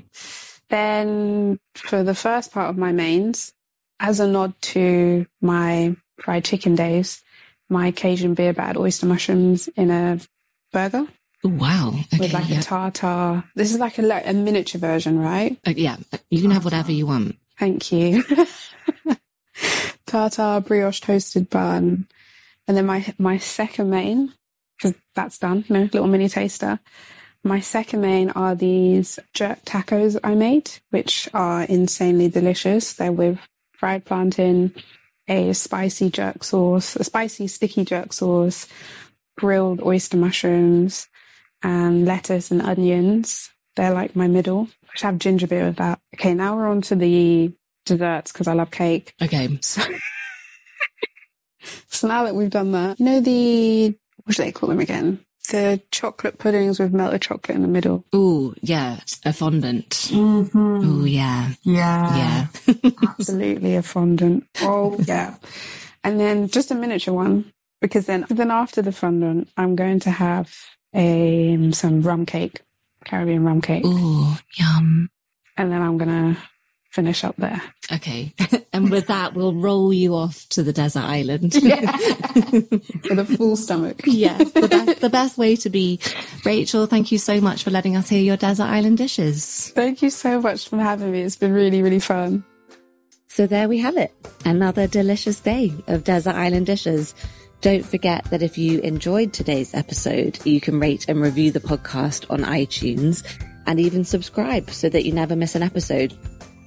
then 0.68 1.58
for 1.74 2.02
the 2.02 2.14
first 2.14 2.52
part 2.52 2.70
of 2.70 2.78
my 2.78 2.92
mains, 2.92 3.52
as 4.00 4.20
a 4.20 4.26
nod 4.26 4.54
to 4.60 5.26
my 5.40 5.96
fried 6.20 6.44
chicken 6.44 6.74
days, 6.74 7.22
my 7.68 7.90
Cajun 7.90 8.34
beer 8.34 8.52
bad 8.52 8.76
oyster 8.76 9.06
mushrooms 9.06 9.68
in 9.68 9.90
a 9.90 10.20
burger. 10.72 11.06
Wow. 11.42 11.88
Okay, 11.88 12.18
with 12.18 12.32
like 12.32 12.48
yeah. 12.48 12.60
a 12.60 12.62
tartar. 12.62 13.44
This 13.54 13.72
is 13.72 13.78
like 13.78 13.98
a, 13.98 14.22
a 14.24 14.32
miniature 14.32 14.80
version, 14.80 15.18
right? 15.18 15.58
Uh, 15.66 15.74
yeah, 15.76 15.96
you 16.30 16.40
can 16.40 16.50
have 16.50 16.64
whatever 16.64 16.92
you 16.92 17.06
want. 17.06 17.36
Thank 17.58 17.92
you. 17.92 18.24
tartar 20.14 20.60
brioche 20.60 21.00
toasted 21.00 21.50
bun. 21.50 22.06
And 22.68 22.76
then 22.76 22.86
my, 22.86 23.12
my 23.18 23.38
second 23.38 23.90
main, 23.90 24.32
because 24.76 24.94
that's 25.14 25.38
done, 25.38 25.64
you 25.68 25.74
know, 25.74 25.82
little 25.92 26.06
mini 26.06 26.28
taster. 26.28 26.78
My 27.42 27.60
second 27.60 28.00
main 28.00 28.30
are 28.30 28.54
these 28.54 29.18
jerk 29.34 29.64
tacos 29.64 30.18
I 30.24 30.34
made, 30.34 30.70
which 30.90 31.28
are 31.34 31.64
insanely 31.64 32.28
delicious. 32.28 32.94
They're 32.94 33.12
with 33.12 33.38
fried 33.72 34.04
plantain, 34.04 34.72
a 35.28 35.52
spicy 35.52 36.10
jerk 36.10 36.44
sauce, 36.44 36.96
a 36.96 37.04
spicy 37.04 37.48
sticky 37.48 37.84
jerk 37.84 38.12
sauce, 38.12 38.66
grilled 39.36 39.82
oyster 39.82 40.16
mushrooms, 40.16 41.08
and 41.62 42.06
lettuce 42.06 42.50
and 42.50 42.62
onions. 42.62 43.50
They're 43.76 43.92
like 43.92 44.16
my 44.16 44.28
middle. 44.28 44.68
I 44.84 44.96
should 44.96 45.06
have 45.06 45.18
ginger 45.18 45.46
beer 45.46 45.66
with 45.66 45.76
that. 45.76 46.00
Okay, 46.14 46.34
now 46.34 46.56
we're 46.56 46.68
on 46.68 46.80
to 46.82 46.94
the 46.94 47.52
desserts 47.84 48.32
because 48.32 48.48
I 48.48 48.54
love 48.54 48.70
cake. 48.70 49.14
Okay. 49.20 49.58
So, 49.60 49.82
so 51.88 52.08
now 52.08 52.24
that 52.24 52.34
we've 52.34 52.50
done 52.50 52.72
that, 52.72 52.98
you 53.00 53.06
know 53.06 53.20
the, 53.20 53.94
what 54.24 54.36
do 54.36 54.42
they 54.42 54.52
call 54.52 54.68
them 54.68 54.80
again? 54.80 55.20
The 55.50 55.80
chocolate 55.90 56.38
puddings 56.38 56.78
with 56.78 56.94
melted 56.94 57.20
chocolate 57.22 57.56
in 57.56 57.62
the 57.62 57.68
middle. 57.68 58.04
Ooh, 58.14 58.54
yeah, 58.62 59.00
a 59.26 59.32
fondant. 59.32 59.90
Mm-hmm. 60.10 60.58
Ooh, 60.58 61.04
yeah, 61.04 61.50
Yeah. 61.62 62.46
yeah. 62.66 62.90
Absolutely 63.08 63.76
a 63.76 63.82
fondant. 63.82 64.46
Oh, 64.62 64.96
yeah. 65.04 65.36
And 66.02 66.18
then 66.18 66.48
just 66.48 66.70
a 66.70 66.74
miniature 66.74 67.12
one 67.14 67.52
because 67.80 68.06
then, 68.06 68.24
then 68.30 68.50
after 68.50 68.80
the 68.80 68.92
fondant, 68.92 69.48
I'm 69.56 69.76
going 69.76 70.00
to 70.00 70.10
have 70.10 70.54
a, 70.94 71.70
some 71.72 72.00
rum 72.02 72.24
cake, 72.24 72.62
Caribbean 73.04 73.44
rum 73.44 73.60
cake. 73.60 73.84
Ooh, 73.84 74.34
yum. 74.56 75.10
And 75.56 75.70
then 75.70 75.82
I'm 75.82 75.98
going 75.98 76.34
to 76.34 76.40
finish 76.94 77.24
up 77.24 77.36
there. 77.36 77.60
Okay. 77.92 78.32
and 78.72 78.90
with 78.90 79.08
that, 79.08 79.34
we'll 79.34 79.54
roll 79.54 79.92
you 79.92 80.14
off 80.14 80.48
to 80.50 80.62
the 80.62 80.72
desert 80.72 81.02
island. 81.02 81.54
With 81.54 83.18
a 83.18 83.36
full 83.36 83.56
stomach. 83.56 84.02
yes, 84.04 84.52
the 84.52 84.68
best, 84.68 85.00
the 85.00 85.10
best 85.10 85.38
way 85.38 85.56
to 85.56 85.70
be. 85.70 86.00
Rachel, 86.44 86.86
thank 86.86 87.10
you 87.10 87.18
so 87.18 87.40
much 87.40 87.64
for 87.64 87.70
letting 87.70 87.96
us 87.96 88.08
hear 88.08 88.22
your 88.22 88.36
desert 88.36 88.64
island 88.64 88.98
dishes. 88.98 89.70
Thank 89.74 90.02
you 90.02 90.10
so 90.10 90.40
much 90.40 90.68
for 90.68 90.78
having 90.78 91.10
me. 91.10 91.22
It's 91.22 91.36
been 91.36 91.52
really, 91.52 91.82
really 91.82 91.98
fun. 91.98 92.44
So 93.26 93.48
there 93.48 93.68
we 93.68 93.78
have 93.78 93.96
it. 93.96 94.12
Another 94.44 94.86
delicious 94.86 95.40
day 95.40 95.72
of 95.88 96.04
desert 96.04 96.36
island 96.36 96.66
dishes. 96.66 97.16
Don't 97.64 97.86
forget 97.86 98.24
that 98.24 98.42
if 98.42 98.58
you 98.58 98.80
enjoyed 98.80 99.32
today's 99.32 99.72
episode, 99.72 100.38
you 100.44 100.60
can 100.60 100.78
rate 100.78 101.06
and 101.08 101.18
review 101.18 101.50
the 101.50 101.60
podcast 101.60 102.30
on 102.30 102.40
iTunes 102.40 103.24
and 103.66 103.80
even 103.80 104.04
subscribe 104.04 104.68
so 104.68 104.90
that 104.90 105.06
you 105.06 105.12
never 105.12 105.34
miss 105.34 105.54
an 105.54 105.62
episode. 105.62 106.14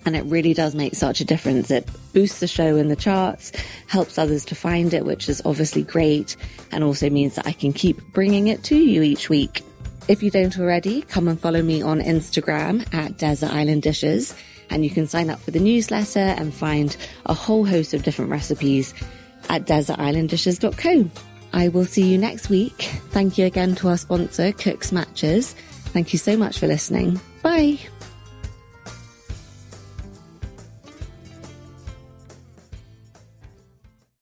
And 0.08 0.16
it 0.16 0.24
really 0.24 0.56
does 0.56 0.74
make 0.74 0.96
such 0.96 1.22
a 1.22 1.24
difference. 1.24 1.70
It 1.70 1.88
boosts 2.14 2.40
the 2.40 2.48
show 2.48 2.78
in 2.78 2.88
the 2.88 2.96
charts, 2.96 3.52
helps 3.86 4.18
others 4.18 4.44
to 4.46 4.56
find 4.56 4.92
it, 4.92 5.06
which 5.06 5.30
is 5.30 5.40
obviously 5.46 5.84
great, 5.84 6.36
and 6.72 6.84
also 6.84 7.12
means 7.12 7.36
that 7.36 7.46
I 7.46 7.52
can 7.52 7.74
keep 7.74 8.02
bringing 8.12 8.48
it 8.48 8.64
to 8.64 8.76
you 8.76 9.04
each 9.04 9.30
week. 9.30 9.62
If 10.08 10.24
you 10.24 10.32
don't 10.32 10.58
already, 10.58 11.04
come 11.04 11.28
and 11.28 11.40
follow 11.40 11.62
me 11.62 11.84
on 11.84 12.02
Instagram 12.02 12.92
at 12.92 13.20
Desert 13.20 13.54
Island 13.54 13.84
Dishes, 13.84 14.34
and 14.72 14.84
you 14.84 14.90
can 14.90 15.06
sign 15.06 15.30
up 15.30 15.42
for 15.42 15.52
the 15.52 15.60
newsletter 15.60 16.18
and 16.18 16.52
find 16.52 16.98
a 17.28 17.36
whole 17.36 17.66
host 17.66 17.94
of 17.94 18.02
different 18.02 18.32
recipes 18.32 18.96
at 19.50 19.66
desertislanddishes.co. 19.66 21.10
I 21.54 21.70
will 21.70 21.86
see 21.86 22.08
you 22.08 22.18
next 22.18 22.50
week. 22.50 22.90
Thank 23.10 23.38
you 23.38 23.46
again 23.46 23.76
to 23.76 23.90
our 23.90 23.98
sponsor, 23.98 24.52
Cooks 24.52 24.92
Matches. 24.92 25.54
Thank 25.94 26.14
you 26.14 26.20
so 26.20 26.38
much 26.38 26.60
for 26.60 26.68
listening. 26.68 27.20
Bye. 27.42 27.80